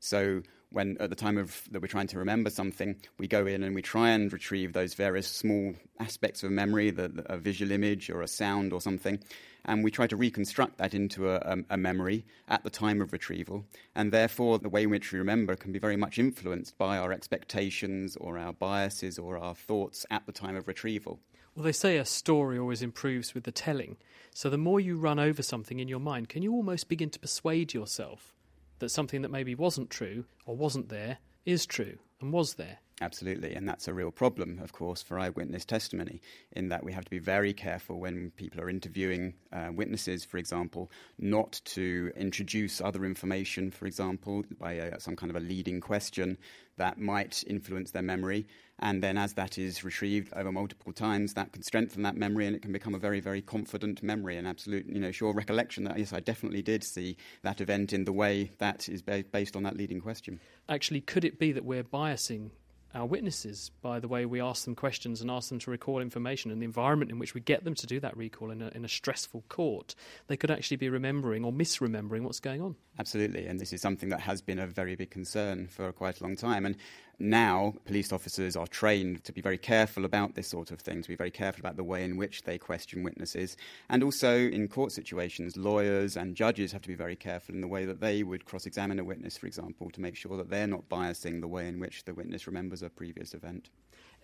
So 0.00 0.42
when 0.70 0.96
at 0.98 1.10
the 1.10 1.14
time 1.14 1.38
of 1.38 1.62
that 1.70 1.80
we're 1.80 1.86
trying 1.86 2.08
to 2.08 2.18
remember 2.18 2.50
something, 2.50 2.96
we 3.18 3.28
go 3.28 3.46
in 3.46 3.62
and 3.62 3.76
we 3.76 3.82
try 3.82 4.10
and 4.10 4.32
retrieve 4.32 4.72
those 4.72 4.94
various 4.94 5.28
small 5.28 5.74
aspects 6.00 6.42
of 6.42 6.50
memory, 6.50 6.90
the, 6.90 7.08
the, 7.08 7.32
a 7.32 7.38
visual 7.38 7.70
image 7.70 8.10
or 8.10 8.22
a 8.22 8.28
sound 8.28 8.72
or 8.72 8.80
something, 8.80 9.20
and 9.64 9.84
we 9.84 9.90
try 9.90 10.06
to 10.08 10.16
reconstruct 10.16 10.78
that 10.78 10.94
into 10.94 11.30
a, 11.30 11.36
a, 11.36 11.56
a, 11.70 11.76
memory 11.76 12.24
at 12.48 12.64
the 12.64 12.70
time 12.70 13.00
of 13.00 13.12
retrieval. 13.12 13.64
And 13.94 14.12
therefore, 14.12 14.58
the 14.58 14.68
way 14.68 14.82
in 14.82 14.90
which 14.90 15.12
we 15.12 15.18
remember 15.18 15.54
can 15.56 15.72
be 15.72 15.78
very 15.78 15.96
much 15.96 16.18
influenced 16.18 16.76
by 16.76 16.98
our 16.98 17.12
expectations 17.12 18.16
or 18.16 18.36
our 18.36 18.52
biases 18.52 19.18
or 19.18 19.38
our 19.38 19.54
thoughts 19.54 20.04
at 20.10 20.26
the 20.26 20.32
time 20.32 20.56
of 20.56 20.68
retrieval. 20.68 21.20
Well, 21.56 21.64
they 21.64 21.72
say 21.72 21.96
a 21.96 22.04
story 22.04 22.58
always 22.58 22.82
improves 22.82 23.34
with 23.34 23.44
the 23.44 23.50
telling. 23.50 23.96
So 24.34 24.50
the 24.50 24.58
more 24.58 24.78
you 24.78 24.98
run 24.98 25.18
over 25.18 25.42
something 25.42 25.80
in 25.80 25.88
your 25.88 25.98
mind, 25.98 26.28
can 26.28 26.42
you 26.42 26.52
almost 26.52 26.86
begin 26.86 27.08
to 27.08 27.18
persuade 27.18 27.72
yourself 27.72 28.34
that 28.78 28.90
something 28.90 29.22
that 29.22 29.30
maybe 29.30 29.54
wasn't 29.54 29.88
true 29.88 30.26
or 30.44 30.54
wasn't 30.54 30.90
there 30.90 31.16
is 31.46 31.64
true 31.64 31.98
and 32.20 32.30
was 32.30 32.54
there. 32.54 32.78
Absolutely, 33.02 33.54
and 33.54 33.68
that's 33.68 33.88
a 33.88 33.92
real 33.92 34.10
problem, 34.10 34.58
of 34.62 34.72
course, 34.72 35.02
for 35.02 35.18
eyewitness 35.18 35.66
testimony, 35.66 36.22
in 36.52 36.70
that 36.70 36.82
we 36.82 36.92
have 36.92 37.04
to 37.04 37.10
be 37.10 37.18
very 37.18 37.52
careful 37.52 38.00
when 38.00 38.30
people 38.36 38.58
are 38.58 38.70
interviewing 38.70 39.34
uh, 39.52 39.68
witnesses, 39.70 40.24
for 40.24 40.38
example, 40.38 40.90
not 41.18 41.60
to 41.66 42.10
introduce 42.16 42.80
other 42.80 43.04
information, 43.04 43.70
for 43.70 43.84
example, 43.84 44.44
by 44.58 44.72
a, 44.72 44.98
some 44.98 45.14
kind 45.14 45.28
of 45.28 45.36
a 45.36 45.40
leading 45.40 45.78
question 45.78 46.38
that 46.78 46.98
might 46.98 47.44
influence 47.46 47.90
their 47.90 48.00
memory. 48.00 48.46
And 48.78 49.02
then, 49.02 49.18
as 49.18 49.34
that 49.34 49.58
is 49.58 49.84
retrieved 49.84 50.32
over 50.34 50.50
multiple 50.50 50.94
times, 50.94 51.34
that 51.34 51.52
can 51.52 51.62
strengthen 51.62 52.02
that 52.04 52.16
memory 52.16 52.46
and 52.46 52.56
it 52.56 52.62
can 52.62 52.72
become 52.72 52.94
a 52.94 52.98
very, 52.98 53.20
very 53.20 53.42
confident 53.42 54.02
memory 54.02 54.38
and 54.38 54.48
absolute, 54.48 54.86
you 54.86 55.00
know, 55.00 55.12
sure 55.12 55.34
recollection 55.34 55.84
that, 55.84 55.98
yes, 55.98 56.14
I 56.14 56.20
definitely 56.20 56.62
did 56.62 56.82
see 56.82 57.18
that 57.42 57.60
event 57.60 57.92
in 57.92 58.06
the 58.06 58.12
way 58.12 58.52
that 58.56 58.88
is 58.88 59.02
ba- 59.02 59.24
based 59.30 59.54
on 59.54 59.64
that 59.64 59.76
leading 59.76 60.00
question. 60.00 60.40
Actually, 60.66 61.02
could 61.02 61.26
it 61.26 61.38
be 61.38 61.52
that 61.52 61.64
we're 61.66 61.84
biasing 61.84 62.52
our 62.94 63.06
witnesses 63.06 63.70
by 63.82 64.00
the 64.00 64.08
way 64.08 64.24
we 64.24 64.40
ask 64.40 64.64
them 64.64 64.74
questions 64.74 65.20
and 65.20 65.30
ask 65.30 65.48
them 65.48 65.58
to 65.58 65.70
recall 65.70 66.00
information 66.00 66.50
and 66.50 66.60
the 66.60 66.64
environment 66.64 67.10
in 67.10 67.18
which 67.18 67.34
we 67.34 67.40
get 67.40 67.64
them 67.64 67.74
to 67.74 67.86
do 67.86 68.00
that 68.00 68.16
recall 68.16 68.50
in 68.50 68.62
a, 68.62 68.68
in 68.68 68.84
a 68.84 68.88
stressful 68.88 69.44
court, 69.48 69.94
they 70.28 70.36
could 70.36 70.50
actually 70.50 70.76
be 70.76 70.88
remembering 70.88 71.44
or 71.44 71.52
misremembering 71.52 72.22
what's 72.22 72.40
going 72.40 72.62
on. 72.62 72.76
Absolutely, 72.98 73.46
and 73.46 73.60
this 73.60 73.72
is 73.72 73.80
something 73.80 74.08
that 74.08 74.20
has 74.20 74.40
been 74.40 74.58
a 74.58 74.66
very 74.66 74.96
big 74.96 75.10
concern 75.10 75.66
for 75.66 75.92
quite 75.92 76.20
a 76.20 76.22
long 76.22 76.36
time. 76.36 76.64
And 76.64 76.76
now 77.18 77.74
police 77.84 78.12
officers 78.12 78.56
are 78.56 78.66
trained 78.66 79.24
to 79.24 79.32
be 79.32 79.40
very 79.40 79.58
careful 79.58 80.04
about 80.04 80.34
this 80.34 80.48
sort 80.48 80.70
of 80.70 80.80
thing, 80.80 81.02
to 81.02 81.08
be 81.08 81.16
very 81.16 81.30
careful 81.30 81.60
about 81.60 81.76
the 81.76 81.84
way 81.84 82.04
in 82.04 82.16
which 82.16 82.42
they 82.42 82.58
question 82.58 83.02
witnesses. 83.02 83.56
And 83.88 84.02
also 84.02 84.36
in 84.36 84.68
court 84.68 84.92
situations, 84.92 85.56
lawyers 85.56 86.16
and 86.16 86.36
judges 86.36 86.72
have 86.72 86.82
to 86.82 86.88
be 86.88 86.94
very 86.94 87.16
careful 87.16 87.54
in 87.54 87.60
the 87.60 87.68
way 87.68 87.84
that 87.84 88.00
they 88.00 88.22
would 88.22 88.44
cross 88.44 88.66
examine 88.66 88.98
a 88.98 89.04
witness, 89.04 89.38
for 89.38 89.46
example, 89.46 89.90
to 89.90 90.00
make 90.00 90.16
sure 90.16 90.36
that 90.36 90.50
they're 90.50 90.66
not 90.66 90.88
biasing 90.88 91.40
the 91.40 91.48
way 91.48 91.68
in 91.68 91.80
which 91.80 92.04
the 92.04 92.14
witness 92.14 92.46
remembers 92.46 92.82
a 92.82 92.90
previous 92.90 93.34
event. 93.34 93.70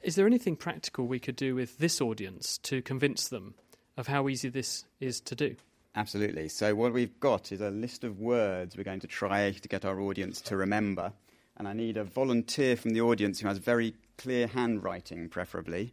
Is 0.03 0.17
there 0.17 0.27
anything 0.27 0.57
practical 0.57 1.07
we 1.07 1.21
could 1.21 1.37
do 1.37 1.55
with 1.55 1.79
this 1.79 2.01
audience 2.01 2.59
to 2.59 2.83
convince 2.83 3.29
them 3.29 3.55
of 3.97 4.09
how 4.09 4.29
easy 4.29 4.49
this 4.49 4.85
is 5.01 5.21
to 5.21 5.35
do? 5.35 5.57
Absolutely. 5.95 6.49
So, 6.49 6.75
what 6.75 6.93
we've 6.95 7.21
got 7.21 7.53
is 7.53 7.61
a 7.61 7.71
list 7.71 8.03
of 8.03 8.19
words 8.19 8.77
we're 8.77 8.83
going 8.83 9.01
to 9.01 9.07
try 9.07 9.51
to 9.51 9.69
get 9.69 9.85
our 9.85 10.01
audience 10.01 10.41
to 10.43 10.57
remember 10.57 11.13
and 11.57 11.69
I 11.69 11.73
need 11.73 11.97
a 11.97 12.05
volunteer 12.05 12.77
from 12.77 12.93
the 12.93 13.01
audience 13.01 13.41
who 13.41 13.49
has 13.49 13.59
very 13.59 13.95
clear 14.19 14.47
handwriting, 14.47 15.29
preferably. 15.29 15.93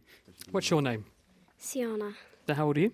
What's 0.50 0.70
your 0.70 0.82
name? 0.82 1.04
Sienna, 1.58 2.12
So 2.46 2.54
how 2.54 2.66
old 2.66 2.76
are 2.78 2.80
you? 2.80 2.92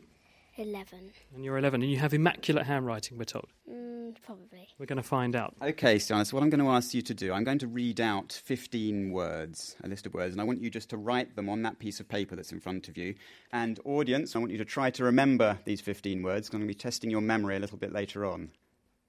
11. 0.58 1.12
And 1.34 1.44
you're 1.44 1.58
11, 1.58 1.82
and 1.82 1.90
you 1.90 1.98
have 1.98 2.14
immaculate 2.14 2.66
handwriting, 2.66 3.18
we're 3.18 3.24
told. 3.24 3.46
Mm, 3.70 4.16
probably. 4.24 4.68
We're 4.78 4.86
going 4.86 4.96
to 4.96 5.02
find 5.02 5.36
out. 5.36 5.54
Okay, 5.60 5.96
Stiana, 5.96 6.26
so 6.26 6.34
what 6.34 6.42
I'm 6.42 6.48
going 6.48 6.64
to 6.64 6.70
ask 6.70 6.94
you 6.94 7.02
to 7.02 7.14
do, 7.14 7.32
I'm 7.32 7.44
going 7.44 7.58
to 7.58 7.66
read 7.66 8.00
out 8.00 8.32
15 8.44 9.12
words, 9.12 9.76
a 9.84 9.88
list 9.88 10.06
of 10.06 10.14
words, 10.14 10.32
and 10.32 10.40
I 10.40 10.44
want 10.44 10.62
you 10.62 10.70
just 10.70 10.88
to 10.90 10.96
write 10.96 11.36
them 11.36 11.50
on 11.50 11.62
that 11.62 11.78
piece 11.78 12.00
of 12.00 12.08
paper 12.08 12.34
that's 12.36 12.52
in 12.52 12.60
front 12.60 12.88
of 12.88 12.96
you. 12.96 13.14
And, 13.52 13.78
audience, 13.84 14.34
I 14.34 14.38
want 14.38 14.50
you 14.50 14.58
to 14.58 14.64
try 14.64 14.90
to 14.90 15.04
remember 15.04 15.58
these 15.66 15.82
15 15.82 16.22
words. 16.22 16.48
I'm 16.48 16.52
going 16.52 16.62
to 16.62 16.66
be 16.66 16.74
testing 16.74 17.10
your 17.10 17.20
memory 17.20 17.56
a 17.56 17.60
little 17.60 17.78
bit 17.78 17.92
later 17.92 18.24
on. 18.24 18.50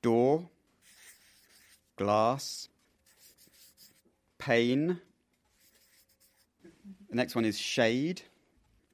Door, 0.02 0.50
glass, 1.96 2.68
pane. 4.38 5.00
The 7.10 7.16
next 7.16 7.36
one 7.36 7.46
is 7.46 7.58
shade, 7.58 8.22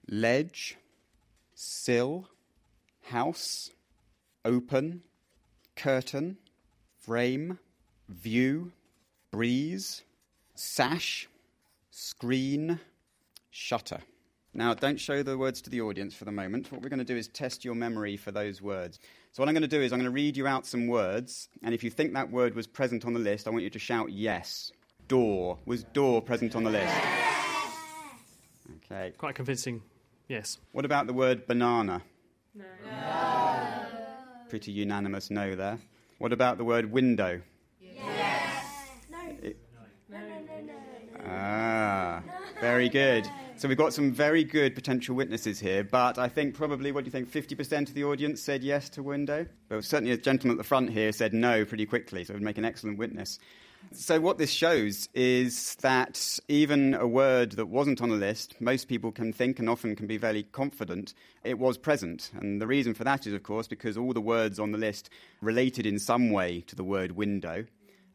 ledge, 0.10 0.78
sill, 1.56 2.28
house, 3.02 3.72
open, 4.46 5.02
curtain, 5.76 6.38
frame, 7.00 7.60
view, 8.10 8.72
breeze, 9.32 10.04
sash, 10.56 11.28
screen, 11.92 12.80
shutter. 13.50 14.00
Now, 14.56 14.76
don't 14.76 15.00
show 15.00 15.24
the 15.24 15.38
words 15.38 15.62
to 15.64 15.70
the 15.72 15.82
audience 15.82 16.14
for 16.14 16.26
the 16.26 16.32
moment. 16.32 16.72
What 16.72 16.84
we're 16.84 16.90
going 16.90 17.00
to 17.00 17.06
do 17.06 17.18
is 17.18 17.28
test 17.28 17.66
your 17.66 17.74
memory 17.74 18.16
for 18.18 18.32
those 18.32 18.62
words. 18.62 19.00
So, 19.32 19.42
what 19.42 19.50
I'm 19.50 19.56
going 19.56 19.64
to 19.64 19.68
do 19.68 19.82
is 19.82 19.92
I'm 19.92 19.98
going 19.98 20.12
to 20.12 20.14
read 20.14 20.38
you 20.38 20.46
out 20.46 20.68
some 20.68 20.88
words, 20.88 21.50
and 21.64 21.74
if 21.74 21.84
you 21.84 21.90
think 21.90 22.14
that 22.14 22.30
word 22.30 22.54
was 22.54 22.68
present 22.68 23.04
on 23.04 23.14
the 23.14 23.20
list, 23.20 23.48
I 23.48 23.50
want 23.50 23.64
you 23.64 23.72
to 23.72 23.80
shout 23.80 24.12
yes. 24.12 24.72
Door. 25.08 25.60
Was 25.66 25.84
door 25.84 26.22
present 26.22 26.56
on 26.56 26.64
the 26.64 26.70
list? 26.72 26.96
Okay. 28.86 29.12
Quite 29.18 29.36
convincing, 29.36 29.82
yes. 30.28 30.58
What 30.72 30.86
about 30.86 31.08
the 31.08 31.14
word 31.14 31.46
banana? 31.48 32.02
No. 32.56 32.66
Pretty 34.50 34.72
unanimous 34.72 35.30
no 35.32 35.56
there. 35.56 35.80
What 36.20 36.32
about 36.32 36.58
the 36.58 36.64
word 36.64 36.92
window? 36.92 37.42
Yes. 37.82 38.64
No. 39.12 39.18
It- 39.42 39.58
no, 40.10 40.20
no, 40.20 40.26
no, 40.48 40.62
no. 40.62 41.24
Ah, 41.28 42.22
very 42.62 42.90
good. 42.90 43.28
So 43.56 43.68
we've 43.70 43.78
got 43.78 43.94
some 43.94 44.12
very 44.12 44.44
good 44.44 44.74
potential 44.74 45.16
witnesses 45.16 45.60
here, 45.60 45.84
but 45.84 46.18
I 46.18 46.28
think 46.28 46.56
probably, 46.56 46.92
what 46.92 47.04
do 47.04 47.08
you 47.08 47.12
think, 47.12 47.32
50% 47.32 47.88
of 47.88 47.94
the 47.94 48.04
audience 48.04 48.42
said 48.42 48.64
yes 48.64 48.90
to 48.90 49.04
window? 49.04 49.46
But 49.70 49.86
certainly 49.86 50.12
a 50.12 50.18
gentleman 50.18 50.56
at 50.56 50.58
the 50.58 50.64
front 50.68 50.90
here 50.90 51.12
said 51.14 51.34
no 51.36 51.64
pretty 51.64 51.86
quickly, 51.86 52.24
so 52.26 52.34
it 52.34 52.38
would 52.38 52.44
make 52.44 52.58
an 52.58 52.66
excellent 52.66 52.98
witness. 52.98 53.38
So 53.96 54.20
what 54.20 54.40
this 54.40 54.50
shows 54.50 55.08
is 55.14 55.76
that 55.76 56.40
even 56.48 56.96
a 56.96 57.08
word 57.08 57.52
that 57.54 57.68
wasn't 57.68 58.02
on 58.02 58.10
the 58.10 58.16
list, 58.16 58.60
most 58.60 58.88
people 58.88 59.12
can 59.12 59.32
think 59.32 59.60
and 59.60 59.70
often 59.70 59.96
can 59.96 60.08
be 60.08 60.18
very 60.18 60.44
confident 60.44 61.14
it 61.44 61.60
was 61.60 61.78
present. 61.78 62.32
And 62.34 62.60
the 62.60 62.66
reason 62.66 62.96
for 62.96 63.04
that 63.04 63.28
is, 63.28 63.34
of 63.34 63.44
course, 63.44 63.68
because 63.68 63.96
all 63.96 64.12
the 64.12 64.20
words 64.20 64.60
on 64.60 64.72
the 64.72 64.80
list 64.80 65.12
related 65.42 65.86
in 65.86 66.00
some 66.00 66.32
way 66.32 66.62
to 66.62 66.76
the 66.76 66.84
word 66.84 67.12
window. 67.12 67.66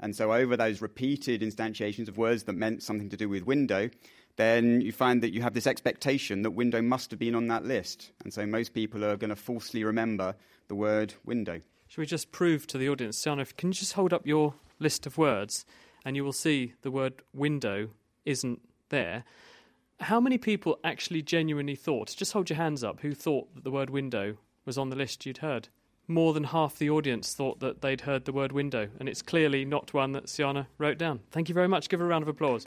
And 0.00 0.16
so, 0.16 0.32
over 0.32 0.56
those 0.56 0.82
repeated 0.82 1.42
instantiations 1.42 2.08
of 2.08 2.18
words 2.18 2.44
that 2.44 2.54
meant 2.54 2.82
something 2.82 3.08
to 3.10 3.16
do 3.16 3.28
with 3.28 3.44
window, 3.44 3.88
then 4.36 4.80
you 4.80 4.92
find 4.92 5.22
that 5.22 5.32
you 5.32 5.42
have 5.42 5.54
this 5.54 5.66
expectation 5.66 6.42
that 6.42 6.52
window 6.52 6.82
must 6.82 7.10
have 7.10 7.20
been 7.20 7.34
on 7.34 7.46
that 7.48 7.64
list. 7.64 8.10
And 8.24 8.32
so, 8.32 8.46
most 8.46 8.74
people 8.74 9.04
are 9.04 9.16
going 9.16 9.30
to 9.30 9.36
falsely 9.36 9.84
remember 9.84 10.34
the 10.66 10.74
word 10.74 11.14
window. 11.24 11.60
Should 11.86 12.00
we 12.00 12.06
just 12.06 12.32
prove 12.32 12.66
to 12.68 12.78
the 12.78 12.88
audience, 12.88 13.20
Siana, 13.20 13.42
if- 13.42 13.56
can 13.56 13.70
you 13.70 13.74
just 13.74 13.94
hold 13.94 14.12
up 14.12 14.26
your 14.26 14.54
list 14.78 15.06
of 15.06 15.18
words 15.18 15.64
and 16.04 16.16
you 16.16 16.24
will 16.24 16.32
see 16.32 16.74
the 16.82 16.90
word 16.90 17.22
window 17.32 17.90
isn't 18.28 18.60
there? 18.90 19.24
How 20.00 20.20
many 20.20 20.38
people 20.38 20.78
actually 20.84 21.22
genuinely 21.22 21.74
thought, 21.74 22.14
just 22.16 22.32
hold 22.32 22.50
your 22.50 22.58
hands 22.58 22.84
up, 22.84 23.00
who 23.00 23.14
thought 23.14 23.52
that 23.54 23.64
the 23.64 23.70
word 23.70 23.90
window 23.90 24.36
was 24.64 24.78
on 24.78 24.90
the 24.90 24.96
list 24.96 25.26
you'd 25.26 25.38
heard? 25.38 25.68
More 26.06 26.32
than 26.32 26.44
half 26.44 26.78
the 26.78 26.90
audience 26.90 27.34
thought 27.34 27.60
that 27.60 27.80
they'd 27.80 28.02
heard 28.02 28.24
the 28.24 28.32
word 28.32 28.52
window, 28.52 28.88
and 29.00 29.08
it's 29.08 29.22
clearly 29.22 29.64
not 29.64 29.92
one 29.92 30.12
that 30.12 30.26
Siana 30.26 30.66
wrote 30.78 30.98
down. 30.98 31.20
Thank 31.30 31.48
you 31.48 31.54
very 31.54 31.68
much. 31.68 31.88
Give 31.88 32.00
her 32.00 32.06
a 32.06 32.08
round 32.08 32.22
of 32.22 32.28
applause. 32.28 32.66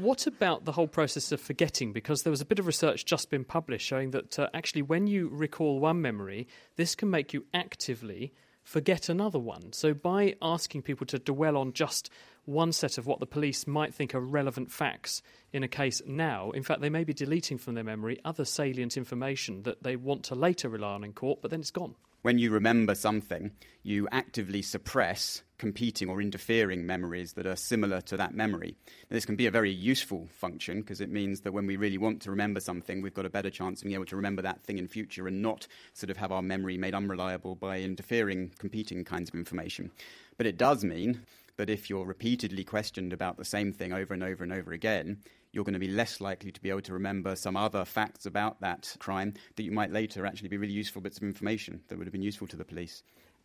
What 0.00 0.26
about 0.26 0.64
the 0.64 0.72
whole 0.72 0.88
process 0.88 1.30
of 1.30 1.42
forgetting? 1.42 1.92
Because 1.92 2.22
there 2.22 2.30
was 2.30 2.40
a 2.40 2.46
bit 2.46 2.58
of 2.58 2.66
research 2.66 3.04
just 3.04 3.28
been 3.28 3.44
published 3.44 3.86
showing 3.86 4.12
that 4.12 4.38
uh, 4.38 4.48
actually, 4.54 4.80
when 4.80 5.06
you 5.06 5.28
recall 5.28 5.78
one 5.78 6.00
memory, 6.00 6.48
this 6.76 6.94
can 6.94 7.10
make 7.10 7.34
you 7.34 7.44
actively 7.52 8.32
forget 8.62 9.10
another 9.10 9.38
one. 9.38 9.74
So, 9.74 9.92
by 9.92 10.36
asking 10.40 10.82
people 10.82 11.06
to 11.08 11.18
dwell 11.18 11.54
on 11.58 11.74
just 11.74 12.08
one 12.46 12.72
set 12.72 12.96
of 12.96 13.06
what 13.06 13.20
the 13.20 13.26
police 13.26 13.66
might 13.66 13.92
think 13.94 14.14
are 14.14 14.20
relevant 14.20 14.72
facts 14.72 15.20
in 15.52 15.62
a 15.62 15.68
case 15.68 16.00
now, 16.06 16.50
in 16.52 16.62
fact, 16.62 16.80
they 16.80 16.88
may 16.88 17.04
be 17.04 17.12
deleting 17.12 17.58
from 17.58 17.74
their 17.74 17.84
memory 17.84 18.18
other 18.24 18.46
salient 18.46 18.96
information 18.96 19.64
that 19.64 19.82
they 19.82 19.96
want 19.96 20.24
to 20.24 20.34
later 20.34 20.70
rely 20.70 20.94
on 20.94 21.04
in 21.04 21.12
court, 21.12 21.40
but 21.42 21.50
then 21.50 21.60
it's 21.60 21.70
gone. 21.70 21.94
When 22.22 22.38
you 22.38 22.50
remember 22.52 22.94
something, 22.94 23.50
you 23.82 24.08
actively 24.10 24.62
suppress 24.62 25.42
competing 25.60 26.08
or 26.08 26.22
interfering 26.22 26.86
memories 26.86 27.34
that 27.34 27.46
are 27.46 27.54
similar 27.54 28.00
to 28.00 28.16
that 28.16 28.34
memory. 28.34 28.74
Now, 29.10 29.14
this 29.14 29.26
can 29.26 29.36
be 29.36 29.44
a 29.44 29.50
very 29.50 29.70
useful 29.70 30.26
function 30.32 30.80
because 30.80 31.02
it 31.02 31.10
means 31.10 31.42
that 31.42 31.52
when 31.52 31.66
we 31.66 31.76
really 31.76 31.98
want 31.98 32.22
to 32.22 32.30
remember 32.30 32.60
something, 32.60 33.02
we've 33.02 33.12
got 33.12 33.26
a 33.26 33.30
better 33.30 33.50
chance 33.50 33.80
of 33.80 33.84
being 33.84 33.94
able 33.94 34.06
to 34.06 34.16
remember 34.16 34.40
that 34.40 34.62
thing 34.62 34.78
in 34.78 34.88
future 34.88 35.28
and 35.28 35.42
not 35.42 35.66
sort 35.92 36.08
of 36.08 36.16
have 36.16 36.32
our 36.32 36.40
memory 36.40 36.78
made 36.78 36.94
unreliable 36.94 37.56
by 37.56 37.78
interfering 37.78 38.52
competing 38.58 39.04
kinds 39.04 39.28
of 39.28 39.34
information. 39.34 39.90
But 40.38 40.46
it 40.46 40.56
does 40.56 40.82
mean 40.82 41.20
that 41.58 41.68
if 41.68 41.90
you're 41.90 42.06
repeatedly 42.06 42.64
questioned 42.64 43.12
about 43.12 43.36
the 43.36 43.44
same 43.44 43.70
thing 43.70 43.92
over 43.92 44.14
and 44.14 44.24
over 44.24 44.42
and 44.42 44.54
over 44.54 44.72
again, 44.72 45.18
you're 45.52 45.64
going 45.64 45.74
to 45.74 45.78
be 45.78 45.88
less 45.88 46.22
likely 46.22 46.52
to 46.52 46.62
be 46.62 46.70
able 46.70 46.80
to 46.80 46.94
remember 46.94 47.36
some 47.36 47.54
other 47.54 47.84
facts 47.84 48.24
about 48.24 48.62
that 48.62 48.96
crime 48.98 49.34
that 49.56 49.64
you 49.64 49.72
might 49.72 49.92
later 49.92 50.24
actually 50.24 50.48
be 50.48 50.56
really 50.56 50.72
useful 50.72 51.02
bits 51.02 51.18
of 51.18 51.22
information 51.22 51.82
that 51.88 51.98
would 51.98 52.06
have 52.06 52.12
been 52.12 52.22
useful 52.22 52.46
to 52.46 52.56
the 52.56 52.64
police. 52.64 53.02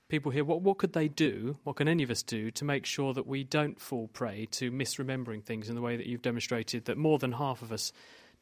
People 0.08 0.32
here, 0.32 0.43
what, 0.43 0.62
what 0.62 0.78
could 0.78 0.93
they 0.93 1.08
do? 1.08 1.58
What 1.64 1.78
can 1.78 1.88
any 1.88 2.03
of 2.03 2.12
us 2.12 2.22
do 2.22 2.51
to 2.51 2.66
make 2.66 2.86
sure 2.86 3.14
that 3.14 3.26
we 3.26 3.43
don't 3.43 3.80
fall 3.80 4.08
prey 4.08 4.47
to 4.51 4.72
misremembering 4.72 5.43
things 5.43 5.68
in 5.68 5.76
the 5.76 5.82
way 5.82 5.97
that 5.97 6.06
you've 6.06 6.22
demonstrated 6.22 6.86
that 6.86 6.97
more 6.97 7.18
than 7.18 7.34
half 7.34 7.64
of 7.64 7.72
us 7.72 7.91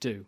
do? 0.02 0.26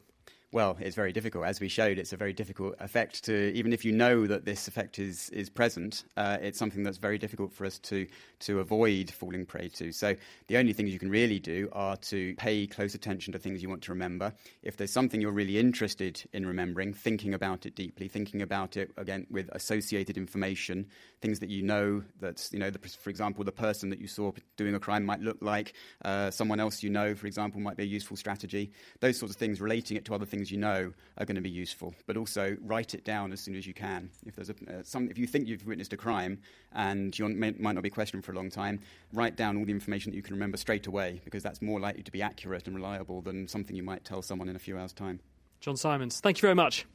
Well, 0.56 0.78
it's 0.80 0.96
very 0.96 1.12
difficult. 1.12 1.44
As 1.44 1.60
we 1.60 1.68
showed, 1.68 1.98
it's 1.98 2.14
a 2.14 2.16
very 2.16 2.32
difficult 2.32 2.76
effect 2.80 3.26
to, 3.26 3.54
even 3.54 3.74
if 3.74 3.84
you 3.84 3.92
know 3.92 4.26
that 4.26 4.46
this 4.46 4.70
effect 4.70 5.00
is, 5.00 5.30
is 5.32 5.50
present, 5.50 6.06
uh, 6.16 6.38
it's 6.40 6.58
something 6.58 6.82
that's 6.82 6.98
very 6.98 7.18
difficult 7.18 7.52
for 7.52 7.66
us 7.66 7.78
to, 7.80 8.08
to 8.40 8.62
avoid 8.62 9.12
falling 9.12 9.46
prey 9.46 9.68
to. 9.68 9.92
So 9.92 10.16
the 10.48 10.56
only 10.56 10.72
things 10.72 10.94
you 10.94 10.98
can 10.98 11.10
really 11.10 11.40
do 11.40 11.68
are 11.74 11.98
to 11.98 12.36
pay 12.36 12.68
close 12.68 12.96
attention 12.96 13.34
to 13.34 13.38
things 13.38 13.62
you 13.62 13.68
want 13.68 13.82
to 13.82 13.92
remember. 13.92 14.32
If 14.64 14.78
there's 14.78 14.94
something 14.94 15.20
you're 15.20 15.34
really 15.34 15.60
interested 15.60 16.24
in 16.32 16.46
remembering, 16.46 16.94
thinking 16.94 17.34
about 17.34 17.66
it 17.66 17.76
deeply, 17.76 18.08
thinking 18.08 18.42
about 18.42 18.78
it, 18.78 18.92
again, 18.96 19.28
with 19.30 19.50
associated 19.52 20.16
information, 20.16 20.88
things 21.20 21.40
that 21.40 21.50
you 21.50 21.64
know 21.64 22.02
that, 22.22 22.48
you 22.54 22.60
know, 22.60 22.70
the, 22.70 22.80
for 22.80 23.10
example, 23.10 23.44
the 23.44 23.52
person 23.52 23.90
that 23.90 24.00
you 24.00 24.08
saw 24.08 24.32
doing 24.56 24.74
a 24.74 24.80
crime 24.80 25.04
might 25.04 25.20
look 25.20 25.40
like, 25.42 25.74
uh, 26.06 26.32
someone 26.32 26.62
else 26.62 26.82
you 26.82 26.90
know, 26.90 27.14
for 27.14 27.28
example, 27.28 27.60
might 27.60 27.76
be 27.76 27.84
a 27.84 27.88
useful 27.88 28.16
strategy. 28.16 28.72
Those 29.02 29.20
sorts 29.20 29.36
of 29.36 29.38
things, 29.38 29.60
relating 29.60 29.98
it 29.98 30.06
to 30.06 30.16
other 30.16 30.26
things 30.26 30.45
you 30.52 30.58
know, 30.58 30.94
are 31.18 31.26
going 31.26 31.36
to 31.36 31.42
be 31.42 31.50
useful. 31.50 31.94
But 32.08 32.18
also 32.18 32.58
write 32.62 32.94
it 32.94 33.04
down 33.04 33.32
as 33.32 33.40
soon 33.40 33.56
as 33.56 33.66
you 33.66 33.74
can. 33.74 34.10
If 34.26 34.36
there's 34.36 34.50
a, 34.50 34.54
uh, 34.54 34.84
some, 34.84 35.10
if 35.10 35.18
you 35.18 35.28
think 35.28 35.48
you've 35.48 35.66
witnessed 35.66 35.94
a 35.94 35.98
crime 35.98 36.40
and 36.74 37.18
you 37.18 37.28
might 37.30 37.60
not 37.60 37.84
be 37.84 37.90
questioned 37.90 38.26
for 38.26 38.32
a 38.32 38.36
long 38.36 38.50
time, 38.50 38.80
write 39.14 39.36
down 39.36 39.58
all 39.58 39.66
the 39.66 39.72
information 39.72 40.12
that 40.12 40.16
you 40.16 40.24
can 40.24 40.36
remember 40.36 40.58
straight 40.58 40.88
away 40.88 41.22
because 41.24 41.44
that's 41.44 41.62
more 41.62 41.80
likely 41.80 42.04
to 42.04 42.12
be 42.12 42.22
accurate 42.22 42.68
and 42.68 42.76
reliable 42.76 43.22
than 43.22 43.48
something 43.48 43.76
you 43.76 43.84
might 43.84 44.04
tell 44.04 44.22
someone 44.22 44.50
in 44.50 44.56
a 44.56 44.60
few 44.60 44.78
hours' 44.78 44.94
time. 44.94 45.20
John 45.60 45.78
Simons, 45.78 46.20
thank 46.20 46.38
you 46.38 46.42
very 46.42 46.56
much. 46.56 46.86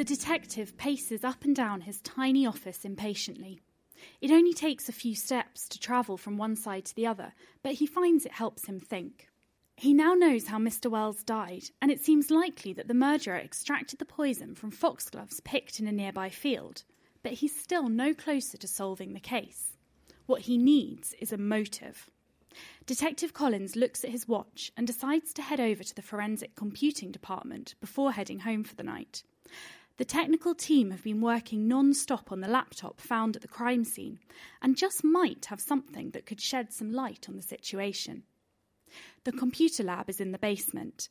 The 0.00 0.04
detective 0.04 0.78
paces 0.78 1.24
up 1.24 1.44
and 1.44 1.54
down 1.54 1.82
his 1.82 2.00
tiny 2.00 2.46
office 2.46 2.86
impatiently. 2.86 3.60
It 4.20 4.30
only 4.30 4.52
takes 4.52 4.88
a 4.88 4.92
few 4.92 5.14
steps 5.14 5.68
to 5.68 5.78
travel 5.78 6.16
from 6.16 6.36
one 6.36 6.56
side 6.56 6.84
to 6.86 6.94
the 6.94 7.06
other, 7.06 7.32
but 7.62 7.74
he 7.74 7.86
finds 7.86 8.26
it 8.26 8.32
helps 8.32 8.66
him 8.66 8.80
think. 8.80 9.28
He 9.76 9.94
now 9.94 10.14
knows 10.14 10.48
how 10.48 10.58
Mr. 10.58 10.90
Wells 10.90 11.22
died, 11.22 11.70
and 11.80 11.90
it 11.90 12.04
seems 12.04 12.30
likely 12.30 12.72
that 12.74 12.86
the 12.86 12.94
murderer 12.94 13.36
extracted 13.36 13.98
the 13.98 14.04
poison 14.04 14.54
from 14.54 14.70
foxgloves 14.70 15.40
picked 15.40 15.80
in 15.80 15.86
a 15.86 15.92
nearby 15.92 16.28
field, 16.28 16.84
but 17.22 17.32
he's 17.32 17.58
still 17.58 17.88
no 17.88 18.12
closer 18.12 18.58
to 18.58 18.68
solving 18.68 19.14
the 19.14 19.20
case. 19.20 19.78
What 20.26 20.42
he 20.42 20.58
needs 20.58 21.14
is 21.18 21.32
a 21.32 21.38
motive. 21.38 22.10
Detective 22.84 23.32
Collins 23.32 23.76
looks 23.76 24.04
at 24.04 24.10
his 24.10 24.28
watch 24.28 24.70
and 24.76 24.86
decides 24.86 25.32
to 25.34 25.42
head 25.42 25.60
over 25.60 25.82
to 25.82 25.94
the 25.94 26.02
forensic 26.02 26.54
computing 26.56 27.10
department 27.10 27.74
before 27.80 28.12
heading 28.12 28.40
home 28.40 28.64
for 28.64 28.74
the 28.74 28.82
night. 28.82 29.22
The 29.96 30.04
technical 30.04 30.54
team 30.54 30.90
have 30.90 31.04
been 31.04 31.20
working 31.20 31.68
non 31.68 31.92
stop 31.92 32.32
on 32.32 32.40
the 32.40 32.48
laptop 32.48 33.00
found 33.00 33.36
at 33.36 33.42
the 33.42 33.48
crime 33.48 33.84
scene 33.84 34.18
and 34.62 34.76
just 34.76 35.04
might 35.04 35.46
have 35.46 35.60
something 35.60 36.10
that 36.10 36.26
could 36.26 36.40
shed 36.40 36.72
some 36.72 36.92
light 36.92 37.26
on 37.28 37.36
the 37.36 37.42
situation. 37.42 38.22
The 39.24 39.32
computer 39.32 39.82
lab 39.82 40.08
is 40.08 40.20
in 40.20 40.32
the 40.32 40.38
basement. 40.38 41.08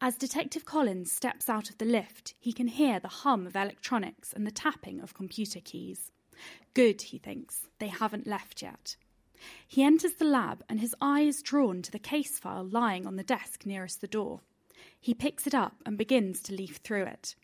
As 0.00 0.16
Detective 0.16 0.64
Collins 0.64 1.10
steps 1.10 1.48
out 1.48 1.70
of 1.70 1.78
the 1.78 1.84
lift, 1.84 2.34
he 2.38 2.52
can 2.52 2.68
hear 2.68 3.00
the 3.00 3.08
hum 3.08 3.46
of 3.46 3.56
electronics 3.56 4.32
and 4.32 4.46
the 4.46 4.50
tapping 4.50 5.00
of 5.00 5.14
computer 5.14 5.60
keys. 5.64 6.10
Good, 6.74 7.00
he 7.00 7.18
thinks, 7.18 7.68
they 7.78 7.88
haven't 7.88 8.26
left 8.26 8.60
yet. 8.60 8.96
He 9.66 9.82
enters 9.82 10.14
the 10.14 10.24
lab 10.24 10.62
and 10.68 10.80
his 10.80 10.94
eye 11.00 11.22
is 11.22 11.42
drawn 11.42 11.80
to 11.82 11.90
the 11.90 11.98
case 11.98 12.38
file 12.38 12.64
lying 12.64 13.06
on 13.06 13.16
the 13.16 13.22
desk 13.22 13.64
nearest 13.64 14.00
the 14.00 14.06
door. 14.06 14.40
He 15.00 15.14
picks 15.14 15.46
it 15.46 15.54
up 15.54 15.76
and 15.86 15.96
begins 15.96 16.42
to 16.42 16.54
leaf 16.54 16.76
through 16.76 17.04
it. 17.04 17.34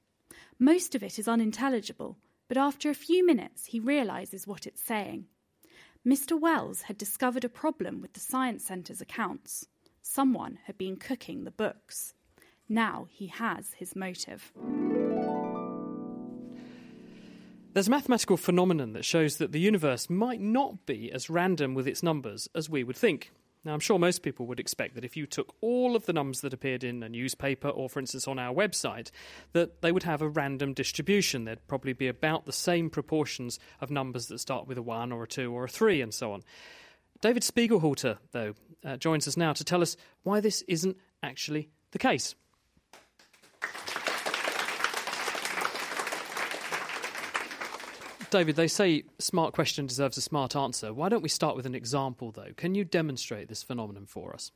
Most 0.62 0.94
of 0.94 1.02
it 1.02 1.18
is 1.18 1.26
unintelligible, 1.26 2.18
but 2.46 2.56
after 2.56 2.88
a 2.88 2.94
few 2.94 3.26
minutes 3.26 3.66
he 3.66 3.80
realizes 3.80 4.46
what 4.46 4.64
it's 4.64 4.80
saying. 4.80 5.26
Mr. 6.06 6.40
Wells 6.40 6.82
had 6.82 6.96
discovered 6.96 7.42
a 7.42 7.48
problem 7.48 8.00
with 8.00 8.12
the 8.12 8.20
Science 8.20 8.64
Centre's 8.64 9.00
accounts. 9.00 9.66
Someone 10.02 10.60
had 10.66 10.78
been 10.78 10.94
cooking 10.98 11.42
the 11.42 11.50
books. 11.50 12.14
Now 12.68 13.08
he 13.10 13.26
has 13.26 13.72
his 13.72 13.96
motive. 13.96 14.52
There's 17.72 17.88
a 17.88 17.90
mathematical 17.90 18.36
phenomenon 18.36 18.92
that 18.92 19.04
shows 19.04 19.38
that 19.38 19.50
the 19.50 19.58
universe 19.58 20.08
might 20.08 20.40
not 20.40 20.86
be 20.86 21.10
as 21.10 21.28
random 21.28 21.74
with 21.74 21.88
its 21.88 22.04
numbers 22.04 22.48
as 22.54 22.70
we 22.70 22.84
would 22.84 22.96
think. 22.96 23.32
Now, 23.64 23.74
I'm 23.74 23.80
sure 23.80 23.98
most 23.98 24.22
people 24.22 24.46
would 24.46 24.58
expect 24.58 24.96
that 24.96 25.04
if 25.04 25.16
you 25.16 25.24
took 25.24 25.54
all 25.60 25.94
of 25.94 26.06
the 26.06 26.12
numbers 26.12 26.40
that 26.40 26.52
appeared 26.52 26.82
in 26.82 27.02
a 27.02 27.08
newspaper 27.08 27.68
or, 27.68 27.88
for 27.88 28.00
instance, 28.00 28.26
on 28.26 28.38
our 28.38 28.52
website, 28.52 29.12
that 29.52 29.82
they 29.82 29.92
would 29.92 30.02
have 30.02 30.20
a 30.20 30.28
random 30.28 30.72
distribution. 30.72 31.44
There'd 31.44 31.66
probably 31.68 31.92
be 31.92 32.08
about 32.08 32.44
the 32.44 32.52
same 32.52 32.90
proportions 32.90 33.60
of 33.80 33.90
numbers 33.90 34.26
that 34.26 34.38
start 34.38 34.66
with 34.66 34.78
a 34.78 34.82
1 34.82 35.12
or 35.12 35.22
a 35.22 35.28
2 35.28 35.52
or 35.52 35.64
a 35.64 35.68
3 35.68 36.00
and 36.00 36.12
so 36.12 36.32
on. 36.32 36.42
David 37.20 37.44
Spiegelhalter, 37.44 38.18
though, 38.32 38.54
uh, 38.84 38.96
joins 38.96 39.28
us 39.28 39.36
now 39.36 39.52
to 39.52 39.62
tell 39.62 39.80
us 39.80 39.96
why 40.24 40.40
this 40.40 40.62
isn't 40.62 40.96
actually 41.22 41.68
the 41.92 41.98
case. 41.98 42.34
David, 48.32 48.56
they 48.56 48.66
say 48.66 49.04
smart 49.18 49.52
question 49.52 49.86
deserves 49.86 50.16
a 50.16 50.22
smart 50.22 50.56
answer. 50.56 50.94
Why 50.94 51.10
don't 51.10 51.22
we 51.22 51.28
start 51.28 51.54
with 51.54 51.66
an 51.66 51.74
example, 51.74 52.30
though? 52.30 52.54
Can 52.56 52.74
you 52.74 52.82
demonstrate 52.82 53.48
this 53.48 53.62
phenomenon 53.62 54.06
for 54.06 54.32
us? 54.32 54.52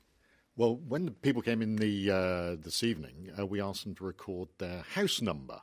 Well, 0.56 0.76
when 0.88 1.04
the 1.04 1.10
people 1.10 1.42
came 1.42 1.60
in 1.60 1.76
the 1.76 2.10
uh, 2.10 2.56
this 2.58 2.82
evening, 2.82 3.30
uh, 3.38 3.44
we 3.44 3.60
asked 3.60 3.84
them 3.84 3.94
to 3.96 4.04
record 4.04 4.48
their 4.56 4.82
house 4.94 5.20
number, 5.20 5.60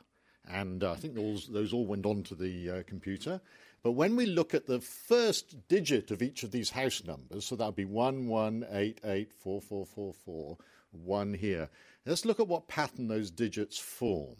and 0.48 0.84
uh, 0.84 0.92
I 0.92 0.94
think 0.94 1.16
those, 1.16 1.48
those 1.48 1.72
all 1.72 1.86
went 1.86 2.06
onto 2.06 2.36
the 2.36 2.70
uh, 2.70 2.82
computer. 2.86 3.40
But 3.82 3.92
when 3.92 4.14
we 4.14 4.26
look 4.26 4.54
at 4.54 4.68
the 4.68 4.80
first 4.80 5.66
digit 5.66 6.12
of 6.12 6.22
each 6.22 6.44
of 6.44 6.52
these 6.52 6.70
house 6.70 7.02
numbers, 7.04 7.44
so 7.44 7.56
that 7.56 7.66
would 7.66 7.74
be 7.74 7.84
one 7.84 8.28
one 8.28 8.64
eight 8.70 9.00
eight 9.02 9.32
four 9.32 9.60
four 9.60 9.84
four 9.84 10.14
four 10.14 10.56
one 10.92 11.34
here. 11.34 11.68
Let's 12.06 12.24
look 12.24 12.38
at 12.38 12.46
what 12.46 12.68
pattern 12.68 13.08
those 13.08 13.32
digits 13.32 13.76
form. 13.76 14.36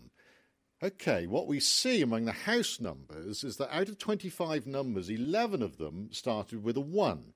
Okay, 0.84 1.26
what 1.26 1.46
we 1.46 1.60
see 1.60 2.02
among 2.02 2.26
the 2.26 2.32
house 2.32 2.78
numbers 2.78 3.42
is 3.42 3.56
that 3.56 3.74
out 3.74 3.88
of 3.88 3.96
25 3.96 4.66
numbers, 4.66 5.08
11 5.08 5.62
of 5.62 5.78
them 5.78 6.10
started 6.12 6.62
with 6.62 6.76
a 6.76 6.82
1. 6.82 7.32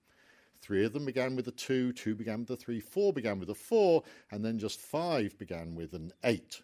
Three 0.60 0.84
of 0.84 0.92
them 0.92 1.06
began 1.06 1.34
with 1.34 1.48
a 1.48 1.52
2, 1.52 1.94
2 1.94 2.14
began 2.14 2.40
with 2.40 2.50
a 2.50 2.56
3, 2.56 2.78
4 2.78 3.10
began 3.14 3.40
with 3.40 3.48
a 3.48 3.54
4, 3.54 4.02
and 4.30 4.44
then 4.44 4.58
just 4.58 4.78
5 4.78 5.38
began 5.38 5.74
with 5.74 5.94
an 5.94 6.12
8. 6.22 6.60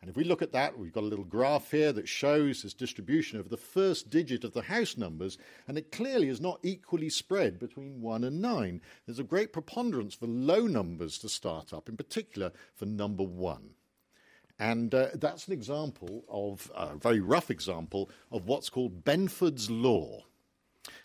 And 0.00 0.10
if 0.10 0.16
we 0.16 0.24
look 0.24 0.42
at 0.42 0.50
that, 0.50 0.76
we've 0.76 0.92
got 0.92 1.04
a 1.04 1.06
little 1.06 1.24
graph 1.24 1.70
here 1.70 1.92
that 1.92 2.08
shows 2.08 2.64
this 2.64 2.74
distribution 2.74 3.38
of 3.38 3.48
the 3.48 3.56
first 3.56 4.10
digit 4.10 4.42
of 4.42 4.52
the 4.52 4.62
house 4.62 4.96
numbers, 4.96 5.38
and 5.68 5.78
it 5.78 5.92
clearly 5.92 6.26
is 6.26 6.40
not 6.40 6.58
equally 6.64 7.08
spread 7.08 7.60
between 7.60 8.00
1 8.00 8.24
and 8.24 8.42
9. 8.42 8.80
There's 9.06 9.20
a 9.20 9.22
great 9.22 9.52
preponderance 9.52 10.16
for 10.16 10.26
low 10.26 10.66
numbers 10.66 11.18
to 11.18 11.28
start 11.28 11.72
up, 11.72 11.88
in 11.88 11.96
particular 11.96 12.50
for 12.74 12.86
number 12.86 13.22
1. 13.22 13.74
And 14.60 14.94
uh, 14.94 15.06
that's 15.14 15.46
an 15.48 15.54
example 15.54 16.22
of 16.28 16.70
a 16.76 16.94
very 16.94 17.20
rough 17.20 17.50
example 17.50 18.10
of 18.30 18.44
what's 18.44 18.68
called 18.68 19.04
Benford's 19.04 19.70
law. 19.70 20.26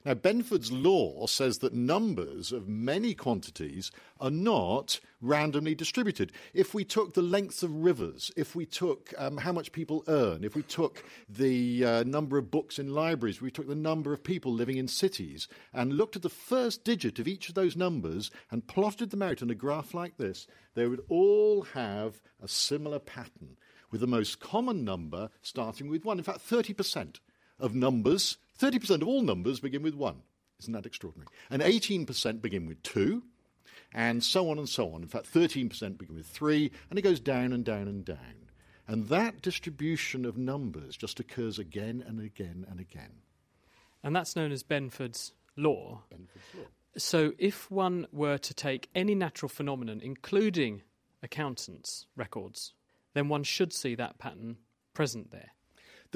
Now, 0.06 0.14
Benford's 0.14 0.72
law 0.72 1.28
says 1.28 1.58
that 1.58 1.74
numbers 1.74 2.52
of 2.52 2.68
many 2.68 3.14
quantities 3.14 3.92
are 4.22 4.32
not 4.32 5.00
randomly 5.20 5.76
distributed. 5.76 6.32
If 6.54 6.74
we 6.74 6.86
took 6.86 7.14
the 7.14 7.22
length 7.22 7.62
of 7.62 7.84
rivers, 7.84 8.32
if 8.38 8.56
we 8.56 8.66
took 8.66 9.14
um, 9.18 9.38
how 9.38 9.52
much 9.52 9.72
people 9.72 10.04
earn, 10.08 10.44
if 10.44 10.56
we 10.56 10.62
took 10.62 11.04
the 11.28 11.84
uh, 11.84 12.04
number 12.04 12.38
of 12.38 12.52
books 12.52 12.80
in 12.80 12.94
libraries, 12.94 13.42
we 13.42 13.52
took 13.52 13.68
the 13.68 13.76
number 13.76 14.14
of 14.14 14.24
people 14.24 14.54
living 14.54 14.78
in 14.78 14.88
cities, 14.88 15.48
and 15.74 15.98
looked 15.98 16.16
at 16.16 16.22
the 16.22 16.30
first 16.30 16.84
digit 16.84 17.20
of 17.20 17.28
each 17.28 17.50
of 17.50 17.56
those 17.56 17.76
numbers 17.76 18.32
and 18.52 18.68
plotted 18.68 19.10
them 19.10 19.24
out 19.24 19.42
in 19.42 19.50
a 19.50 19.56
graph 19.56 19.94
like 19.94 20.18
this, 20.18 20.48
they 20.76 20.88
would 20.88 21.04
all 21.10 21.64
have 21.74 22.22
a 22.42 22.48
similar 22.48 23.00
pattern, 23.00 23.58
with 23.92 24.02
the 24.02 24.08
most 24.08 24.40
common 24.40 24.86
number 24.86 25.30
starting 25.42 25.90
with 25.90 26.06
1. 26.06 26.20
In 26.20 26.24
fact, 26.24 26.48
30% 26.48 27.20
of 27.60 27.74
numbers 27.74 28.38
30% 28.60 29.02
of 29.02 29.08
all 29.08 29.22
numbers 29.22 29.60
begin 29.60 29.84
with 29.84 29.96
1. 29.96 30.16
Isn't 30.62 30.74
that 30.74 30.86
extraordinary? 30.86 31.28
And 31.50 31.62
18% 31.62 32.42
begin 32.42 32.66
with 32.66 32.82
2, 32.84 33.24
and 33.94 34.24
so 34.24 34.50
on 34.50 34.58
and 34.58 34.70
so 34.70 34.94
on. 34.94 35.02
In 35.02 35.08
fact, 35.08 35.32
13% 35.34 35.98
begin 35.98 36.16
with 36.16 36.28
3, 36.28 36.72
and 36.90 36.98
it 36.98 37.02
goes 37.02 37.20
down 37.20 37.52
and 37.54 37.66
down 37.66 37.88
and 37.88 38.06
down. 38.06 38.50
And 38.88 39.08
that 39.08 39.42
distribution 39.42 40.26
of 40.26 40.38
numbers 40.38 40.96
just 40.96 41.20
occurs 41.20 41.58
again 41.60 42.04
and 42.06 42.22
again 42.22 42.66
and 42.70 42.80
again. 42.80 43.12
And 44.04 44.16
that's 44.16 44.36
known 44.36 44.52
as 44.52 44.64
Benford's 44.64 45.34
law. 45.58 46.04
Benford's 46.12 46.56
law. 46.56 46.66
So, 46.98 47.34
if 47.38 47.70
one 47.70 48.08
were 48.14 48.38
to 48.38 48.54
take 48.54 48.90
any 48.96 49.16
natural 49.16 49.50
phenomenon, 49.50 50.00
including 50.02 50.84
accountants' 51.22 52.06
records, 52.16 52.74
then 53.14 53.28
one 53.28 53.44
should 53.44 53.74
see 53.74 53.96
that 53.96 54.18
pattern 54.18 54.58
present 54.94 55.32
there. 55.32 55.55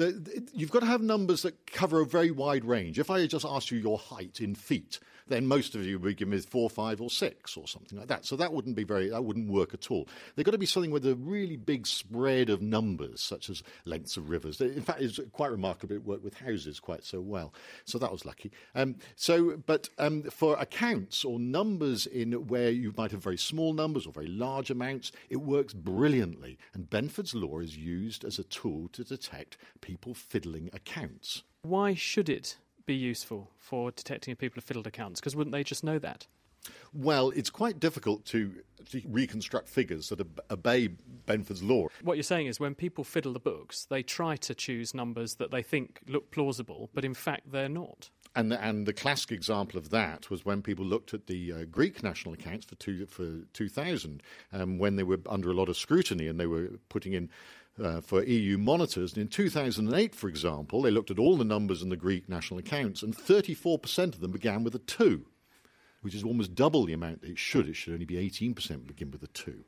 The, 0.00 0.48
you've 0.54 0.70
got 0.70 0.80
to 0.80 0.86
have 0.86 1.02
numbers 1.02 1.42
that 1.42 1.66
cover 1.66 2.00
a 2.00 2.06
very 2.06 2.30
wide 2.30 2.64
range. 2.64 2.98
If 2.98 3.10
I 3.10 3.26
just 3.26 3.44
asked 3.44 3.70
you 3.70 3.78
your 3.78 3.98
height 3.98 4.40
in 4.40 4.54
feet, 4.54 4.98
then 5.28 5.46
most 5.46 5.74
of 5.74 5.84
you 5.84 5.98
would 5.98 6.16
give 6.16 6.26
me 6.26 6.38
four, 6.38 6.70
five, 6.70 7.00
or 7.00 7.10
six, 7.10 7.56
or 7.56 7.68
something 7.68 7.98
like 7.98 8.08
that. 8.08 8.24
So 8.24 8.34
that 8.36 8.52
wouldn't 8.52 8.76
be 8.76 8.82
very, 8.82 9.10
that 9.10 9.22
wouldn't 9.22 9.50
work 9.50 9.74
at 9.74 9.90
all. 9.90 10.08
They've 10.34 10.44
got 10.44 10.52
to 10.52 10.58
be 10.58 10.66
something 10.66 10.90
with 10.90 11.06
a 11.06 11.14
really 11.14 11.56
big 11.56 11.86
spread 11.86 12.48
of 12.48 12.62
numbers, 12.62 13.20
such 13.20 13.50
as 13.50 13.62
lengths 13.84 14.16
of 14.16 14.30
rivers. 14.30 14.60
In 14.60 14.80
fact, 14.80 15.02
it's 15.02 15.20
quite 15.32 15.50
remarkable. 15.50 15.94
It 15.94 16.04
worked 16.04 16.24
with 16.24 16.34
houses 16.34 16.80
quite 16.80 17.04
so 17.04 17.20
well. 17.20 17.52
So 17.84 17.98
that 17.98 18.10
was 18.10 18.24
lucky. 18.24 18.50
Um, 18.74 18.96
so, 19.16 19.58
but 19.66 19.90
um, 19.98 20.22
for 20.24 20.56
accounts 20.58 21.24
or 21.24 21.38
numbers 21.38 22.06
in 22.06 22.32
where 22.48 22.70
you 22.70 22.94
might 22.96 23.10
have 23.10 23.22
very 23.22 23.38
small 23.38 23.74
numbers 23.74 24.06
or 24.06 24.12
very 24.12 24.28
large 24.28 24.70
amounts, 24.70 25.12
it 25.28 25.42
works 25.42 25.74
brilliantly. 25.74 26.58
And 26.72 26.88
Benford's 26.88 27.34
law 27.34 27.58
is 27.60 27.76
used 27.76 28.24
as 28.24 28.38
a 28.38 28.44
tool 28.44 28.88
to 28.94 29.04
detect 29.04 29.58
people 29.80 29.89
fiddling 30.14 30.70
accounts. 30.72 31.42
Why 31.62 31.94
should 31.94 32.28
it 32.28 32.56
be 32.86 32.94
useful 32.94 33.50
for 33.58 33.90
detecting 33.90 34.32
if 34.32 34.38
people 34.38 34.56
have 34.56 34.64
fiddled 34.64 34.86
accounts? 34.86 35.20
Because 35.20 35.36
wouldn't 35.36 35.52
they 35.52 35.64
just 35.64 35.84
know 35.84 35.98
that? 35.98 36.26
Well, 36.92 37.30
it's 37.30 37.50
quite 37.50 37.80
difficult 37.80 38.24
to, 38.26 38.52
to, 38.90 39.00
reconstruct 39.06 39.68
figures 39.68 40.08
that 40.08 40.20
obey 40.50 40.90
Benford's 41.26 41.62
law. 41.62 41.88
What 42.02 42.16
you're 42.16 42.22
saying 42.22 42.48
is 42.48 42.58
when 42.60 42.74
people 42.74 43.04
fiddle 43.04 43.32
the 43.32 43.40
books, 43.40 43.86
they 43.86 44.02
try 44.02 44.36
to 44.36 44.54
choose 44.54 44.92
numbers 44.92 45.36
that 45.36 45.50
they 45.50 45.62
think 45.62 46.00
look 46.06 46.30
plausible, 46.30 46.90
but 46.92 47.04
in 47.04 47.14
fact 47.14 47.52
they're 47.52 47.68
not. 47.68 48.10
And 48.36 48.52
the, 48.52 48.62
and 48.62 48.86
the 48.86 48.92
classic 48.92 49.32
example 49.32 49.78
of 49.78 49.90
that 49.90 50.30
was 50.30 50.44
when 50.44 50.62
people 50.62 50.84
looked 50.84 51.14
at 51.14 51.26
the 51.26 51.52
uh, 51.52 51.64
Greek 51.64 52.02
national 52.02 52.34
accounts 52.34 52.64
for, 52.64 52.76
two, 52.76 53.06
for 53.06 53.40
2000, 53.54 54.22
um, 54.52 54.78
when 54.78 54.96
they 54.96 55.02
were 55.02 55.18
under 55.28 55.50
a 55.50 55.54
lot 55.54 55.68
of 55.68 55.76
scrutiny 55.76 56.28
and 56.28 56.38
they 56.38 56.46
were 56.46 56.70
putting 56.88 57.12
in 57.12 57.28
uh, 57.82 58.00
for 58.00 58.22
EU 58.24 58.58
monitors. 58.58 59.12
And 59.12 59.22
in 59.22 59.28
2008, 59.28 60.14
for 60.14 60.28
example, 60.28 60.82
they 60.82 60.90
looked 60.90 61.10
at 61.10 61.18
all 61.18 61.36
the 61.36 61.44
numbers 61.44 61.82
in 61.82 61.88
the 61.88 61.96
Greek 61.96 62.28
national 62.28 62.60
accounts, 62.60 63.02
and 63.02 63.16
34% 63.16 64.14
of 64.14 64.20
them 64.20 64.30
began 64.30 64.64
with 64.64 64.74
a 64.74 64.80
2, 64.80 65.24
which 66.02 66.14
is 66.14 66.24
almost 66.24 66.54
double 66.54 66.84
the 66.84 66.92
amount 66.92 67.24
it 67.24 67.38
should. 67.38 67.68
It 67.68 67.76
should 67.76 67.92
only 67.92 68.04
be 68.04 68.16
18% 68.16 68.86
begin 68.86 69.10
with 69.10 69.22
a 69.22 69.28
2 69.28 69.64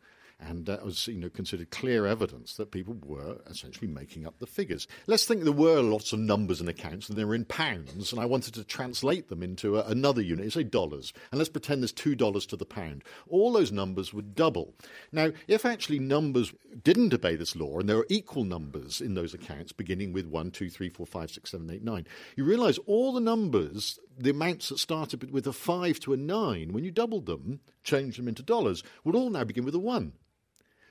and 0.49 0.67
that 0.67 0.85
was 0.85 1.07
you 1.07 1.19
know 1.19 1.29
considered 1.29 1.71
clear 1.71 2.07
evidence 2.07 2.57
that 2.57 2.71
people 2.71 2.97
were 3.05 3.39
essentially 3.49 3.87
making 3.87 4.27
up 4.27 4.39
the 4.39 4.47
figures. 4.47 4.87
Let's 5.07 5.25
think 5.25 5.43
there 5.43 5.53
were 5.53 5.81
lots 5.81 6.13
of 6.13 6.19
numbers 6.19 6.61
and 6.61 6.69
accounts 6.69 7.09
and 7.09 7.17
they 7.17 7.25
were 7.25 7.35
in 7.35 7.45
pounds, 7.45 8.13
and 8.13 8.21
I 8.21 8.27
wanted 8.27 8.55
to 8.55 8.65
translate 8.65 9.29
them 9.29 9.43
into 9.43 9.79
a, 9.79 9.85
another 9.85 10.23
unit, 10.23 10.53
say 10.53 10.65
dollars, 10.65 11.13
and 11.31 11.39
let's 11.39 11.51
pretend 11.51 11.83
there's 11.83 11.93
two 11.93 12.15
dollars 12.15 12.47
to 12.47 12.57
the 12.57 12.65
pound. 12.65 13.05
All 13.29 13.53
those 13.53 13.73
numbers 13.73 14.13
would 14.13 14.35
double. 14.35 14.75
Now, 15.13 15.33
if 15.49 15.65
actually 15.65 15.99
numbers 15.99 16.53
didn't 16.83 17.15
obey 17.15 17.37
this 17.37 17.57
law, 17.57 17.79
and 17.79 17.89
there 17.89 17.99
are 17.99 18.07
equal 18.09 18.45
numbers 18.45 19.01
in 19.01 19.15
those 19.15 19.35
accounts, 19.35 19.73
beginning 19.73 20.13
with 20.13 20.27
one, 20.27 20.51
two, 20.51 20.71
three, 20.71 20.89
four, 20.89 21.07
five, 21.07 21.31
six, 21.31 21.51
seven, 21.51 21.71
eight, 21.71 21.83
nine, 21.83 22.07
you 22.37 22.45
realise 22.45 22.79
all 22.87 23.13
the 23.13 23.21
numbers 23.21 23.99
the 24.19 24.31
amounts 24.31 24.69
that 24.69 24.79
started 24.79 25.31
with 25.31 25.47
a 25.47 25.53
5 25.53 25.99
to 26.01 26.13
a 26.13 26.17
9, 26.17 26.73
when 26.73 26.85
you 26.85 26.91
doubled 26.91 27.27
them, 27.27 27.61
changed 27.83 28.19
them 28.19 28.29
into 28.29 28.43
dollars, 28.43 28.83
would 29.05 29.15
all 29.15 29.31
now 29.31 29.45
begin 29.45 29.65
with 29.65 29.75
a 29.75 29.79
1. 29.79 30.13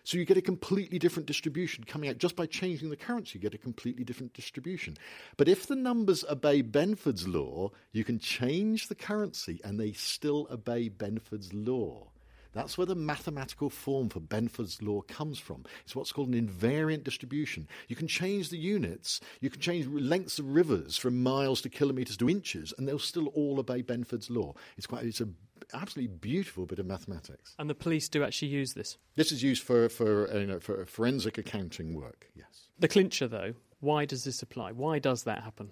So 0.03 0.17
you 0.17 0.25
get 0.25 0.37
a 0.37 0.41
completely 0.41 0.99
different 0.99 1.27
distribution 1.27 1.83
coming 1.83 2.09
out 2.09 2.17
just 2.17 2.35
by 2.35 2.45
changing 2.45 2.89
the 2.89 2.95
currency. 2.95 3.37
You 3.37 3.41
get 3.41 3.53
a 3.53 3.57
completely 3.57 4.03
different 4.03 4.33
distribution. 4.33 4.97
But 5.37 5.47
if 5.47 5.67
the 5.67 5.75
numbers 5.75 6.23
obey 6.29 6.63
Benford's 6.63 7.27
law, 7.27 7.71
you 7.91 8.03
can 8.03 8.19
change 8.19 8.87
the 8.87 8.95
currency 8.95 9.59
and 9.63 9.79
they 9.79 9.91
still 9.93 10.47
obey 10.49 10.89
Benford's 10.89 11.53
law. 11.53 12.07
That's 12.53 12.77
where 12.77 12.87
the 12.87 12.95
mathematical 12.95 13.69
form 13.69 14.09
for 14.09 14.19
Benford's 14.19 14.81
law 14.81 15.01
comes 15.01 15.39
from. 15.39 15.63
It's 15.85 15.95
what's 15.95 16.11
called 16.11 16.29
an 16.29 16.47
invariant 16.47 17.03
distribution. 17.03 17.67
You 17.87 17.95
can 17.95 18.07
change 18.07 18.49
the 18.49 18.57
units, 18.57 19.21
you 19.39 19.49
can 19.49 19.61
change 19.61 19.87
lengths 19.87 20.37
of 20.37 20.53
rivers 20.53 20.97
from 20.97 21.23
miles 21.23 21.61
to 21.61 21.69
kilometres 21.69 22.17
to 22.17 22.29
inches, 22.29 22.73
and 22.77 22.87
they'll 22.87 22.99
still 22.99 23.27
all 23.27 23.59
obey 23.59 23.81
Benford's 23.81 24.29
law. 24.29 24.53
It's 24.77 24.87
quite 24.87 25.05
it's 25.05 25.21
a 25.21 25.29
absolutely 25.73 26.15
beautiful 26.15 26.65
bit 26.65 26.79
of 26.79 26.85
mathematics. 26.85 27.55
And 27.59 27.69
the 27.69 27.75
police 27.75 28.09
do 28.09 28.23
actually 28.23 28.49
use 28.49 28.73
this. 28.73 28.97
This 29.15 29.31
is 29.31 29.43
used 29.43 29.63
for 29.63 29.89
for 29.89 30.31
uh, 30.31 30.39
you 30.39 30.47
know, 30.47 30.59
for 30.59 30.85
forensic 30.85 31.37
accounting 31.37 31.93
work. 31.93 32.27
Yes. 32.35 32.67
The 32.79 32.87
clincher, 32.87 33.27
though, 33.27 33.53
why 33.79 34.05
does 34.05 34.23
this 34.23 34.41
apply? 34.41 34.71
Why 34.71 34.99
does 34.99 35.23
that 35.23 35.43
happen? 35.43 35.71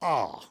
Ah, 0.00 0.48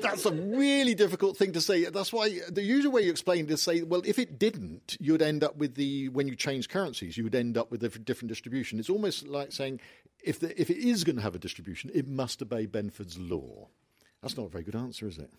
that's 0.00 0.26
a 0.26 0.32
really 0.32 0.94
difficult 0.94 1.36
thing 1.36 1.52
to 1.52 1.60
say. 1.60 1.84
That's 1.84 2.12
why 2.12 2.40
the 2.50 2.62
usual 2.62 2.92
way 2.92 3.02
you 3.02 3.10
explain 3.10 3.46
it 3.46 3.50
is 3.50 3.62
say, 3.62 3.82
well, 3.82 4.02
if 4.04 4.18
it 4.18 4.38
didn't, 4.38 4.96
you'd 5.00 5.22
end 5.22 5.42
up 5.42 5.56
with 5.56 5.74
the 5.74 6.08
when 6.10 6.28
you 6.28 6.36
change 6.36 6.68
currencies, 6.68 7.16
you 7.16 7.24
would 7.24 7.34
end 7.34 7.56
up 7.56 7.70
with 7.70 7.82
a 7.84 7.88
different 7.88 8.28
distribution. 8.28 8.78
It's 8.78 8.90
almost 8.90 9.26
like 9.26 9.52
saying 9.52 9.80
if 10.22 10.40
the, 10.40 10.58
if 10.60 10.70
it 10.70 10.78
is 10.78 11.04
going 11.04 11.16
to 11.16 11.22
have 11.22 11.34
a 11.34 11.38
distribution, 11.38 11.90
it 11.94 12.06
must 12.06 12.42
obey 12.42 12.66
Benford's 12.66 13.18
law. 13.18 13.68
That's 14.22 14.36
not 14.36 14.46
a 14.46 14.50
very 14.50 14.64
good 14.64 14.76
answer, 14.76 15.06
is 15.06 15.18
it? 15.18 15.30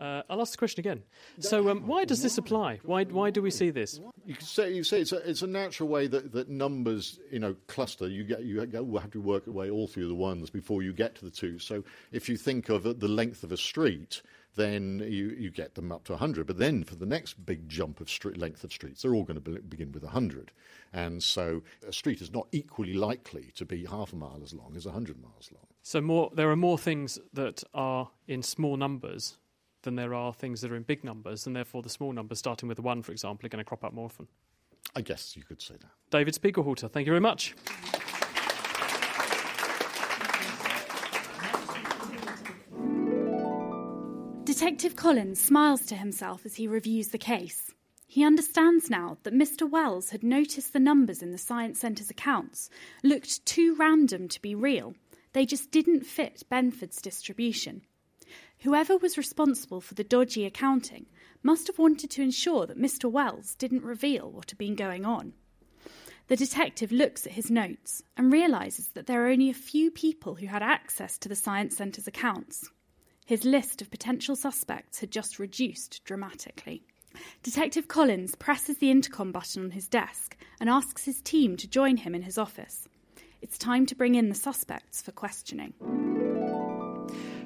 Uh, 0.00 0.22
I'll 0.28 0.40
ask 0.40 0.52
the 0.52 0.58
question 0.58 0.80
again. 0.80 1.02
So, 1.40 1.68
um, 1.68 1.86
why 1.86 2.04
does 2.04 2.22
this 2.22 2.38
apply? 2.38 2.80
Why, 2.84 3.04
why 3.04 3.30
do 3.30 3.42
we 3.42 3.50
see 3.50 3.70
this? 3.70 4.00
You 4.24 4.34
could 4.34 4.46
say 4.46 4.72
you 4.72 4.84
say 4.84 5.00
it's 5.00 5.12
a, 5.12 5.28
it's 5.28 5.42
a 5.42 5.46
natural 5.46 5.88
way 5.88 6.06
that, 6.06 6.32
that 6.32 6.48
numbers 6.48 7.18
you 7.30 7.38
know 7.38 7.56
cluster. 7.66 8.08
You 8.08 8.24
get 8.24 8.42
you 8.42 8.60
have 8.60 9.10
to 9.10 9.20
work 9.20 9.46
your 9.46 9.54
way 9.54 9.70
all 9.70 9.86
through 9.86 10.08
the 10.08 10.14
ones 10.14 10.50
before 10.50 10.82
you 10.82 10.92
get 10.92 11.14
to 11.16 11.24
the 11.24 11.30
two. 11.30 11.58
So 11.58 11.84
if 12.12 12.28
you 12.28 12.36
think 12.36 12.68
of 12.68 12.82
the 12.82 13.08
length 13.08 13.42
of 13.42 13.52
a 13.52 13.56
street, 13.56 14.22
then 14.54 15.00
you, 15.06 15.28
you 15.38 15.50
get 15.50 15.74
them 15.74 15.90
up 15.90 16.04
to 16.04 16.12
100. 16.12 16.46
But 16.46 16.58
then 16.58 16.84
for 16.84 16.94
the 16.94 17.06
next 17.06 17.44
big 17.44 17.68
jump 17.68 18.00
of 18.00 18.10
street, 18.10 18.36
length 18.36 18.64
of 18.64 18.72
streets, 18.72 19.02
they're 19.02 19.14
all 19.14 19.24
going 19.24 19.40
to 19.42 19.50
be, 19.50 19.58
begin 19.60 19.92
with 19.92 20.02
100. 20.02 20.52
And 20.92 21.22
so 21.22 21.62
a 21.86 21.92
street 21.92 22.20
is 22.20 22.32
not 22.32 22.48
equally 22.52 22.92
likely 22.92 23.50
to 23.56 23.64
be 23.64 23.86
half 23.86 24.12
a 24.12 24.16
mile 24.16 24.40
as 24.42 24.52
long 24.52 24.74
as 24.76 24.84
100 24.84 25.20
miles 25.22 25.50
long. 25.52 25.66
So 25.82 26.00
more, 26.00 26.30
there 26.34 26.50
are 26.50 26.56
more 26.56 26.78
things 26.78 27.18
that 27.32 27.64
are 27.72 28.10
in 28.28 28.42
small 28.42 28.76
numbers 28.76 29.38
than 29.82 29.96
there 29.96 30.14
are 30.14 30.32
things 30.32 30.60
that 30.60 30.72
are 30.72 30.76
in 30.76 30.82
big 30.82 31.04
numbers, 31.04 31.46
and 31.46 31.54
therefore 31.54 31.82
the 31.82 31.88
small 31.88 32.12
numbers, 32.12 32.38
starting 32.38 32.68
with 32.68 32.78
a 32.78 32.82
one, 32.82 33.02
for 33.02 33.12
example, 33.12 33.46
are 33.46 33.48
going 33.48 33.62
to 33.62 33.68
crop 33.68 33.84
up 33.84 33.92
more 33.92 34.06
often. 34.06 34.26
I 34.94 35.00
guess 35.00 35.36
you 35.36 35.42
could 35.42 35.62
say 35.62 35.74
that. 35.74 35.90
David 36.10 36.34
Spiegelhalter, 36.34 36.90
thank 36.90 37.06
you 37.06 37.12
very 37.12 37.20
much. 37.20 37.54
Detective 44.44 44.96
Collins 44.96 45.40
smiles 45.40 45.86
to 45.86 45.94
himself 45.94 46.44
as 46.44 46.56
he 46.56 46.66
reviews 46.68 47.08
the 47.08 47.18
case. 47.18 47.70
He 48.06 48.22
understands 48.22 48.90
now 48.90 49.16
that 49.22 49.32
Mr. 49.32 49.68
Wells 49.68 50.10
had 50.10 50.22
noticed 50.22 50.74
the 50.74 50.78
numbers 50.78 51.22
in 51.22 51.30
the 51.30 51.38
Science 51.38 51.80
Centre's 51.80 52.10
accounts 52.10 52.68
looked 53.02 53.46
too 53.46 53.74
random 53.76 54.28
to 54.28 54.42
be 54.42 54.54
real. 54.54 54.94
They 55.32 55.46
just 55.46 55.70
didn't 55.70 56.04
fit 56.04 56.42
Benford's 56.50 57.00
distribution. 57.00 57.86
Whoever 58.62 58.96
was 58.96 59.18
responsible 59.18 59.80
for 59.80 59.94
the 59.94 60.04
dodgy 60.04 60.44
accounting 60.44 61.06
must 61.42 61.66
have 61.66 61.78
wanted 61.78 62.10
to 62.10 62.22
ensure 62.22 62.64
that 62.66 62.78
Mr. 62.78 63.10
Wells 63.10 63.56
didn't 63.56 63.82
reveal 63.82 64.30
what 64.30 64.50
had 64.50 64.58
been 64.58 64.76
going 64.76 65.04
on. 65.04 65.32
The 66.28 66.36
detective 66.36 66.92
looks 66.92 67.26
at 67.26 67.32
his 67.32 67.50
notes 67.50 68.04
and 68.16 68.32
realises 68.32 68.88
that 68.94 69.06
there 69.06 69.24
are 69.24 69.30
only 69.30 69.50
a 69.50 69.54
few 69.54 69.90
people 69.90 70.36
who 70.36 70.46
had 70.46 70.62
access 70.62 71.18
to 71.18 71.28
the 71.28 71.34
Science 71.34 71.76
Centre's 71.76 72.06
accounts. 72.06 72.70
His 73.26 73.44
list 73.44 73.82
of 73.82 73.90
potential 73.90 74.36
suspects 74.36 75.00
had 75.00 75.10
just 75.10 75.40
reduced 75.40 76.04
dramatically. 76.04 76.84
Detective 77.42 77.88
Collins 77.88 78.36
presses 78.36 78.78
the 78.78 78.92
intercom 78.92 79.32
button 79.32 79.64
on 79.64 79.70
his 79.72 79.88
desk 79.88 80.36
and 80.60 80.70
asks 80.70 81.04
his 81.04 81.20
team 81.20 81.56
to 81.56 81.66
join 81.66 81.96
him 81.96 82.14
in 82.14 82.22
his 82.22 82.38
office. 82.38 82.86
It's 83.40 83.58
time 83.58 83.86
to 83.86 83.96
bring 83.96 84.14
in 84.14 84.28
the 84.28 84.36
suspects 84.36 85.02
for 85.02 85.10
questioning. 85.10 85.74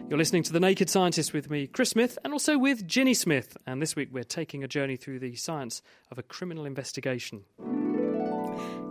You're 0.09 0.19
listening 0.19 0.45
to 0.45 0.53
The 0.53 0.61
Naked 0.61 0.89
Scientist 0.89 1.33
with 1.33 1.51
me, 1.51 1.67
Chris 1.67 1.91
Smith, 1.91 2.17
and 2.23 2.33
also 2.33 2.57
with 2.57 2.87
Ginny 2.87 3.13
Smith. 3.13 3.57
And 3.67 3.83
this 3.83 3.97
week 3.97 4.11
we're 4.13 4.23
taking 4.23 4.63
a 4.63 4.69
journey 4.69 4.95
through 4.95 5.19
the 5.19 5.35
science 5.35 5.83
of 6.13 6.19
a 6.19 6.23
criminal 6.23 6.65
investigation. 6.65 7.43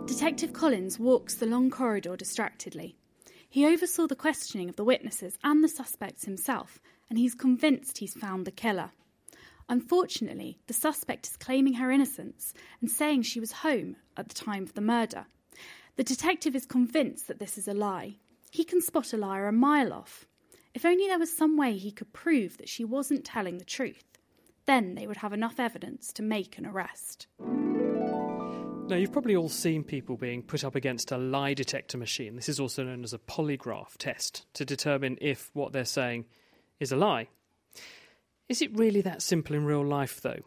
Detective 0.04 0.52
Collins 0.52 0.98
walks 0.98 1.36
the 1.36 1.46
long 1.46 1.70
corridor 1.70 2.16
distractedly. 2.16 2.96
He 3.48 3.64
oversaw 3.64 4.06
the 4.06 4.14
questioning 4.14 4.68
of 4.68 4.76
the 4.76 4.84
witnesses 4.84 5.38
and 5.42 5.64
the 5.64 5.68
suspects 5.68 6.26
himself, 6.26 6.82
and 7.08 7.18
he's 7.18 7.34
convinced 7.34 7.96
he's 7.96 8.12
found 8.12 8.46
the 8.46 8.50
killer. 8.50 8.90
Unfortunately, 9.70 10.58
the 10.66 10.74
suspect 10.74 11.28
is 11.28 11.38
claiming 11.38 11.74
her 11.74 11.90
innocence 11.90 12.52
and 12.82 12.90
saying 12.90 13.22
she 13.22 13.40
was 13.40 13.52
home 13.52 13.96
at 14.18 14.28
the 14.28 14.34
time 14.34 14.64
of 14.64 14.74
the 14.74 14.82
murder. 14.82 15.24
The 15.96 16.04
detective 16.04 16.54
is 16.54 16.66
convinced 16.66 17.26
that 17.28 17.38
this 17.38 17.56
is 17.56 17.66
a 17.66 17.72
lie. 17.72 18.16
He 18.50 18.64
can 18.64 18.82
spot 18.82 19.14
a 19.14 19.16
liar 19.16 19.48
a 19.48 19.52
mile 19.52 19.94
off. 19.94 20.26
If 20.76 20.84
only 20.84 21.06
there 21.06 21.18
was 21.18 21.34
some 21.34 21.56
way 21.56 21.78
he 21.78 21.90
could 21.90 22.12
prove 22.12 22.58
that 22.58 22.68
she 22.68 22.84
wasn't 22.84 23.24
telling 23.24 23.56
the 23.56 23.64
truth. 23.64 24.04
Then 24.66 24.94
they 24.94 25.06
would 25.06 25.16
have 25.16 25.32
enough 25.32 25.58
evidence 25.58 26.12
to 26.12 26.22
make 26.22 26.58
an 26.58 26.66
arrest. 26.66 27.28
Now, 27.40 28.96
you've 28.96 29.10
probably 29.10 29.36
all 29.36 29.48
seen 29.48 29.84
people 29.84 30.18
being 30.18 30.42
put 30.42 30.64
up 30.64 30.74
against 30.74 31.12
a 31.12 31.16
lie 31.16 31.54
detector 31.54 31.96
machine. 31.96 32.36
This 32.36 32.50
is 32.50 32.60
also 32.60 32.84
known 32.84 33.04
as 33.04 33.14
a 33.14 33.18
polygraph 33.18 33.96
test 33.96 34.44
to 34.52 34.66
determine 34.66 35.16
if 35.22 35.50
what 35.54 35.72
they're 35.72 35.86
saying 35.86 36.26
is 36.78 36.92
a 36.92 36.96
lie. 36.96 37.28
Is 38.50 38.60
it 38.60 38.76
really 38.76 39.00
that 39.00 39.22
simple 39.22 39.56
in 39.56 39.64
real 39.64 39.82
life, 39.82 40.20
though? 40.20 40.42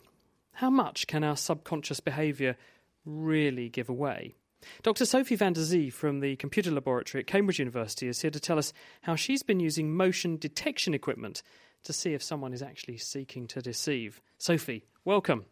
How 0.52 0.70
much 0.70 1.08
can 1.08 1.24
our 1.24 1.38
subconscious 1.38 2.02
behaviour 2.02 2.56
really 3.04 3.68
give 3.68 3.90
away? 3.90 4.36
Dr. 4.84 5.06
Sophie 5.06 5.36
van 5.36 5.54
der 5.54 5.62
Zee 5.62 5.90
from 5.90 6.20
the 6.20 6.36
Computer 6.36 6.72
Laboratory 6.72 7.22
at 7.22 7.28
Cambridge 7.28 7.60
University 7.60 8.08
is 8.08 8.22
here 8.22 8.32
to 8.32 8.40
tell 8.40 8.58
us 8.58 8.74
how 9.02 9.16
she's 9.16 9.44
been 9.44 9.60
using 9.60 9.96
motion 9.96 10.38
detection 10.38 10.94
equipment 10.94 11.42
to 11.84 11.94
see 11.94 12.14
if 12.14 12.24
someone 12.24 12.54
is 12.54 12.62
actually 12.62 12.98
seeking 12.98 13.48
to 13.48 13.62
deceive. 13.62 14.22
Sophie, 14.38 14.86
welcome. 15.06 15.46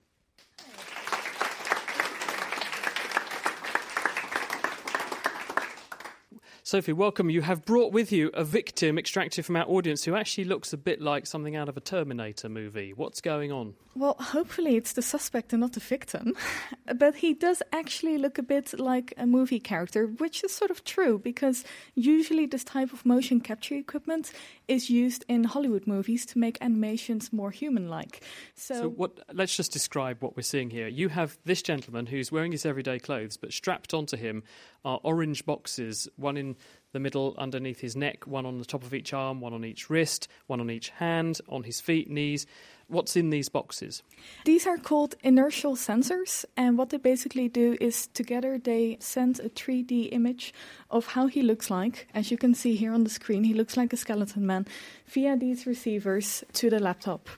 Sophie, 6.68 6.92
welcome. 6.92 7.30
You 7.30 7.44
have 7.44 7.64
brought 7.64 7.94
with 7.94 8.12
you 8.12 8.30
a 8.34 8.44
victim 8.44 9.00
extracted 9.00 9.46
from 9.46 9.56
our 9.56 9.64
audience 9.70 10.04
who 10.04 10.16
actually 10.16 10.44
looks 10.44 10.74
a 10.74 10.78
bit 10.78 11.02
like 11.02 11.26
something 11.26 11.56
out 11.56 11.70
of 11.70 11.78
a 11.78 11.80
Terminator 11.80 12.50
movie. 12.50 12.92
What's 12.92 13.22
going 13.22 13.54
on? 13.54 13.76
Well, 13.96 14.18
hopefully 14.20 14.76
it's 14.76 14.92
the 14.92 15.02
suspect 15.02 15.54
and 15.54 15.62
not 15.62 15.72
the 15.72 15.80
victim. 15.80 16.36
but 16.98 17.16
he 17.16 17.34
does 17.34 17.64
actually 17.72 18.18
look 18.18 18.38
a 18.38 18.44
bit 18.44 18.78
like 18.78 19.14
a 19.18 19.26
movie 19.26 19.62
character, 19.62 20.08
which 20.08 20.44
is 20.44 20.54
sort 20.54 20.70
of 20.70 20.84
true 20.84 21.18
because 21.18 21.64
usually 21.96 22.46
this 22.46 22.66
type 22.66 22.92
of 22.92 23.06
motion 23.06 23.40
capture 23.40 23.76
equipment 23.76 24.34
is 24.68 24.90
used 24.90 25.24
in 25.30 25.46
Hollywood 25.46 25.88
movies 25.88 26.26
to 26.26 26.38
make 26.38 26.58
animations 26.60 27.32
more 27.32 27.50
human 27.50 27.88
like. 27.88 28.22
So, 28.56 28.74
so 28.76 28.90
what 28.90 29.18
let's 29.32 29.56
just 29.56 29.72
describe 29.72 30.22
what 30.22 30.36
we're 30.36 30.44
seeing 30.44 30.70
here. 30.70 30.90
You 30.90 31.08
have 31.08 31.38
this 31.46 31.62
gentleman 31.62 32.08
who's 32.08 32.30
wearing 32.30 32.52
his 32.52 32.66
everyday 32.66 33.00
clothes, 33.00 33.38
but 33.38 33.54
strapped 33.54 33.94
onto 33.94 34.18
him 34.18 34.44
are 34.84 35.00
orange 35.04 35.46
boxes, 35.46 36.10
one 36.18 36.36
in 36.36 36.57
the 36.98 37.04
middle 37.04 37.36
underneath 37.38 37.80
his 37.80 37.96
neck, 37.96 38.26
one 38.26 38.44
on 38.44 38.58
the 38.58 38.66
top 38.66 38.82
of 38.82 38.92
each 38.92 39.14
arm, 39.14 39.40
one 39.40 39.54
on 39.54 39.64
each 39.64 39.88
wrist, 39.88 40.28
one 40.48 40.60
on 40.60 40.72
each 40.72 40.90
hand, 40.90 41.40
on 41.48 41.62
his 41.62 41.80
feet, 41.80 42.10
knees. 42.10 42.48
What's 42.88 43.16
in 43.16 43.30
these 43.30 43.50
boxes? 43.50 44.02
These 44.46 44.66
are 44.66 44.78
called 44.78 45.14
inertial 45.22 45.76
sensors, 45.76 46.44
and 46.56 46.76
what 46.76 46.90
they 46.90 46.98
basically 46.98 47.50
do 47.50 47.78
is 47.80 48.08
together 48.16 48.58
they 48.58 48.98
send 49.00 49.40
a 49.40 49.50
3D 49.50 50.12
image 50.12 50.56
of 50.90 51.06
how 51.06 51.28
he 51.28 51.44
looks 51.44 51.70
like. 51.70 52.08
As 52.16 52.32
you 52.32 52.38
can 52.38 52.56
see 52.56 52.76
here 52.76 52.94
on 52.94 53.04
the 53.04 53.12
screen, 53.12 53.44
he 53.44 53.54
looks 53.54 53.78
like 53.78 53.94
a 53.94 53.98
skeleton 53.98 54.48
man 54.48 54.66
via 55.06 55.38
these 55.38 55.68
receivers 55.68 56.44
to 56.54 56.72
the 56.72 56.80
laptop. 56.80 57.30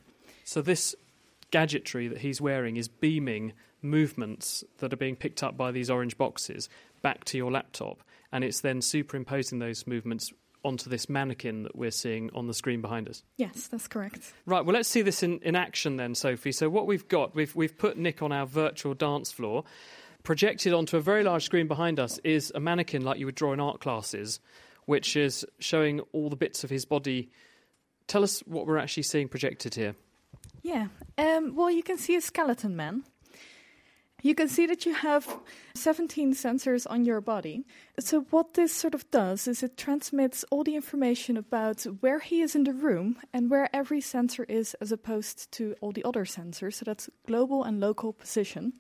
So, 0.45 0.62
this 0.62 0.95
gadgetry 1.51 2.07
that 2.07 2.20
he's 2.20 2.39
wearing 2.39 2.78
is 2.78 2.88
beaming 2.88 3.51
movements 3.82 4.64
that 4.78 4.93
are 4.93 4.97
being 4.97 5.18
picked 5.18 5.43
up 5.43 5.57
by 5.57 5.72
these 5.72 5.89
orange 5.89 6.18
boxes 6.18 6.70
back 7.01 7.26
to 7.26 7.38
your 7.38 7.51
laptop, 7.51 8.01
and 8.32 8.44
it's 8.44 8.62
then 8.62 8.82
superimposing 8.82 9.60
those 9.60 9.88
movements 9.88 10.32
onto 10.64 10.90
this 10.90 11.08
mannequin 11.08 11.64
that 11.64 11.76
we're 11.76 11.92
seeing 11.92 12.30
on 12.34 12.48
the 12.48 12.54
screen 12.54 12.82
behind 12.82 13.08
us. 13.08 13.24
Yes, 13.38 13.68
that's 13.68 13.88
correct. 13.88 14.34
Right, 14.46 14.66
well, 14.66 14.74
let's 14.74 14.90
see 14.90 15.02
this 15.02 15.24
in, 15.24 15.40
in 15.40 15.56
action 15.56 15.98
then, 15.98 16.16
Sophie. 16.16 16.52
So, 16.52 16.70
what 16.70 16.88
we've 16.88 17.08
got, 17.08 17.34
we've, 17.36 17.56
we've 17.56 17.78
put 17.78 17.98
Nick 17.98 18.22
on 18.22 18.32
our 18.32 18.46
virtual 18.46 18.94
dance 18.94 19.32
floor. 19.32 19.64
Projected 20.24 20.74
onto 20.74 20.98
a 20.98 21.02
very 21.02 21.24
large 21.24 21.46
screen 21.46 21.68
behind 21.68 21.98
us 22.00 22.20
is 22.26 22.52
a 22.54 22.60
mannequin 22.60 23.06
like 23.06 23.20
you 23.20 23.26
would 23.26 23.36
draw 23.36 23.54
in 23.54 23.62
art 23.62 23.80
classes, 23.80 24.42
which 24.86 25.16
is 25.16 25.46
showing 25.60 26.02
all 26.12 26.30
the 26.30 26.36
bits 26.36 26.64
of 26.66 26.70
his 26.70 26.84
body. 26.84 27.30
Tell 28.08 28.24
us 28.24 28.42
what 28.42 28.68
we're 28.68 28.78
actually 28.78 29.04
seeing 29.04 29.30
projected 29.30 29.76
here. 29.76 29.96
Yeah, 30.62 30.88
um, 31.18 31.56
well, 31.56 31.72
you 31.72 31.84
can 31.84 31.98
see 31.98 32.16
a 32.16 32.22
skeleton 32.22 32.76
man. 32.76 33.04
You 34.22 34.36
can 34.36 34.50
see 34.50 34.66
that 34.66 34.86
you 34.86 34.94
have 34.94 35.40
17 35.76 36.34
sensors 36.34 36.86
on 36.90 37.06
your 37.06 37.22
body. 37.22 37.66
So, 38.00 38.22
what 38.32 38.54
this 38.54 38.74
sort 38.74 38.94
of 38.94 39.10
does 39.12 39.48
is 39.48 39.64
it 39.64 39.78
transmits 39.78 40.44
all 40.52 40.64
the 40.64 40.76
information 40.76 41.38
about 41.38 41.84
where 42.02 42.20
he 42.20 42.42
is 42.42 42.54
in 42.54 42.66
the 42.66 42.74
room 42.74 43.18
and 43.32 43.50
where 43.50 43.74
every 43.74 44.02
sensor 44.02 44.44
is 44.44 44.74
as 44.82 44.92
opposed 44.92 45.50
to 45.54 45.76
all 45.80 45.94
the 45.94 46.04
other 46.04 46.26
sensors. 46.26 46.76
So, 46.76 46.84
that's 46.86 47.10
global 47.28 47.64
and 47.64 47.80
local 47.80 48.12
position. 48.12 48.74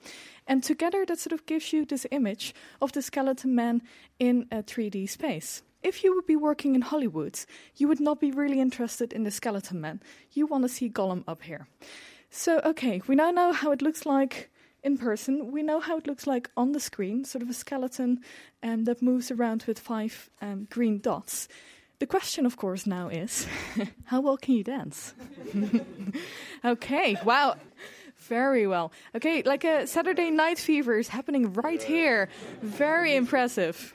And 0.45 0.61
together, 0.61 1.05
that 1.05 1.19
sort 1.19 1.33
of 1.33 1.45
gives 1.45 1.71
you 1.71 1.85
this 1.85 2.05
image 2.11 2.53
of 2.81 2.91
the 2.91 3.01
skeleton 3.01 3.55
man 3.55 3.81
in 4.19 4.45
a 4.51 4.61
3D 4.61 5.07
space. 5.09 5.61
If 5.81 6.03
you 6.03 6.13
would 6.15 6.25
be 6.25 6.35
working 6.35 6.75
in 6.75 6.81
Hollywood, 6.81 7.39
you 7.77 7.87
would 7.87 8.01
not 8.01 8.19
be 8.19 8.31
really 8.31 8.59
interested 8.59 9.13
in 9.13 9.23
the 9.23 9.31
skeleton 9.31 9.79
man. 9.79 10.01
You 10.33 10.45
want 10.45 10.65
to 10.65 10.69
see 10.69 10.89
Gollum 10.89 11.23
up 11.25 11.43
here. 11.43 11.67
So, 12.29 12.59
okay, 12.65 13.01
we 13.07 13.15
now 13.15 13.31
know 13.31 13.53
how 13.53 13.71
it 13.71 13.81
looks 13.81 14.05
like 14.05 14.49
in 14.83 14.97
person. 14.97 15.51
We 15.51 15.63
know 15.63 15.79
how 15.79 15.97
it 15.97 16.07
looks 16.07 16.27
like 16.27 16.49
on 16.55 16.71
the 16.71 16.79
screen, 16.79 17.25
sort 17.25 17.41
of 17.41 17.49
a 17.49 17.53
skeleton 17.53 18.21
um, 18.63 18.85
that 18.85 19.01
moves 19.01 19.31
around 19.31 19.63
with 19.67 19.79
five 19.79 20.29
um, 20.41 20.67
green 20.69 20.99
dots. 20.99 21.47
The 21.99 22.07
question, 22.07 22.45
of 22.45 22.55
course, 22.55 22.87
now 22.87 23.09
is 23.09 23.45
how 24.05 24.21
well 24.21 24.37
can 24.37 24.55
you 24.55 24.63
dance? 24.63 25.13
okay, 26.65 27.17
wow. 27.25 27.57
Very 28.19 28.67
well. 28.67 28.91
Okay, 29.15 29.43
like 29.43 29.63
a 29.63 29.87
Saturday 29.87 30.29
Night 30.29 30.59
Fever 30.59 30.97
is 30.97 31.07
happening 31.07 31.53
right 31.53 31.81
here. 31.81 32.29
Very 32.61 33.15
impressive. 33.15 33.93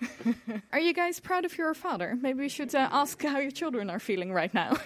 are 0.73 0.81
you 0.81 0.93
guys 0.95 1.21
proud 1.21 1.45
of 1.45 1.57
your 1.57 1.73
father? 1.75 2.17
Maybe 2.21 2.41
we 2.41 2.49
should 2.49 2.75
uh, 2.75 2.89
ask 2.91 3.23
how 3.23 3.39
your 3.39 3.51
children 3.51 3.91
are 3.91 4.01
feeling 4.01 4.33
right 4.33 4.53
now. 4.53 4.77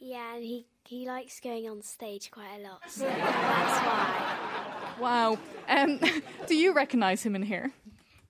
yeah, 0.00 0.34
and 0.34 0.42
he, 0.42 0.66
he 0.84 1.06
likes 1.06 1.40
going 1.40 1.68
on 1.68 1.82
stage 1.82 2.30
quite 2.30 2.58
a 2.58 2.62
lot, 2.62 2.80
so 2.88 3.04
that's 3.04 3.86
why. 3.86 4.53
Wow. 5.00 5.38
Um, 5.68 6.00
do 6.46 6.54
you 6.54 6.72
recognize 6.72 7.22
him 7.22 7.34
in 7.34 7.42
here? 7.42 7.72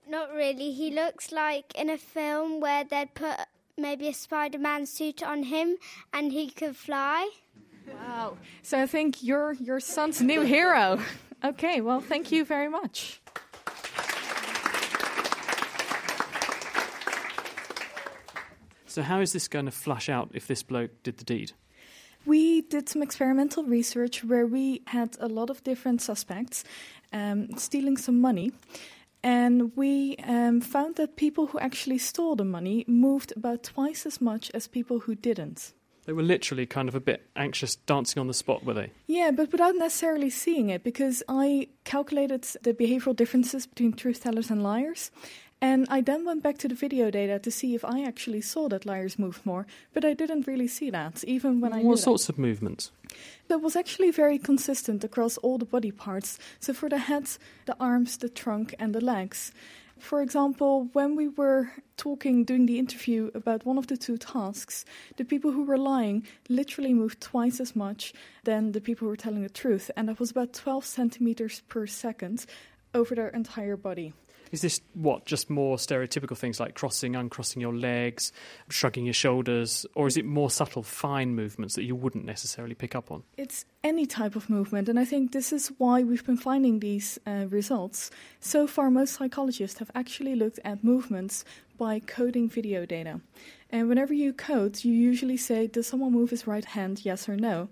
Not 0.07 0.33
really. 0.33 0.71
He 0.71 0.91
looks 0.91 1.31
like 1.31 1.73
in 1.75 1.89
a 1.89 1.97
film 1.97 2.59
where 2.59 2.83
they'd 2.83 3.13
put 3.13 3.35
maybe 3.77 4.07
a 4.07 4.13
Spider 4.13 4.59
Man 4.59 4.85
suit 4.85 5.23
on 5.23 5.43
him 5.43 5.77
and 6.13 6.31
he 6.31 6.49
could 6.49 6.75
fly. 6.75 7.29
Wow. 7.87 8.37
So 8.61 8.81
I 8.81 8.87
think 8.87 9.23
you're 9.23 9.53
your 9.53 9.79
son's 9.79 10.21
new 10.21 10.41
hero. 10.41 10.99
Okay, 11.43 11.79
well, 11.79 11.99
thank 11.99 12.31
you 12.31 12.43
very 12.43 12.69
much. 12.69 13.21
So, 18.87 19.03
how 19.03 19.19
is 19.19 19.33
this 19.33 19.47
going 19.47 19.65
to 19.65 19.71
flush 19.71 20.09
out 20.09 20.31
if 20.33 20.47
this 20.47 20.63
bloke 20.63 21.03
did 21.03 21.17
the 21.17 21.23
deed? 21.23 21.51
We 22.25 22.61
did 22.61 22.89
some 22.89 23.03
experimental 23.03 23.63
research 23.63 24.23
where 24.23 24.47
we 24.47 24.81
had 24.87 25.15
a 25.19 25.27
lot 25.27 25.49
of 25.49 25.63
different 25.63 26.01
suspects 26.01 26.63
um, 27.13 27.57
stealing 27.57 27.97
some 27.97 28.19
money. 28.19 28.51
And 29.23 29.75
we 29.75 30.17
um, 30.17 30.61
found 30.61 30.95
that 30.97 31.15
people 31.15 31.47
who 31.47 31.59
actually 31.59 31.97
stole 31.97 32.35
the 32.35 32.45
money 32.45 32.85
moved 32.87 33.33
about 33.35 33.63
twice 33.63 34.05
as 34.05 34.21
much 34.21 34.51
as 34.53 34.67
people 34.67 34.99
who 34.99 35.15
didn't. 35.15 35.73
They 36.05 36.13
were 36.13 36.21
literally 36.21 36.67
kind 36.67 36.87
of 36.87 36.93
a 36.93 36.99
bit 36.99 37.27
anxious 37.35 37.75
dancing 37.75 38.19
on 38.19 38.27
the 38.27 38.33
spot, 38.35 38.63
were 38.63 38.75
they? 38.75 38.91
Yeah, 39.07 39.31
but 39.31 39.51
without 39.51 39.75
necessarily 39.75 40.29
seeing 40.29 40.69
it, 40.69 40.83
because 40.83 41.23
I 41.27 41.69
calculated 41.83 42.43
the 42.61 42.73
behavioral 42.73 43.15
differences 43.15 43.65
between 43.65 43.93
truth 43.93 44.21
tellers 44.21 44.51
and 44.51 44.61
liars. 44.61 45.09
And 45.61 45.87
I 45.89 46.01
then 46.01 46.25
went 46.25 46.43
back 46.43 46.57
to 46.59 46.67
the 46.67 46.75
video 46.75 47.09
data 47.09 47.39
to 47.39 47.49
see 47.49 47.75
if 47.75 47.83
I 47.85 48.03
actually 48.03 48.41
saw 48.41 48.67
that 48.69 48.85
liars 48.85 49.17
moved 49.17 49.45
more, 49.45 49.65
but 49.93 50.05
I 50.05 50.13
didn't 50.13 50.47
really 50.47 50.67
see 50.67 50.89
that, 50.91 51.23
even 51.23 51.61
when 51.61 51.73
I 51.73 51.81
What 51.81 51.99
sorts 51.99 52.29
of 52.29 52.37
movements? 52.37 52.91
That 53.47 53.61
was 53.61 53.75
actually 53.75 54.11
very 54.11 54.37
consistent 54.37 55.03
across 55.03 55.37
all 55.37 55.57
the 55.57 55.65
body 55.65 55.91
parts. 55.91 56.37
So 56.59 56.73
for 56.73 56.89
the 56.89 56.97
head, 56.97 57.27
the 57.65 57.75
arms, 57.79 58.17
the 58.17 58.29
trunk, 58.29 58.75
and 58.79 58.93
the 58.93 59.01
legs. 59.01 59.51
For 59.97 60.21
example, 60.21 60.89
when 60.91 61.15
we 61.15 61.29
were 61.29 61.71
talking, 61.95 62.43
doing 62.43 62.65
the 62.65 62.77
interview 62.77 63.31
about 63.33 63.65
one 63.65 63.77
of 63.77 63.87
the 63.87 63.95
two 63.95 64.17
tasks, 64.17 64.83
the 65.15 65.23
people 65.23 65.51
who 65.51 65.63
were 65.63 65.77
lying 65.77 66.27
literally 66.49 66.93
moved 66.93 67.21
twice 67.21 67.61
as 67.61 67.75
much 67.75 68.13
than 68.43 68.73
the 68.73 68.81
people 68.81 69.05
who 69.05 69.09
were 69.09 69.15
telling 69.15 69.43
the 69.43 69.49
truth, 69.49 69.89
and 69.95 70.09
that 70.09 70.19
was 70.19 70.31
about 70.31 70.53
12 70.53 70.85
centimeters 70.85 71.61
per 71.69 71.87
second 71.87 72.45
over 72.93 73.15
their 73.15 73.29
entire 73.29 73.77
body. 73.77 74.13
Is 74.55 74.61
this 74.61 74.79
what 74.93 75.25
just 75.25 75.49
more 75.49 75.75
stereotypical 75.75 76.37
things 76.37 76.61
like 76.61 76.75
crossing, 76.75 77.13
uncrossing 77.13 77.61
your 77.61 77.73
legs, 77.75 78.31
shrugging 78.69 79.03
your 79.03 79.13
shoulders, 79.13 79.85
or 79.95 80.07
is 80.07 80.15
it 80.15 80.23
more 80.23 80.49
subtle, 80.49 80.81
fine 80.81 81.35
movements 81.35 81.75
that 81.75 81.83
you 81.83 81.93
wouldn't 81.93 82.23
necessarily 82.23 82.73
pick 82.73 82.95
up 82.95 83.11
on? 83.11 83.23
It's 83.35 83.65
any 83.83 84.05
type 84.05 84.37
of 84.37 84.49
movement, 84.49 84.87
and 84.87 84.97
I 84.97 85.03
think 85.03 85.33
this 85.33 85.51
is 85.51 85.73
why 85.77 86.03
we've 86.03 86.25
been 86.25 86.37
finding 86.37 86.79
these 86.79 87.19
uh, 87.27 87.47
results. 87.49 88.11
So 88.39 88.65
far, 88.65 88.89
most 88.89 89.15
psychologists 89.15 89.79
have 89.79 89.91
actually 89.93 90.35
looked 90.35 90.61
at 90.63 90.85
movements 90.85 91.43
by 91.77 91.99
coding 91.99 92.47
video 92.47 92.85
data. 92.85 93.19
And 93.75 93.89
whenever 93.89 94.13
you 94.13 94.31
code, 94.31 94.85
you 94.85 94.93
usually 94.93 95.35
say, 95.35 95.67
Does 95.67 95.85
someone 95.85 96.13
move 96.13 96.29
his 96.29 96.47
right 96.47 96.63
hand, 96.63 97.03
yes 97.03 97.27
or 97.27 97.35
no? 97.35 97.67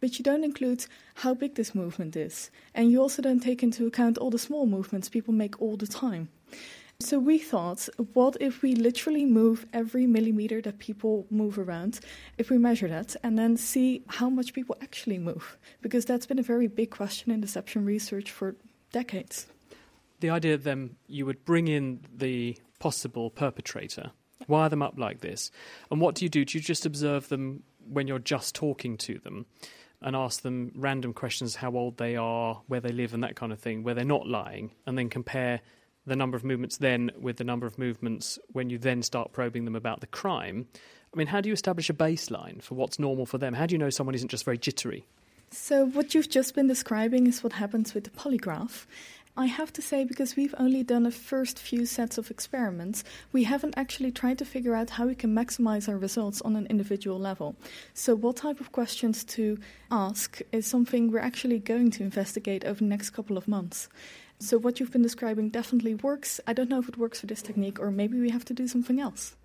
But 0.00 0.16
you 0.16 0.22
don't 0.22 0.44
include 0.44 0.86
how 1.16 1.34
big 1.34 1.56
this 1.56 1.74
movement 1.74 2.14
is. 2.14 2.52
And 2.76 2.92
you 2.92 3.02
also 3.02 3.22
don't 3.22 3.40
take 3.42 3.64
into 3.64 3.84
account 3.84 4.18
all 4.18 4.30
the 4.30 4.38
small 4.38 4.66
movements 4.66 5.08
people 5.08 5.34
make 5.34 5.60
all 5.60 5.76
the 5.76 5.88
time. 5.88 6.28
So 7.00 7.18
we 7.18 7.38
thought, 7.38 7.88
what 8.14 8.36
if 8.40 8.62
we 8.62 8.76
literally 8.76 9.24
move 9.24 9.66
every 9.72 10.06
millimeter 10.06 10.62
that 10.62 10.78
people 10.78 11.26
move 11.28 11.58
around, 11.58 11.98
if 12.38 12.50
we 12.50 12.58
measure 12.58 12.86
that, 12.86 13.16
and 13.24 13.36
then 13.36 13.56
see 13.56 14.04
how 14.06 14.30
much 14.30 14.52
people 14.52 14.76
actually 14.80 15.18
move? 15.18 15.58
Because 15.82 16.04
that's 16.04 16.26
been 16.26 16.38
a 16.38 16.50
very 16.54 16.68
big 16.68 16.90
question 16.92 17.32
in 17.32 17.40
deception 17.40 17.84
research 17.84 18.30
for 18.30 18.54
decades. 18.92 19.48
The 20.20 20.30
idea 20.30 20.56
then 20.56 20.94
you 21.08 21.26
would 21.26 21.44
bring 21.44 21.66
in 21.66 22.02
the 22.16 22.58
possible 22.78 23.28
perpetrator 23.28 24.12
wire 24.48 24.68
them 24.68 24.82
up 24.82 24.98
like 24.98 25.20
this. 25.20 25.50
And 25.90 26.00
what 26.00 26.14
do 26.14 26.24
you 26.24 26.28
do? 26.28 26.44
Do 26.44 26.58
you 26.58 26.64
just 26.64 26.84
observe 26.84 27.28
them 27.28 27.62
when 27.88 28.06
you're 28.08 28.18
just 28.18 28.54
talking 28.54 28.96
to 28.98 29.18
them 29.18 29.46
and 30.00 30.14
ask 30.14 30.42
them 30.42 30.72
random 30.76 31.12
questions, 31.12 31.56
how 31.56 31.74
old 31.74 31.96
they 31.96 32.16
are, 32.16 32.62
where 32.66 32.80
they 32.80 32.92
live, 32.92 33.14
and 33.14 33.24
that 33.24 33.36
kind 33.36 33.52
of 33.52 33.58
thing, 33.58 33.82
where 33.82 33.94
they're 33.94 34.04
not 34.04 34.26
lying, 34.26 34.72
and 34.86 34.96
then 34.96 35.08
compare 35.08 35.60
the 36.06 36.16
number 36.16 36.36
of 36.36 36.44
movements 36.44 36.78
then 36.78 37.10
with 37.20 37.36
the 37.36 37.44
number 37.44 37.66
of 37.66 37.78
movements 37.78 38.38
when 38.52 38.70
you 38.70 38.78
then 38.78 39.02
start 39.02 39.32
probing 39.32 39.64
them 39.64 39.76
about 39.76 40.00
the 40.00 40.06
crime? 40.06 40.66
I 41.12 41.16
mean, 41.16 41.26
how 41.26 41.40
do 41.40 41.48
you 41.48 41.52
establish 41.52 41.90
a 41.90 41.94
baseline 41.94 42.62
for 42.62 42.74
what's 42.74 42.98
normal 42.98 43.26
for 43.26 43.38
them? 43.38 43.54
How 43.54 43.66
do 43.66 43.74
you 43.74 43.78
know 43.78 43.90
someone 43.90 44.14
isn't 44.14 44.30
just 44.30 44.44
very 44.44 44.58
jittery? 44.58 45.06
So, 45.50 45.86
what 45.86 46.14
you've 46.14 46.28
just 46.28 46.54
been 46.54 46.66
describing 46.66 47.26
is 47.26 47.42
what 47.42 47.54
happens 47.54 47.94
with 47.94 48.04
the 48.04 48.10
polygraph. 48.10 48.84
I 49.38 49.46
have 49.46 49.72
to 49.74 49.82
say, 49.82 50.02
because 50.02 50.34
we've 50.34 50.54
only 50.58 50.82
done 50.82 51.06
a 51.06 51.12
first 51.12 51.60
few 51.60 51.86
sets 51.86 52.18
of 52.18 52.28
experiments, 52.28 53.04
we 53.30 53.44
haven't 53.44 53.74
actually 53.76 54.10
tried 54.10 54.38
to 54.38 54.44
figure 54.44 54.74
out 54.74 54.90
how 54.90 55.06
we 55.06 55.14
can 55.14 55.32
maximize 55.32 55.88
our 55.88 55.96
results 55.96 56.40
on 56.42 56.56
an 56.56 56.66
individual 56.66 57.20
level. 57.20 57.54
So, 57.94 58.16
what 58.16 58.34
type 58.34 58.58
of 58.58 58.72
questions 58.72 59.22
to 59.36 59.56
ask 59.92 60.40
is 60.50 60.66
something 60.66 61.12
we're 61.12 61.20
actually 61.20 61.60
going 61.60 61.92
to 61.92 62.02
investigate 62.02 62.64
over 62.64 62.80
the 62.80 62.86
next 62.86 63.10
couple 63.10 63.38
of 63.38 63.46
months. 63.46 63.88
So, 64.40 64.58
what 64.58 64.80
you've 64.80 64.90
been 64.90 65.02
describing 65.02 65.50
definitely 65.50 65.94
works. 65.94 66.40
I 66.48 66.52
don't 66.52 66.68
know 66.68 66.80
if 66.80 66.88
it 66.88 66.98
works 66.98 67.20
for 67.20 67.26
this 67.26 67.40
technique, 67.40 67.78
or 67.78 67.92
maybe 67.92 68.18
we 68.18 68.30
have 68.30 68.44
to 68.46 68.54
do 68.54 68.66
something 68.66 68.98
else. 68.98 69.36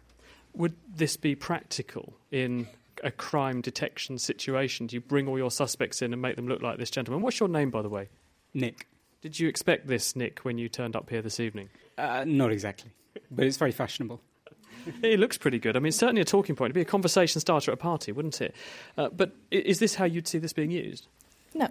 Would 0.55 0.73
this 0.95 1.17
be 1.17 1.35
practical 1.35 2.15
in 2.31 2.67
a 3.03 3.11
crime 3.11 3.61
detection 3.61 4.17
situation? 4.17 4.87
Do 4.87 4.95
you 4.95 5.01
bring 5.01 5.27
all 5.27 5.37
your 5.37 5.51
suspects 5.51 6.01
in 6.01 6.13
and 6.13 6.21
make 6.21 6.35
them 6.35 6.47
look 6.47 6.63
like 6.63 6.79
this 6.79 6.89
gentleman? 6.89 7.21
What's 7.21 7.39
your 7.39 7.49
name, 7.49 7.69
by 7.69 7.83
the 7.83 7.89
way? 7.89 8.09
Nick. 8.55 8.87
Did 9.23 9.39
you 9.39 9.47
expect 9.47 9.87
this, 9.87 10.17
Nick, 10.17 10.39
when 10.39 10.57
you 10.57 10.67
turned 10.67 10.97
up 10.97 11.09
here 11.09 11.21
this 11.21 11.39
evening? 11.39 11.69
Uh, 11.97 12.25
not 12.27 12.51
exactly, 12.51 12.91
but 13.31 13.45
it's 13.45 13.55
very 13.55 13.71
fashionable. 13.71 14.19
it 15.01 15.17
looks 15.17 15.37
pretty 15.37 15.59
good. 15.59 15.77
I 15.77 15.79
mean, 15.79 15.93
certainly 15.93 16.21
a 16.21 16.25
talking 16.25 16.57
point. 16.57 16.71
It'd 16.71 16.75
be 16.75 16.81
a 16.81 16.85
conversation 16.85 17.39
starter 17.39 17.71
at 17.71 17.75
a 17.75 17.77
party, 17.77 18.11
wouldn't 18.11 18.41
it? 18.41 18.53
Uh, 18.97 19.07
but 19.07 19.33
is 19.49 19.79
this 19.79 19.95
how 19.95 20.03
you'd 20.03 20.27
see 20.27 20.39
this 20.39 20.51
being 20.51 20.71
used? 20.71 21.07
No. 21.53 21.69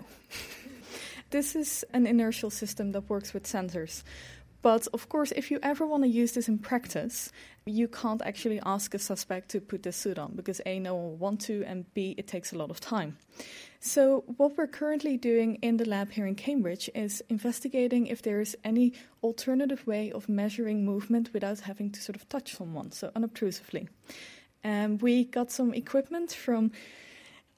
this 1.31 1.55
is 1.55 1.85
an 1.93 2.07
inertial 2.07 2.49
system 2.49 2.93
that 2.93 3.11
works 3.11 3.35
with 3.35 3.45
sensors. 3.45 4.03
But 4.63 4.89
of 4.95 5.11
course, 5.11 5.31
if 5.33 5.51
you 5.51 5.59
ever 5.63 5.87
want 5.87 6.05
to 6.05 6.09
use 6.09 6.33
this 6.33 6.49
in 6.49 6.57
practice, 6.57 7.31
you 7.65 7.89
can't 7.89 8.23
actually 8.23 8.61
ask 8.67 8.95
a 8.95 8.99
suspect 8.99 9.51
to 9.51 9.61
put 9.61 9.83
this 9.83 9.97
suit 9.97 10.19
on 10.19 10.33
because 10.35 10.61
A, 10.67 10.79
no 10.79 10.95
one 10.95 11.05
will 11.05 11.17
want 11.17 11.41
to, 11.43 11.63
and 11.65 11.93
B, 11.95 12.15
it 12.19 12.27
takes 12.27 12.53
a 12.53 12.59
lot 12.59 12.71
of 12.71 12.81
time. 12.81 13.19
So, 13.81 14.25
what 14.37 14.57
we're 14.57 14.69
currently 14.69 15.17
doing 15.17 15.57
in 15.57 15.77
the 15.77 15.89
lab 15.89 16.13
here 16.13 16.27
in 16.27 16.35
Cambridge 16.35 16.89
is 16.95 17.23
investigating 17.29 18.07
if 18.07 18.23
there 18.23 18.41
is 18.41 18.57
any 18.65 18.93
alternative 19.23 19.87
way 19.87 20.13
of 20.13 20.29
measuring 20.29 20.85
movement 20.85 21.31
without 21.33 21.61
having 21.61 21.91
to 21.91 22.01
sort 22.01 22.17
of 22.17 22.29
touch 22.29 22.57
someone, 22.57 22.93
so 22.93 23.11
unobtrusively. 23.17 23.89
And 24.65 24.93
um, 24.93 24.99
we 24.99 25.25
got 25.25 25.51
some 25.51 25.75
equipment 25.75 26.33
from 26.33 26.71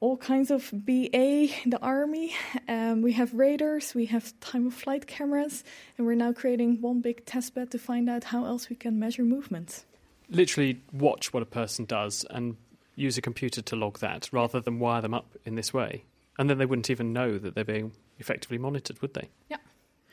all 0.01 0.17
kinds 0.17 0.51
of 0.51 0.71
BA, 0.73 1.49
the 1.67 1.79
army. 1.81 2.35
Um, 2.69 3.03
we 3.03 3.13
have 3.13 3.35
radars, 3.35 3.95
we 3.95 4.07
have 4.07 4.39
time 4.41 4.67
of 4.67 4.75
flight 4.75 5.07
cameras, 5.07 5.65
and 5.97 6.07
we're 6.07 6.15
now 6.15 6.33
creating 6.33 6.81
one 6.81 7.01
big 7.01 7.25
test 7.27 7.55
bed 7.55 7.71
to 7.71 7.79
find 7.79 8.09
out 8.09 8.25
how 8.25 8.45
else 8.45 8.69
we 8.69 8.77
can 8.77 8.99
measure 8.99 9.25
movement. 9.25 9.85
Literally, 10.29 10.81
watch 10.93 11.33
what 11.33 11.43
a 11.43 11.47
person 11.47 11.85
does 11.85 12.25
and 12.31 12.57
use 12.97 13.19
a 13.19 13.23
computer 13.23 13.61
to 13.63 13.77
log 13.77 13.99
that 13.99 14.29
rather 14.33 14.61
than 14.61 14.79
wire 14.79 15.03
them 15.03 15.15
up 15.15 15.37
in 15.45 15.55
this 15.55 15.75
way. 15.75 16.05
And 16.39 16.49
then 16.49 16.59
they 16.59 16.67
wouldn't 16.67 16.91
even 16.91 17.13
know 17.13 17.39
that 17.39 17.55
they're 17.55 17.65
being 17.65 17.93
effectively 18.19 18.59
monitored, 18.59 19.01
would 19.03 19.15
they? 19.15 19.31
Yeah. 19.49 19.59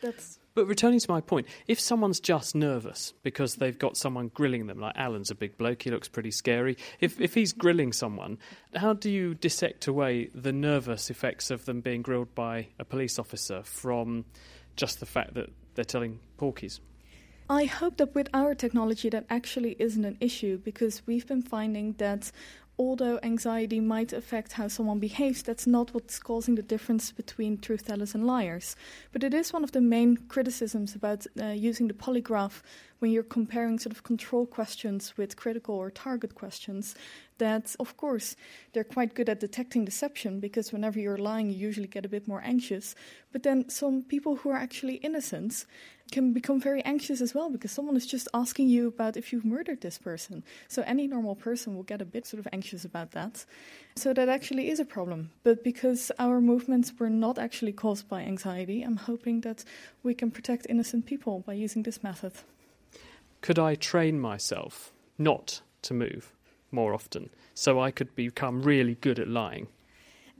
That's 0.01 0.39
But 0.55 0.65
returning 0.65 0.99
to 0.99 1.11
my 1.11 1.21
point, 1.21 1.47
if 1.67 1.79
someone's 1.79 2.19
just 2.19 2.55
nervous 2.55 3.13
because 3.21 3.55
they've 3.55 3.77
got 3.77 3.95
someone 3.95 4.29
grilling 4.33 4.65
them, 4.65 4.79
like 4.79 4.97
Alan's 4.97 5.29
a 5.29 5.35
big 5.35 5.57
bloke, 5.57 5.83
he 5.83 5.91
looks 5.91 6.07
pretty 6.07 6.31
scary. 6.31 6.75
If 6.99 7.21
if 7.21 7.35
he's 7.35 7.53
grilling 7.53 7.93
someone, 7.93 8.39
how 8.75 8.93
do 8.93 9.09
you 9.09 9.35
dissect 9.35 9.87
away 9.87 10.29
the 10.33 10.51
nervous 10.51 11.09
effects 11.11 11.51
of 11.51 11.65
them 11.65 11.81
being 11.81 12.01
grilled 12.01 12.33
by 12.33 12.69
a 12.79 12.85
police 12.85 13.19
officer 13.19 13.61
from 13.63 14.25
just 14.75 14.99
the 14.99 15.05
fact 15.05 15.35
that 15.35 15.51
they're 15.75 15.85
telling 15.85 16.19
porkies? 16.39 16.79
I 17.51 17.65
hope 17.65 17.97
that 17.97 18.15
with 18.15 18.29
our 18.33 18.55
technology 18.55 19.09
that 19.09 19.25
actually 19.29 19.75
isn't 19.77 20.05
an 20.05 20.15
issue 20.21 20.57
because 20.59 21.01
we've 21.05 21.27
been 21.27 21.41
finding 21.41 21.91
that 21.97 22.31
although 22.79 23.19
anxiety 23.23 23.81
might 23.81 24.13
affect 24.13 24.53
how 24.53 24.69
someone 24.69 24.99
behaves, 24.99 25.43
that's 25.43 25.67
not 25.67 25.93
what's 25.93 26.17
causing 26.17 26.55
the 26.55 26.61
difference 26.61 27.11
between 27.11 27.57
truth 27.57 27.87
tellers 27.87 28.15
and 28.15 28.25
liars. 28.25 28.77
But 29.11 29.25
it 29.25 29.33
is 29.33 29.51
one 29.51 29.65
of 29.65 29.73
the 29.73 29.81
main 29.81 30.15
criticisms 30.29 30.95
about 30.95 31.27
uh, 31.41 31.47
using 31.47 31.89
the 31.89 31.93
polygraph 31.93 32.61
when 32.99 33.11
you're 33.11 33.23
comparing 33.23 33.79
sort 33.79 33.93
of 33.93 34.03
control 34.03 34.45
questions 34.45 35.17
with 35.17 35.35
critical 35.35 35.75
or 35.75 35.91
target 35.91 36.33
questions. 36.35 36.95
That, 37.37 37.75
of 37.79 37.97
course, 37.97 38.35
they're 38.71 38.83
quite 38.83 39.13
good 39.13 39.27
at 39.27 39.41
detecting 39.41 39.83
deception 39.83 40.39
because 40.39 40.71
whenever 40.71 40.99
you're 40.99 41.17
lying, 41.17 41.49
you 41.49 41.57
usually 41.57 41.87
get 41.87 42.05
a 42.05 42.09
bit 42.09 42.27
more 42.27 42.41
anxious. 42.45 42.95
But 43.31 43.43
then 43.43 43.67
some 43.69 44.03
people 44.03 44.37
who 44.37 44.51
are 44.51 44.57
actually 44.57 44.95
innocent 44.95 45.65
can 46.11 46.33
become 46.33 46.59
very 46.59 46.83
anxious 46.83 47.21
as 47.21 47.33
well 47.33 47.49
because 47.49 47.71
someone 47.71 47.95
is 47.95 48.05
just 48.05 48.27
asking 48.33 48.69
you 48.69 48.87
about 48.87 49.17
if 49.17 49.31
you've 49.31 49.45
murdered 49.45 49.81
this 49.81 49.97
person. 49.97 50.43
So 50.67 50.83
any 50.85 51.07
normal 51.07 51.35
person 51.35 51.75
will 51.75 51.83
get 51.83 52.01
a 52.01 52.05
bit 52.05 52.25
sort 52.25 52.39
of 52.39 52.47
anxious 52.51 52.85
about 52.85 53.11
that. 53.11 53.45
So 53.95 54.13
that 54.13 54.29
actually 54.29 54.69
is 54.69 54.79
a 54.79 54.85
problem. 54.85 55.31
But 55.43 55.63
because 55.63 56.11
our 56.19 56.41
movements 56.41 56.93
were 56.99 57.09
not 57.09 57.39
actually 57.39 57.73
caused 57.73 58.07
by 58.07 58.21
anxiety, 58.21 58.83
I'm 58.83 58.97
hoping 58.97 59.41
that 59.41 59.63
we 60.03 60.13
can 60.13 60.31
protect 60.31 60.67
innocent 60.69 61.05
people 61.05 61.43
by 61.45 61.53
using 61.53 61.83
this 61.83 62.03
method. 62.03 62.33
Could 63.41 63.57
I 63.57 63.75
train 63.75 64.19
myself 64.19 64.93
not 65.17 65.61
to 65.83 65.93
move 65.93 66.33
more 66.71 66.93
often 66.93 67.29
so 67.53 67.79
I 67.79 67.91
could 67.91 68.15
become 68.15 68.61
really 68.61 68.95
good 68.95 69.19
at 69.19 69.27
lying? 69.27 69.67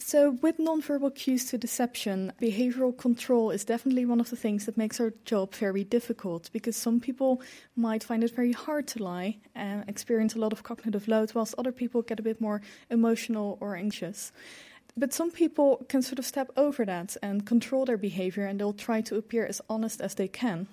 So, 0.04 0.32
with 0.41 0.58
nonverbal 0.58 1.14
cues 1.14 1.45
to 1.45 1.60
deception, 1.60 2.34
behavioral 2.41 2.97
control 2.97 3.52
is 3.52 3.64
definitely 3.64 4.04
one 4.04 4.20
of 4.20 4.32
the 4.32 4.36
things 4.36 4.66
that 4.66 4.76
makes 4.76 4.99
our 4.99 5.14
job 5.26 5.54
very 5.54 5.84
difficult 5.84 6.49
because 6.52 6.76
some 6.76 6.99
people 6.99 7.39
might 7.76 8.04
find 8.04 8.24
it 8.24 8.36
very 8.36 8.52
hard 8.52 8.88
to 8.88 9.04
lie 9.04 9.38
and 9.54 9.88
experience 9.88 10.34
a 10.34 10.39
lot 10.39 10.54
of 10.54 10.64
cognitive 10.64 11.08
load, 11.08 11.34
whilst 11.36 11.54
other 11.58 11.72
people 11.72 12.02
get 12.02 12.20
a 12.20 12.24
bit 12.24 12.41
more 12.41 12.64
emotional 12.89 13.60
or 13.62 13.76
anxious. 13.76 14.34
But 14.97 15.14
some 15.14 15.30
people 15.30 15.86
can 15.88 16.02
sort 16.02 16.18
of 16.18 16.26
step 16.26 16.49
over 16.58 16.84
that 16.84 17.16
and 17.22 17.45
control 17.45 17.86
their 17.86 17.95
behavior 17.95 18.47
and 18.47 18.60
they'll 18.60 18.74
try 18.74 19.02
to 19.02 19.18
appear 19.18 19.45
as 19.45 19.62
honest 19.70 20.02
as 20.02 20.16
they 20.16 20.28
can. 20.28 20.68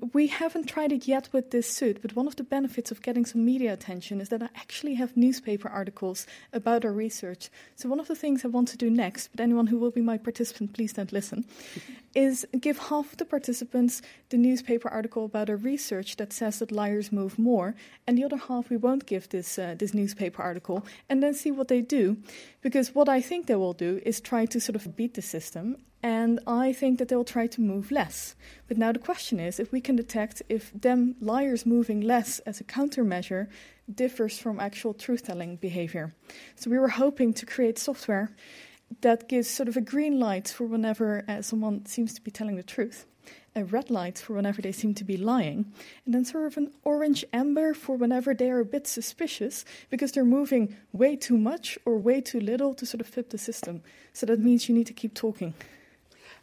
We 0.00 0.28
haven't 0.28 0.68
tried 0.68 0.92
it 0.92 1.08
yet 1.08 1.28
with 1.32 1.50
this 1.50 1.68
suit, 1.68 2.00
but 2.02 2.14
one 2.14 2.28
of 2.28 2.36
the 2.36 2.44
benefits 2.44 2.92
of 2.92 3.02
getting 3.02 3.26
some 3.26 3.44
media 3.44 3.72
attention 3.72 4.20
is 4.20 4.28
that 4.28 4.42
I 4.42 4.48
actually 4.54 4.94
have 4.94 5.16
newspaper 5.16 5.68
articles 5.68 6.24
about 6.52 6.84
our 6.84 6.92
research. 6.92 7.50
So, 7.74 7.88
one 7.88 7.98
of 7.98 8.06
the 8.06 8.14
things 8.14 8.44
I 8.44 8.48
want 8.48 8.68
to 8.68 8.76
do 8.76 8.90
next, 8.90 9.30
but 9.32 9.40
anyone 9.40 9.66
who 9.66 9.78
will 9.78 9.90
be 9.90 10.00
my 10.00 10.16
participant, 10.16 10.72
please 10.72 10.92
don't 10.92 11.12
listen, 11.12 11.44
is 12.18 12.44
give 12.60 12.78
half 12.78 13.12
of 13.12 13.16
the 13.18 13.24
participants 13.24 14.02
the 14.30 14.36
newspaper 14.36 14.88
article 14.88 15.24
about 15.24 15.48
our 15.48 15.56
research 15.56 16.16
that 16.16 16.32
says 16.32 16.58
that 16.58 16.72
liars 16.72 17.12
move 17.12 17.38
more, 17.38 17.76
and 18.08 18.18
the 18.18 18.24
other 18.24 18.36
half 18.36 18.70
we 18.70 18.76
won't 18.76 19.06
give 19.06 19.28
this, 19.28 19.56
uh, 19.56 19.76
this 19.78 19.94
newspaper 19.94 20.42
article, 20.42 20.84
and 21.08 21.22
then 21.22 21.32
see 21.32 21.52
what 21.52 21.68
they 21.68 21.80
do. 21.80 22.16
Because 22.60 22.92
what 22.92 23.08
I 23.08 23.20
think 23.20 23.46
they 23.46 23.54
will 23.54 23.72
do 23.72 24.00
is 24.04 24.20
try 24.20 24.46
to 24.46 24.60
sort 24.60 24.74
of 24.74 24.96
beat 24.96 25.14
the 25.14 25.22
system 25.22 25.76
and 26.02 26.38
I 26.46 26.72
think 26.72 26.98
that 26.98 27.08
they'll 27.08 27.24
try 27.24 27.48
to 27.48 27.60
move 27.60 27.90
less. 27.90 28.36
But 28.68 28.78
now 28.78 28.92
the 28.92 29.00
question 29.00 29.40
is 29.40 29.58
if 29.58 29.72
we 29.72 29.80
can 29.80 29.96
detect 29.96 30.42
if 30.48 30.72
them 30.72 31.16
liars 31.20 31.66
moving 31.66 32.00
less 32.00 32.38
as 32.40 32.60
a 32.60 32.64
countermeasure 32.64 33.48
differs 33.92 34.38
from 34.38 34.60
actual 34.60 34.94
truth 34.94 35.24
telling 35.24 35.56
behavior. 35.56 36.14
So 36.54 36.70
we 36.70 36.78
were 36.78 36.88
hoping 36.88 37.32
to 37.34 37.46
create 37.46 37.78
software 37.78 38.30
that 39.00 39.28
gives 39.28 39.48
sort 39.48 39.68
of 39.68 39.76
a 39.76 39.80
green 39.80 40.18
light 40.18 40.48
for 40.48 40.64
whenever 40.64 41.24
uh, 41.28 41.42
someone 41.42 41.86
seems 41.86 42.14
to 42.14 42.20
be 42.20 42.30
telling 42.30 42.56
the 42.56 42.62
truth. 42.62 43.06
A 43.54 43.64
red 43.64 43.90
light 43.90 44.18
for 44.18 44.34
whenever 44.34 44.62
they 44.62 44.72
seem 44.72 44.94
to 44.94 45.04
be 45.04 45.16
lying, 45.16 45.72
and 46.04 46.14
then 46.14 46.24
sort 46.24 46.46
of 46.46 46.56
an 46.56 46.70
orange 46.84 47.24
amber 47.32 47.74
for 47.74 47.96
whenever 47.96 48.32
they 48.32 48.50
are 48.50 48.60
a 48.60 48.64
bit 48.64 48.86
suspicious 48.86 49.64
because 49.90 50.12
they're 50.12 50.24
moving 50.24 50.76
way 50.92 51.16
too 51.16 51.36
much 51.36 51.78
or 51.84 51.98
way 51.98 52.20
too 52.20 52.40
little 52.40 52.72
to 52.74 52.86
sort 52.86 53.00
of 53.00 53.06
fit 53.06 53.30
the 53.30 53.38
system. 53.38 53.82
So 54.12 54.26
that 54.26 54.38
means 54.38 54.68
you 54.68 54.74
need 54.74 54.86
to 54.86 54.92
keep 54.92 55.14
talking. 55.14 55.54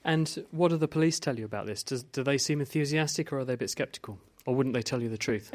And 0.04 0.46
what 0.52 0.70
do 0.70 0.78
the 0.78 0.88
police 0.88 1.20
tell 1.20 1.40
you 1.40 1.46
about 1.46 1.66
this? 1.66 1.84
Does, 1.84 2.04
do 2.04 2.22
they 2.22 2.38
seem 2.38 2.60
enthusiastic 2.60 3.32
or 3.32 3.40
are 3.40 3.46
they 3.46 3.54
a 3.54 3.58
bit 3.58 3.72
sceptical? 3.72 4.20
Or 4.46 4.54
wouldn't 4.54 4.76
they 4.76 4.84
tell 4.84 5.02
you 5.02 5.10
the 5.10 5.18
truth? 5.18 5.52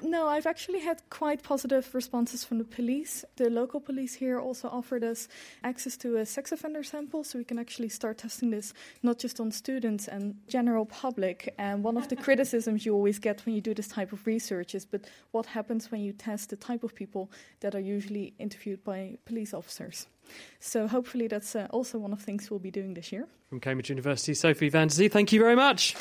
no, 0.02 0.28
I've 0.28 0.46
actually 0.46 0.78
had 0.78 1.02
quite 1.10 1.42
positive 1.42 1.92
responses 1.92 2.44
from 2.44 2.58
the 2.58 2.64
police. 2.64 3.24
The 3.34 3.50
local 3.50 3.80
police 3.80 4.14
here 4.14 4.38
also 4.38 4.68
offered 4.68 5.02
us 5.02 5.26
access 5.64 5.96
to 5.98 6.18
a 6.18 6.26
sex 6.26 6.52
offender 6.52 6.84
sample, 6.84 7.24
so 7.24 7.38
we 7.38 7.44
can 7.44 7.58
actually 7.58 7.88
start 7.88 8.18
testing 8.18 8.50
this 8.50 8.72
not 9.02 9.18
just 9.18 9.40
on 9.40 9.50
students 9.50 10.06
and 10.06 10.36
general 10.46 10.86
public. 10.86 11.52
And 11.58 11.82
one 11.82 11.96
of 11.96 12.06
the 12.06 12.16
criticisms 12.26 12.86
you 12.86 12.94
always 12.94 13.18
get 13.18 13.44
when 13.44 13.56
you 13.56 13.60
do 13.60 13.74
this 13.74 13.88
type 13.88 14.12
of 14.12 14.24
research 14.24 14.76
is, 14.76 14.84
but 14.84 15.04
what 15.32 15.46
happens 15.46 15.90
when 15.90 16.02
you 16.02 16.12
test 16.12 16.50
the 16.50 16.56
type 16.56 16.84
of 16.84 16.94
people 16.94 17.32
that 17.58 17.74
are 17.74 17.80
usually 17.80 18.34
interviewed 18.38 18.84
by 18.84 19.18
police 19.24 19.52
officers? 19.52 20.06
So 20.60 20.86
hopefully 20.86 21.26
that's 21.26 21.56
uh, 21.56 21.66
also 21.70 21.98
one 21.98 22.12
of 22.12 22.20
the 22.20 22.24
things 22.24 22.50
we'll 22.50 22.60
be 22.60 22.70
doing 22.70 22.94
this 22.94 23.10
year. 23.10 23.26
From 23.48 23.58
Cambridge 23.58 23.90
University, 23.90 24.34
Sophie 24.34 24.68
Van 24.68 24.90
Zee, 24.90 25.08
thank 25.08 25.32
you 25.32 25.40
very 25.40 25.56
much. 25.56 25.96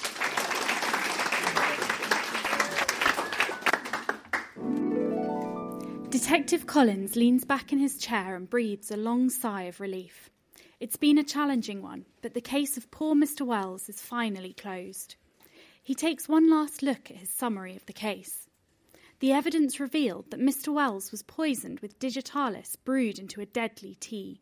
Detective 6.25 6.65
Collins 6.65 7.15
leans 7.15 7.45
back 7.45 7.71
in 7.71 7.77
his 7.77 7.99
chair 7.99 8.35
and 8.35 8.49
breathes 8.49 8.89
a 8.89 8.97
long 8.97 9.29
sigh 9.29 9.61
of 9.65 9.79
relief. 9.79 10.31
It's 10.79 10.95
been 10.97 11.19
a 11.19 11.23
challenging 11.23 11.83
one, 11.83 12.07
but 12.23 12.33
the 12.33 12.41
case 12.41 12.77
of 12.77 12.89
poor 12.89 13.13
Mr. 13.13 13.45
Wells 13.45 13.89
is 13.89 14.01
finally 14.01 14.51
closed. 14.53 15.17
He 15.83 15.93
takes 15.93 16.27
one 16.27 16.49
last 16.49 16.81
look 16.81 17.11
at 17.11 17.17
his 17.17 17.29
summary 17.29 17.75
of 17.75 17.85
the 17.85 17.93
case. 17.93 18.47
The 19.19 19.33
evidence 19.33 19.79
revealed 19.79 20.31
that 20.31 20.39
Mr. 20.39 20.73
Wells 20.73 21.11
was 21.11 21.21
poisoned 21.21 21.81
with 21.81 21.99
digitalis 21.99 22.75
brewed 22.75 23.19
into 23.19 23.39
a 23.39 23.45
deadly 23.45 23.95
tea. 23.99 24.41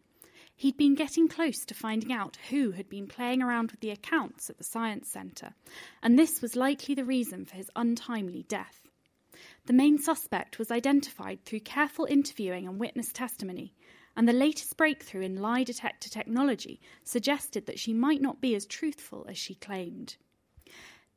He'd 0.56 0.78
been 0.78 0.96
getting 0.96 1.28
close 1.28 1.66
to 1.66 1.74
finding 1.74 2.14
out 2.14 2.38
who 2.50 2.72
had 2.72 2.88
been 2.88 3.08
playing 3.08 3.42
around 3.42 3.72
with 3.72 3.82
the 3.82 3.92
accounts 3.92 4.50
at 4.50 4.58
the 4.58 4.64
Science 4.64 5.10
Centre, 5.10 5.54
and 6.02 6.18
this 6.18 6.42
was 6.42 6.56
likely 6.56 6.96
the 6.96 7.04
reason 7.04 7.44
for 7.44 7.58
his 7.58 7.70
untimely 7.76 8.46
death. 8.48 8.83
The 9.66 9.74
main 9.74 9.98
suspect 9.98 10.60
was 10.60 10.72
identified 10.72 11.44
through 11.44 11.62
careful 11.62 12.06
interviewing 12.06 12.68
and 12.68 12.80
witness 12.80 13.12
testimony, 13.12 13.74
and 14.16 14.28
the 14.28 14.34
latest 14.34 14.78
breakthrough 14.78 15.22
in 15.22 15.42
lie 15.42 15.64
detector 15.64 16.10
technology 16.10 16.80
suggested 17.04 17.66
that 17.66 17.80
she 17.80 17.94
might 17.94 18.22
not 18.22 18.42
be 18.42 18.56
as 18.56 18.66
truthful 18.66 19.26
as 19.30 19.38
she 19.38 19.56
claimed. 19.56 20.18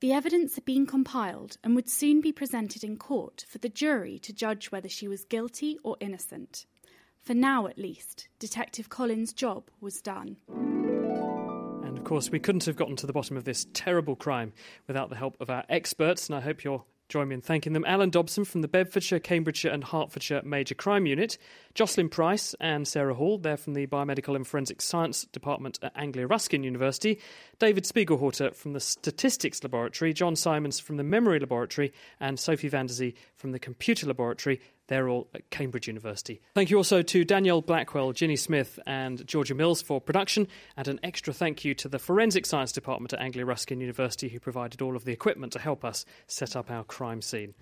The 0.00 0.12
evidence 0.12 0.56
had 0.56 0.66
been 0.66 0.86
compiled 0.86 1.56
and 1.64 1.74
would 1.74 1.88
soon 1.88 2.20
be 2.20 2.30
presented 2.30 2.84
in 2.84 2.98
court 2.98 3.46
for 3.48 3.58
the 3.58 3.68
jury 3.68 4.18
to 4.20 4.32
judge 4.32 4.70
whether 4.70 4.88
she 4.90 5.08
was 5.08 5.24
guilty 5.24 5.78
or 5.82 5.96
innocent. 6.00 6.66
For 7.22 7.32
now, 7.34 7.66
at 7.66 7.78
least, 7.78 8.28
Detective 8.38 8.88
Collins' 8.88 9.32
job 9.32 9.70
was 9.80 10.02
done. 10.02 10.36
And 10.48 11.96
of 11.96 12.04
course, 12.04 12.30
we 12.30 12.38
couldn't 12.38 12.66
have 12.66 12.76
gotten 12.76 12.96
to 12.96 13.06
the 13.06 13.12
bottom 13.12 13.36
of 13.36 13.44
this 13.44 13.66
terrible 13.72 14.16
crime 14.16 14.52
without 14.86 15.08
the 15.08 15.16
help 15.16 15.36
of 15.40 15.48
our 15.48 15.64
experts, 15.68 16.28
and 16.28 16.36
I 16.36 16.40
hope 16.40 16.62
you're 16.62 16.84
Join 17.08 17.28
me 17.28 17.36
in 17.36 17.40
thanking 17.40 17.72
them. 17.72 17.84
Alan 17.86 18.10
Dobson 18.10 18.44
from 18.44 18.62
the 18.62 18.68
Bedfordshire, 18.68 19.20
Cambridgeshire, 19.20 19.70
and 19.70 19.84
Hertfordshire 19.84 20.42
Major 20.44 20.74
Crime 20.74 21.06
Unit, 21.06 21.38
Jocelyn 21.72 22.08
Price 22.08 22.54
and 22.60 22.86
Sarah 22.88 23.14
Hall, 23.14 23.38
they're 23.38 23.56
from 23.56 23.74
the 23.74 23.86
Biomedical 23.86 24.34
and 24.34 24.44
Forensic 24.44 24.82
Science 24.82 25.24
Department 25.24 25.78
at 25.82 25.92
Anglia 25.94 26.26
Ruskin 26.26 26.64
University, 26.64 27.20
David 27.60 27.84
Spiegelhalter 27.84 28.52
from 28.54 28.72
the 28.72 28.80
Statistics 28.80 29.62
Laboratory, 29.62 30.12
John 30.12 30.34
Simons 30.34 30.80
from 30.80 30.96
the 30.96 31.04
Memory 31.04 31.38
Laboratory, 31.38 31.92
and 32.18 32.40
Sophie 32.40 32.68
Van 32.68 32.86
der 32.86 32.92
Zee 32.92 33.14
from 33.36 33.52
the 33.52 33.60
Computer 33.60 34.06
Laboratory. 34.08 34.60
They're 34.88 35.08
all 35.08 35.28
at 35.34 35.50
Cambridge 35.50 35.88
University. 35.88 36.40
Thank 36.54 36.70
you 36.70 36.76
also 36.76 37.02
to 37.02 37.24
Danielle 37.24 37.62
Blackwell, 37.62 38.12
Ginny 38.12 38.36
Smith, 38.36 38.78
and 38.86 39.26
Georgia 39.26 39.54
Mills 39.54 39.82
for 39.82 40.00
production, 40.00 40.48
and 40.76 40.88
an 40.88 41.00
extra 41.02 41.32
thank 41.32 41.64
you 41.64 41.74
to 41.74 41.88
the 41.88 41.98
Forensic 41.98 42.46
Science 42.46 42.72
Department 42.72 43.12
at 43.12 43.20
Anglia 43.20 43.44
Ruskin 43.44 43.80
University, 43.80 44.28
who 44.28 44.40
provided 44.40 44.82
all 44.82 44.96
of 44.96 45.04
the 45.04 45.12
equipment 45.12 45.52
to 45.54 45.58
help 45.58 45.84
us 45.84 46.04
set 46.26 46.56
up 46.56 46.70
our 46.70 46.84
crime 46.84 47.22
scene. 47.22 47.54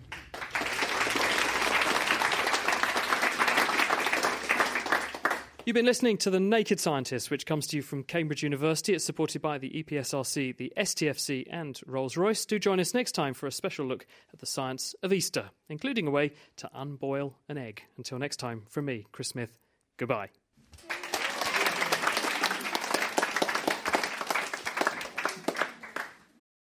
You've 5.67 5.73
been 5.73 5.87
listening 5.87 6.19
to 6.19 6.31
The 6.31 6.41
Naked 6.41 6.79
Scientist, 6.79 7.31
which 7.31 7.47
comes 7.47 7.67
to 7.69 7.77
you 7.77 7.83
from 7.83 8.03
Cambridge 8.03 8.43
University. 8.43 8.93
It's 8.93 9.03
supported 9.03 9.41
by 9.41 9.57
the 9.57 9.71
EPSRC, 9.71 10.59
the 10.59 10.71
STFC, 10.77 11.47
and 11.51 11.81
Rolls 11.87 12.19
Royce. 12.19 12.45
Do 12.45 12.59
join 12.59 12.81
us 12.81 12.93
next 12.93 13.13
time 13.13 13.33
for 13.33 13.47
a 13.47 13.51
special 13.51 13.87
look 13.87 14.07
at 14.31 14.41
the 14.41 14.47
science 14.47 14.95
of 15.03 15.11
Easter, 15.11 15.53
including 15.71 16.07
a 16.07 16.11
way 16.11 16.33
to 16.57 16.69
unboil 16.75 17.39
an 17.49 17.57
egg. 17.57 17.83
Until 17.97 18.19
next 18.19 18.37
time, 18.37 18.65
from 18.69 18.85
me, 18.85 19.07
Chris 19.11 19.29
Smith, 19.29 19.57
goodbye. 19.97 20.29